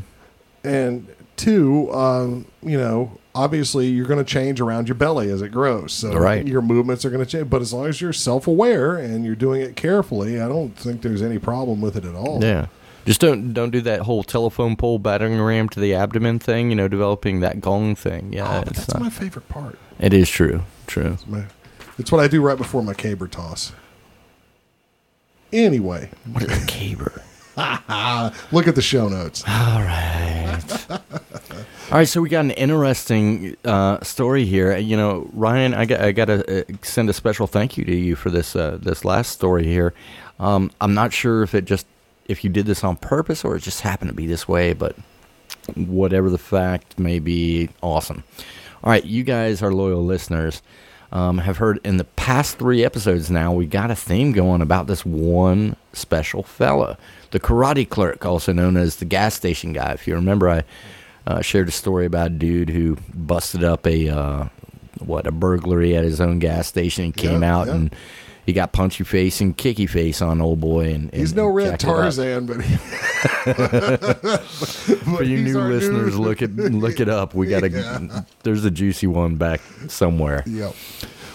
[0.68, 5.50] and two, um, you know, obviously you're going to change around your belly as it
[5.50, 5.92] grows.
[5.92, 6.46] So Right.
[6.46, 7.50] your movements are going to change.
[7.50, 11.02] But as long as you're self aware and you're doing it carefully, I don't think
[11.02, 12.40] there's any problem with it at all.
[12.42, 12.66] Yeah.
[13.04, 16.70] Just don't don't do that whole telephone pole battering ram to the abdomen thing.
[16.70, 18.32] You know, developing that gong thing.
[18.32, 19.78] Yeah, Oh, that's not- my favorite part.
[20.00, 20.62] it is true.
[20.88, 21.16] True.
[21.28, 21.44] My,
[21.98, 23.70] it's what I do right before my caber toss.
[25.52, 27.22] Anyway, What is a caber?
[28.52, 29.42] look at the show notes.
[29.48, 30.62] All right.
[30.90, 34.76] All right, so we got an interesting uh, story here.
[34.76, 37.94] You know, Ryan, I got I got to uh, send a special thank you to
[37.94, 39.94] you for this uh, this last story here.
[40.40, 41.86] Um, I'm not sure if it just
[42.26, 44.96] if you did this on purpose or it just happened to be this way, but
[45.76, 48.24] whatever the fact may be, awesome.
[48.84, 50.62] All right, you guys are loyal listeners.
[51.12, 54.88] Um, have heard in the past three episodes now, we got a theme going about
[54.88, 56.98] this one special fella,
[57.36, 59.92] the karate clerk, also known as the gas station guy.
[59.92, 60.64] If you remember, I
[61.26, 64.48] uh, shared a story about a dude who busted up a uh,
[65.00, 67.74] what a burglary at his own gas station and came Yeah, out yeah.
[67.74, 67.94] and
[68.46, 70.94] he got punchy face and kicky face on old boy.
[70.94, 71.80] And, and He's no red it up.
[71.80, 72.76] Tarzan, but, he,
[75.16, 77.34] For you new listeners, look it look it up.
[77.34, 78.22] We got a Yeah.
[78.44, 80.42] there's a juicy one back somewhere.
[80.46, 80.74] Yep.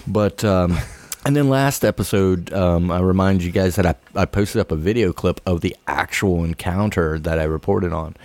[0.07, 0.79] But um,
[1.26, 4.76] and then last episode, um, I remind you guys that I, I posted up a
[4.76, 8.15] video clip of the actual encounter that I reported on.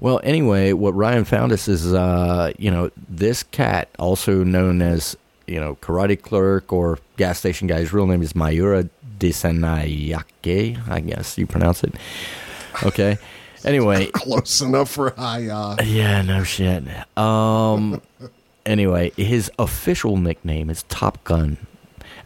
[0.00, 5.16] Well, anyway, what Ryan found us is, uh, you know, this cat, also known as,
[5.46, 11.00] you know, karate clerk or gas station guy, his real name is Mayura Desanayake, I
[11.00, 11.94] guess you pronounce it.
[12.82, 13.18] Okay.
[13.64, 15.48] Anyway, Close enough for high.
[15.48, 16.84] Uh, yeah, no shit.
[17.16, 18.02] Um.
[18.66, 21.56] anyway, his official nickname is Top Gun,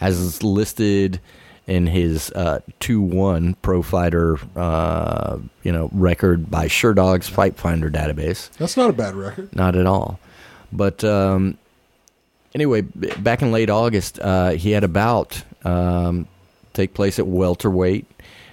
[0.00, 1.20] as is listed
[1.66, 7.90] in his uh, two one pro fighter, uh, you know, record by Sherdog's Fight Finder
[7.90, 8.50] database.
[8.56, 9.54] that's not a bad record.
[9.54, 10.18] Not at all.
[10.72, 11.58] But um,
[12.54, 16.26] anyway, back in late August, uh, he had a bout um,
[16.72, 18.06] take place at welterweight,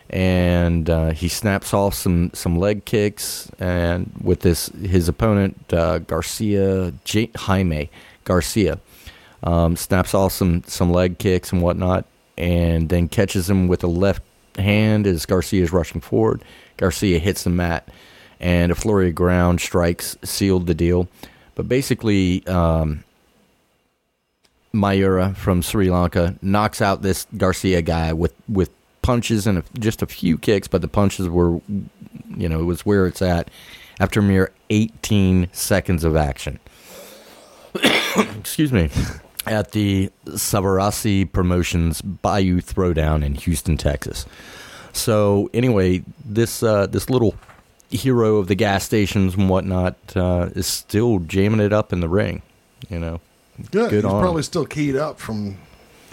[0.09, 5.99] and uh, he snaps off some, some leg kicks, and with this his opponent uh,
[5.99, 7.89] Garcia J- Jaime
[8.26, 8.80] Garcia
[9.45, 12.05] um, snaps off some some leg kicks and whatnot,
[12.38, 14.23] and then catches him with a left
[14.57, 16.43] hand as Garcia is rushing forward.
[16.77, 17.88] Garcia hits the mat,
[18.39, 21.07] and a flurry of ground strikes sealed the deal.
[21.53, 23.03] But basically, um,
[24.73, 28.69] Mayura from Sri Lanka knocks out this Garcia guy with with
[29.01, 31.61] punches and a, just a few kicks, but the punches were,
[32.35, 33.49] you know, it was where it's at
[33.99, 36.59] after mere 18 seconds of action.
[38.39, 38.89] Excuse me.
[39.47, 44.26] At the Savarasi Promotions Bayou Throwdown in Houston, Texas.
[44.93, 47.35] So anyway, this uh, this little
[47.91, 52.09] hero of the gas stations and whatnot uh, is still jamming it up in the
[52.09, 52.41] ring.
[52.89, 53.22] You know,
[53.72, 53.89] Good.
[53.89, 54.19] Good He's him.
[54.19, 55.57] probably still keyed up from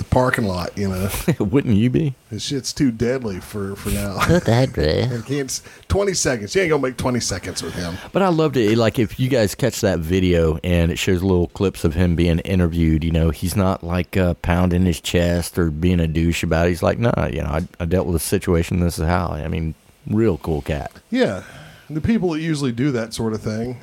[0.03, 0.77] the parking lot.
[0.77, 1.09] You know,
[1.39, 2.15] Wouldn't you be?
[2.31, 4.15] this shit's too deadly for for now.
[4.27, 4.66] that I
[5.27, 5.51] can't.
[5.51, 6.55] s- Twenty seconds.
[6.55, 7.97] You ain't gonna make twenty seconds with him.
[8.12, 8.77] But I loved it.
[8.79, 12.39] Like if you guys catch that video and it shows little clips of him being
[12.41, 16.66] interviewed, you know, he's not like uh, pounding his chest or being a douche about
[16.66, 16.70] it.
[16.70, 18.81] He's like, nah, you know, I, I dealt with a situation.
[18.81, 19.29] This is how.
[19.29, 19.74] I mean,
[20.07, 20.91] real cool cat.
[21.11, 21.43] Yeah,
[21.91, 23.79] the people that usually do that sort of thing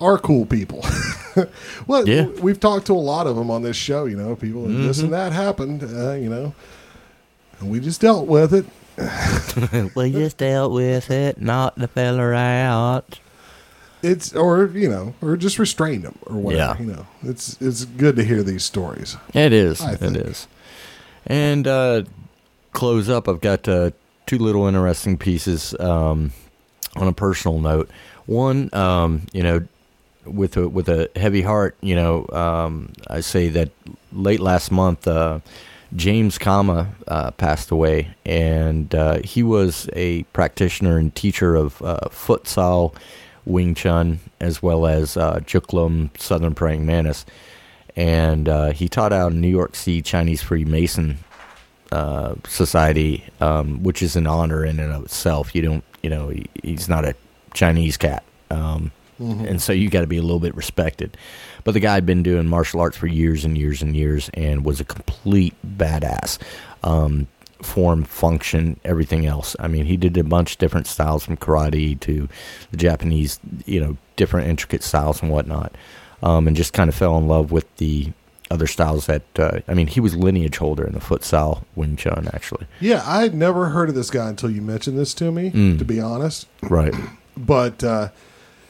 [0.00, 0.80] are cool people.
[1.86, 2.24] well, Yeah.
[2.24, 2.42] Mm-hmm.
[2.42, 4.04] we've talked to a lot of them on this show.
[4.06, 5.82] You know, people and this and that happened.
[5.82, 6.54] Uh, you know,
[7.60, 8.66] and we just dealt with it.
[9.94, 13.20] we just dealt with it, not the feller out.
[14.02, 16.82] It's or you know, or just restrained them or whatever.
[16.82, 16.86] Yeah.
[16.86, 19.16] You know, it's it's good to hear these stories.
[19.34, 19.80] It is.
[19.82, 20.46] It is.
[21.26, 22.02] And uh,
[22.72, 23.28] close up.
[23.28, 23.90] I've got uh,
[24.26, 26.32] two little interesting pieces um,
[26.94, 27.90] on a personal note.
[28.26, 29.66] One, um, you know,
[30.26, 33.70] with a with a heavy heart, you know, um, I say that
[34.12, 35.40] late last month, uh,
[35.94, 42.08] James Kama uh, passed away, and uh, he was a practitioner and teacher of uh,
[42.10, 42.92] Fut Sao,
[43.44, 47.24] Wing Chun, as well as uh, Juk Lum, Southern Praying Mantis.
[47.94, 51.18] And uh, he taught out in New York City Chinese Freemason
[51.92, 55.54] uh, Society, um, which is an honor in and of itself.
[55.54, 57.14] You don't, you know, he, he's not a
[57.54, 61.16] Chinese cat, um, and so you got to be a little bit respected.
[61.64, 64.64] But the guy had been doing martial arts for years and years and years, and
[64.64, 66.38] was a complete badass.
[66.82, 67.28] Um,
[67.62, 69.56] form, function, everything else.
[69.58, 72.28] I mean, he did a bunch of different styles from karate to
[72.70, 75.74] the Japanese, you know, different intricate styles and whatnot
[76.22, 78.12] um, and just kind of fell in love with the
[78.50, 81.96] other styles that uh, I mean he was lineage holder in the Fut Sao Wing
[81.96, 85.32] Chun actually Yeah, I had never heard of this guy until you mentioned this to
[85.32, 85.50] me.
[85.50, 85.78] Mm.
[85.78, 86.94] To be honest, right
[87.36, 88.08] but uh,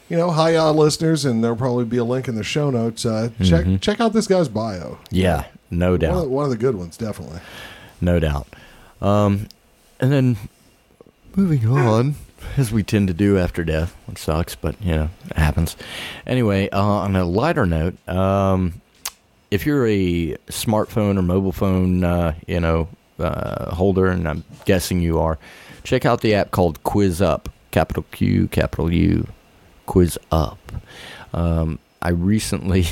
[0.09, 3.05] you know, hi, y'all listeners, and there'll probably be a link in the show notes.
[3.07, 3.77] Uh, check Mm-hmm.
[3.77, 4.99] check out this guy's bio.
[5.11, 7.41] yeah no One of, doubt one of the good ones, definitely.
[8.01, 8.47] no doubt
[9.03, 9.49] um,
[10.01, 10.37] and then
[11.35, 12.15] moving on
[12.57, 15.77] as we tend to do after death which sucks but you know it happens
[16.27, 18.81] anyway uh, on a lighter note um,
[19.51, 22.89] if you're a smartphone or mobile phone, uh, you know,
[23.21, 25.39] uh, holder, and I'm guessing you are,
[25.85, 29.25] check out the app called Quiz Up, capital Q, capital U,
[29.87, 30.59] Quiz Up.
[31.33, 32.87] Um, I recently,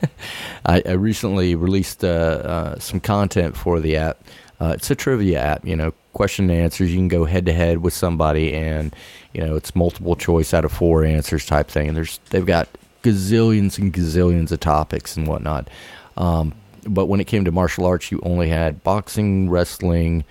[0.66, 4.18] I, I recently released uh, uh, some content for the app.
[4.60, 6.90] Uh, it's a trivia app, you know, question and answers.
[6.90, 8.94] You can go head to head with somebody, and
[9.32, 11.88] you know, it's multiple choice out of four answers type thing.
[11.88, 12.68] And there's they've got
[13.02, 15.68] gazillions and gazillions of topics and whatnot.
[16.16, 16.54] Um,
[16.84, 20.24] but when it came to martial arts, you only had boxing, wrestling,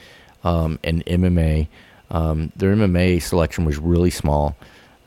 [0.44, 1.68] um, and MMA.
[2.10, 4.56] Um, their MMA selection was really small,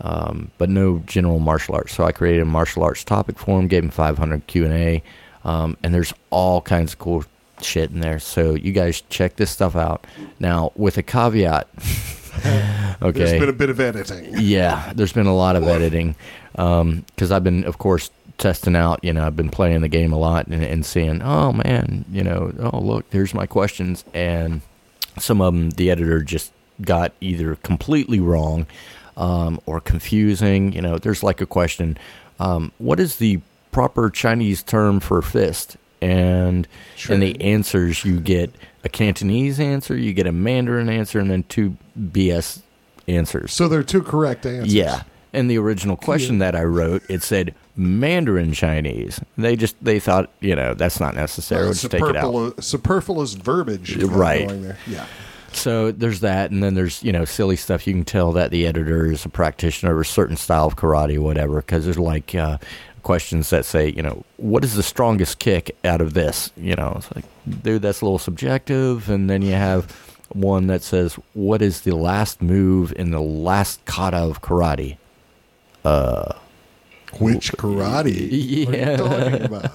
[0.01, 1.95] um, but no general martial arts.
[1.95, 5.03] So I created a martial arts topic for them, gave him 500 Q and A,
[5.45, 7.25] um, and there's all kinds of cool
[7.63, 8.19] shit in there.
[8.19, 10.07] So you guys check this stuff out.
[10.39, 11.69] Now with a caveat.
[13.03, 13.19] okay.
[13.19, 14.35] There's been a bit of editing.
[14.39, 16.17] Yeah, there's been a lot of editing
[16.53, 19.01] because I've been, of course, testing out.
[19.03, 22.25] You know, I've been playing the game a lot and, and seeing, oh man, you
[22.25, 24.63] know, oh look, there's my questions, and
[25.19, 28.67] some of them the editor just got either completely wrong
[29.21, 30.73] um, or confusing.
[30.73, 31.97] You know, there's like a question,
[32.41, 33.39] um, what is the
[33.71, 35.77] proper Chinese term for fist?
[36.03, 36.67] And
[37.11, 38.53] in the answers, you get
[38.83, 42.63] a Cantonese answer, you get a Mandarin answer, and then two BS
[43.07, 43.53] answers.
[43.53, 44.73] So there are two correct answers.
[44.73, 45.03] Yeah.
[45.35, 49.21] In the original question that I wrote, it said Mandarin Chinese.
[49.37, 51.65] They just they thought, you know, that's not necessary.
[51.65, 52.65] We'll just take it out.
[52.65, 53.95] Superfluous, verbiage.
[53.97, 54.49] Right.
[54.49, 54.79] Going there.
[54.89, 55.07] Yeah.
[55.53, 57.87] So there's that, and then there's you know silly stuff.
[57.87, 61.17] You can tell that the editor is a practitioner of a certain style of karate,
[61.17, 62.59] or whatever, because there's like uh,
[63.03, 66.51] questions that say, you know, what is the strongest kick out of this?
[66.57, 67.25] You know, it's like,
[67.63, 69.09] dude, that's a little subjective.
[69.11, 69.91] And then you have
[70.33, 74.97] one that says, what is the last move in the last kata of karate?
[75.85, 76.35] Uh,
[77.19, 78.29] Which karate?
[78.71, 78.89] Yeah.
[78.89, 79.73] Are you talking about?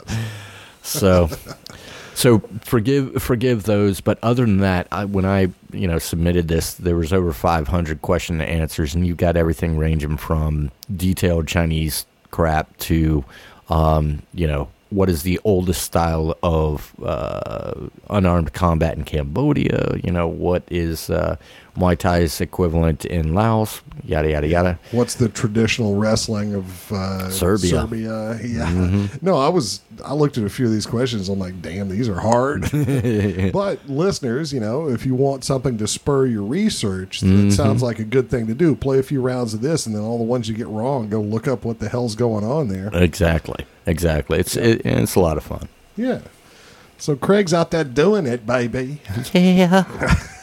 [0.82, 1.30] So,
[2.16, 4.02] so forgive forgive those.
[4.02, 8.02] But other than that, I, when I you know submitted this, there was over 500
[8.02, 13.24] question and answers, and you got everything ranging from detailed Chinese crap to,
[13.70, 17.74] um, you know, what is the oldest style of uh,
[18.10, 19.98] unarmed combat in Cambodia?
[20.02, 21.36] You know, what is uh,
[21.76, 23.82] Muay Thai's equivalent in Laos?
[24.06, 24.80] Yada yada yada.
[24.92, 27.70] What's the traditional wrestling of uh, Serbia.
[27.70, 28.68] Serbia, yeah.
[28.72, 29.26] Mm-hmm.
[29.26, 29.82] No, I was.
[30.04, 31.28] I looked at a few of these questions.
[31.30, 32.62] I'm like, damn, these are hard.
[33.54, 37.50] but listeners, you know, if you want something to spur your research, that Mm-hmm.
[37.52, 38.76] sounds like a good thing to do.
[38.76, 41.20] Play a few rounds of this, and then all the ones you get wrong, go
[41.22, 42.90] look up what the hell's going on there.
[42.94, 44.40] Exactly, exactly.
[44.40, 45.68] It's it, it's a lot of fun.
[45.98, 46.22] Yeah.
[46.98, 49.02] So Craig's out there doing it, baby.
[49.34, 49.84] Yeah.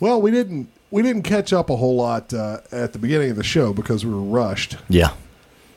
[0.00, 3.36] Well, we didn't we didn't catch up a whole lot uh, at the beginning of
[3.36, 5.12] the show because we were rushed, Yeah.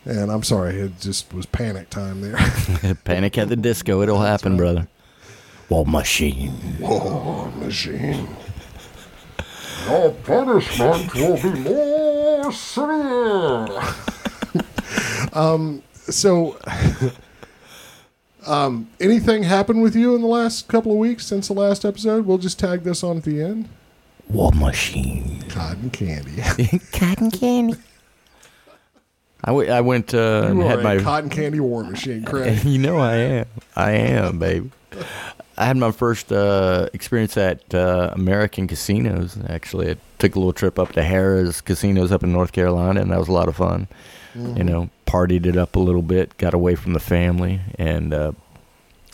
[0.06, 2.38] and I'm sorry, it just was panic time there.
[3.04, 4.02] Panic at the disco.
[4.02, 4.88] It'll happen, brother.
[5.70, 6.54] War machine.
[6.80, 8.28] War machine.
[9.88, 13.68] Your punishment will be more severe.
[15.34, 15.84] um.
[15.94, 16.58] So.
[18.46, 22.26] Um, anything happened with you in the last couple of weeks since the last episode?
[22.26, 23.70] We'll just tag this on at the end.
[24.30, 25.44] War machine.
[25.50, 26.42] Cotton candy.
[26.92, 27.76] Cotton candy.
[29.44, 31.00] I, w- I went uh, and You are had a my.
[31.00, 32.64] cotton candy war machine, Craig.
[32.64, 33.46] you know I am.
[33.76, 34.72] I am, baby.
[35.58, 39.38] I had my first uh, experience at uh, American casinos.
[39.50, 43.12] Actually, I took a little trip up to Harrah's casinos up in North Carolina, and
[43.12, 43.88] that was a lot of fun.
[44.34, 44.58] Mm-hmm.
[44.58, 48.32] You know, partied it up a little bit, got away from the family, and uh,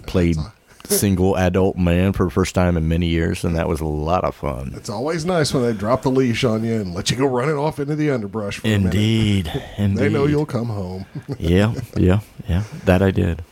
[0.05, 0.37] played
[0.85, 4.23] single adult man for the first time in many years, and that was a lot
[4.23, 4.73] of fun.
[4.75, 7.55] It's always nice when they drop the leash on you and let you go running
[7.55, 8.63] off into the underbrush.
[8.63, 9.99] Indeed, indeed.
[9.99, 11.05] They know you'll come home.
[11.37, 12.63] yeah, yeah, yeah.
[12.85, 13.43] That I did.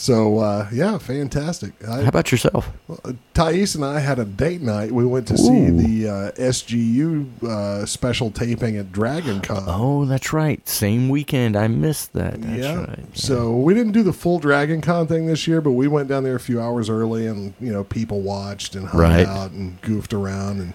[0.00, 1.72] So uh, yeah, fantastic.
[1.86, 2.70] I, How about yourself?
[3.04, 4.90] uh, Thais and I had a date night.
[4.92, 9.64] We went to see the uh, SGU uh, special taping at Dragon Con.
[9.66, 10.66] Oh, that's right.
[10.66, 11.54] Same weekend.
[11.54, 12.40] I missed that.
[12.40, 12.78] That's yeah.
[12.78, 13.04] right.
[13.12, 16.24] So we didn't do the full Dragon Con thing this year, but we went down
[16.24, 19.26] there a few hours early, and you know, people watched and hung Right.
[19.26, 20.72] out and goofed around and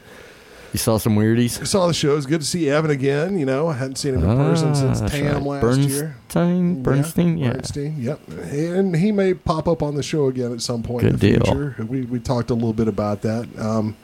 [0.75, 1.65] You saw some weirdies?
[1.65, 2.11] saw the show.
[2.11, 3.39] It was good to see Evan again.
[3.39, 5.63] You know, I hadn't seen him in person since Ah, that's Tam right.
[5.63, 6.17] last year.
[6.27, 6.83] Bernstein?
[6.83, 7.37] Bernstein?
[7.37, 7.53] Yeah.
[7.53, 7.95] Bernstein.
[7.97, 8.27] Yep.
[8.51, 11.29] And he may pop up on the show again at some point in Good the
[11.37, 11.45] deal.
[11.45, 11.75] future.
[11.87, 13.47] We we talked a little bit about that.
[13.57, 13.95] Um,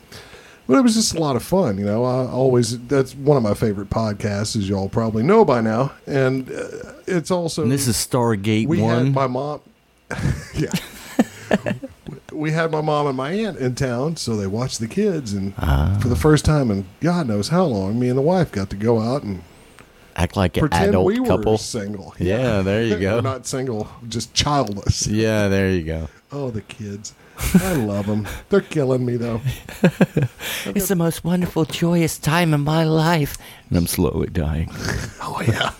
[0.65, 1.77] but it was just a lot of fun.
[1.77, 5.59] You know, I always that's one of my favorite podcasts, as y'all probably know by
[5.59, 5.91] now.
[6.07, 9.05] And uh, it's also And this is Stargate we 1.
[9.07, 9.59] had my mom.
[10.55, 10.69] yeah.
[12.31, 15.53] We had my mom and my aunt in town, so they watched the kids, and
[15.57, 15.97] Ah.
[16.01, 18.75] for the first time in God knows how long, me and the wife got to
[18.75, 19.41] go out and
[20.15, 21.57] Act like an pretend adult we were couple.
[21.57, 22.13] single.
[22.19, 23.15] Yeah, there you go.
[23.15, 25.07] we're not single, just childless.
[25.07, 26.09] Yeah, there you go.
[26.31, 27.13] Oh, the kids.
[27.55, 28.27] I love them.
[28.49, 29.41] They're killing me though.
[30.65, 33.37] It's the most wonderful, joyous time in my life.
[33.69, 34.69] And I'm slowly dying.
[35.23, 35.71] Oh yeah.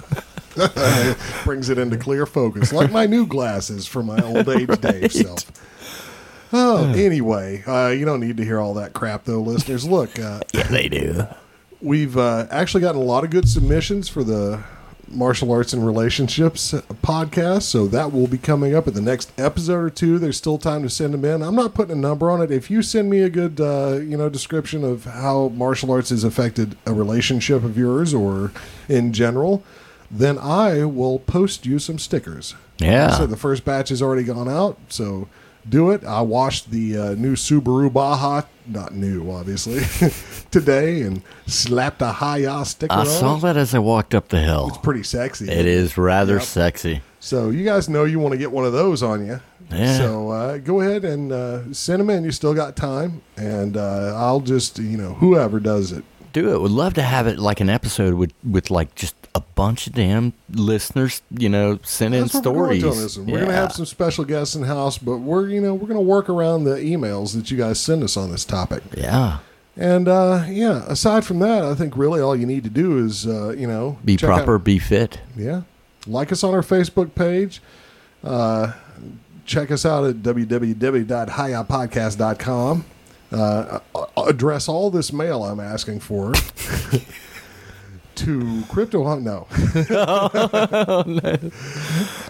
[1.44, 5.46] Brings it into clear focus, like my new glasses for my old age Dave self.
[6.54, 9.86] Oh, anyway, uh, you don't need to hear all that crap, though, listeners.
[9.86, 11.26] Look, uh, Yeah, they do.
[11.82, 14.62] we've uh, actually gotten a lot of good submissions for the
[15.08, 16.72] martial arts and relationships
[17.04, 20.18] podcast, so that will be coming up in the next episode or two.
[20.20, 21.42] There's still time to send them in.
[21.42, 22.50] I'm not putting a number on it.
[22.52, 26.24] If you send me a good, uh, you know, description of how martial arts has
[26.24, 28.52] affected a relationship of yours or
[28.88, 29.64] in general,
[30.10, 32.56] then I will post you some stickers.
[32.78, 33.12] Yeah.
[33.12, 35.28] So the first batch has already gone out, so
[35.68, 36.04] do it.
[36.04, 39.82] I washed the uh, new Subaru Baja, not new, obviously,
[40.52, 43.42] today and slapped a Hi-Ya sticker I on saw it.
[43.42, 44.68] that as I walked up the hill.
[44.70, 45.50] It's pretty sexy.
[45.50, 46.44] It is rather Yep.
[46.44, 47.02] sexy.
[47.20, 49.40] So you guys know you want to get one of those on you.
[49.72, 49.98] Yeah.
[49.98, 52.24] So uh, go ahead and uh, send them in.
[52.26, 56.04] You still got time, and uh, I'll just you know whoever does it.
[56.34, 56.60] Do it.
[56.62, 59.94] Would love to have it like an episode with, with like just a bunch of
[59.94, 63.14] damn listeners, you know, send in what we're going stories.
[63.16, 63.28] to on.
[63.28, 63.46] We're Yeah.
[63.46, 66.66] gonna have some special guests in house, but we're you know we're gonna work around
[66.66, 68.84] the emails that you guys send us on this topic.
[68.98, 69.38] Yeah.
[69.78, 73.26] And uh, yeah, aside from that, I think really all you need to do is
[73.26, 75.22] uh, you know Be check out- proper, be fit.
[75.38, 75.62] yeah,
[76.06, 77.62] like us on our Facebook page.
[78.24, 78.74] Uh,
[79.46, 82.86] check us out at www.highopodcast.com.
[83.32, 83.80] Uh,
[84.28, 86.34] address all this mail I'm asking for
[88.22, 89.18] to crypto.
[89.20, 89.48] No,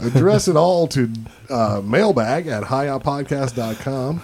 [0.02, 1.12] address it all to
[1.50, 4.22] uh, mailbag at highopodcast.com.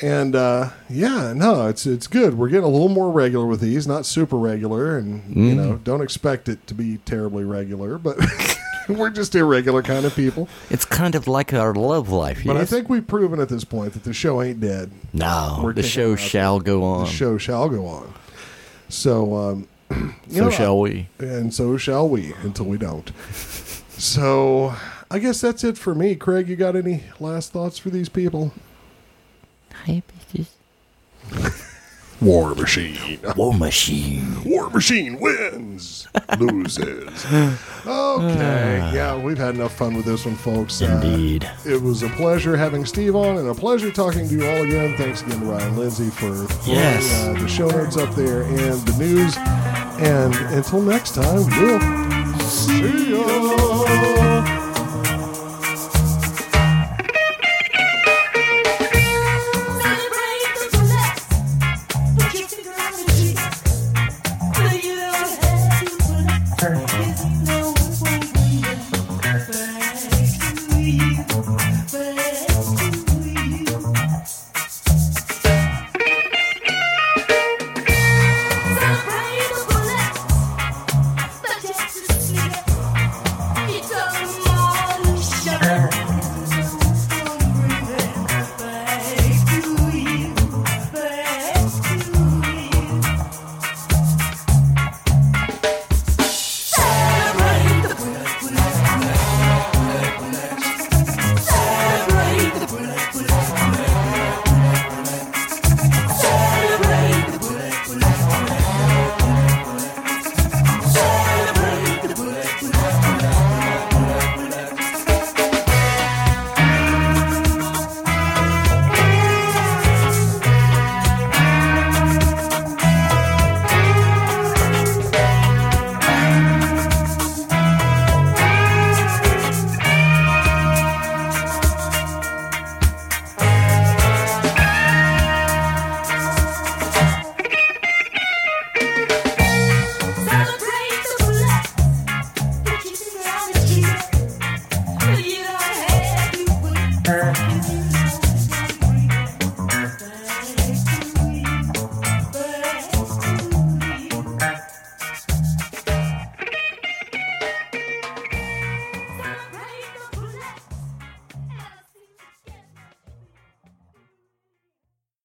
[0.00, 2.38] And uh, yeah, no, it's it's good.
[2.38, 6.02] We're getting a little more regular with these, not super regular, and you know, don't
[6.02, 8.16] expect it to be terribly regular, but
[8.88, 10.48] we're just irregular kind of people.
[10.70, 12.42] It's kind of like our love life.
[12.46, 14.92] But I think we've proven at this point that the show ain't dead.
[15.12, 17.06] no, we're the show shall go on.
[17.06, 18.14] The show shall go on.
[18.88, 19.68] So, um,
[19.98, 21.08] Um, so know, shall we?
[21.18, 23.10] and so shall we until we don't.
[23.98, 24.74] So,
[25.10, 26.14] I guess that's it for me.
[26.14, 28.52] Craig, you got any last thoughts for these people?
[29.72, 30.02] Hi,
[30.32, 31.64] bitches.
[32.20, 33.20] War Machine.
[33.36, 34.42] War machine.
[34.44, 36.08] War Machine wins,
[36.40, 37.24] loses.
[37.86, 40.82] Okay, yeah, we've had enough fun with this one, folks.
[40.82, 41.48] Uh, Indeed.
[41.64, 44.96] it was a pleasure having Steve on, and a pleasure talking to you all again.
[44.96, 47.24] Thanks again to Ryan Lindsay for throwing, Yes.
[47.24, 49.36] uh, the show notes up there and the news.
[50.00, 54.17] And until next time, we'll see ya.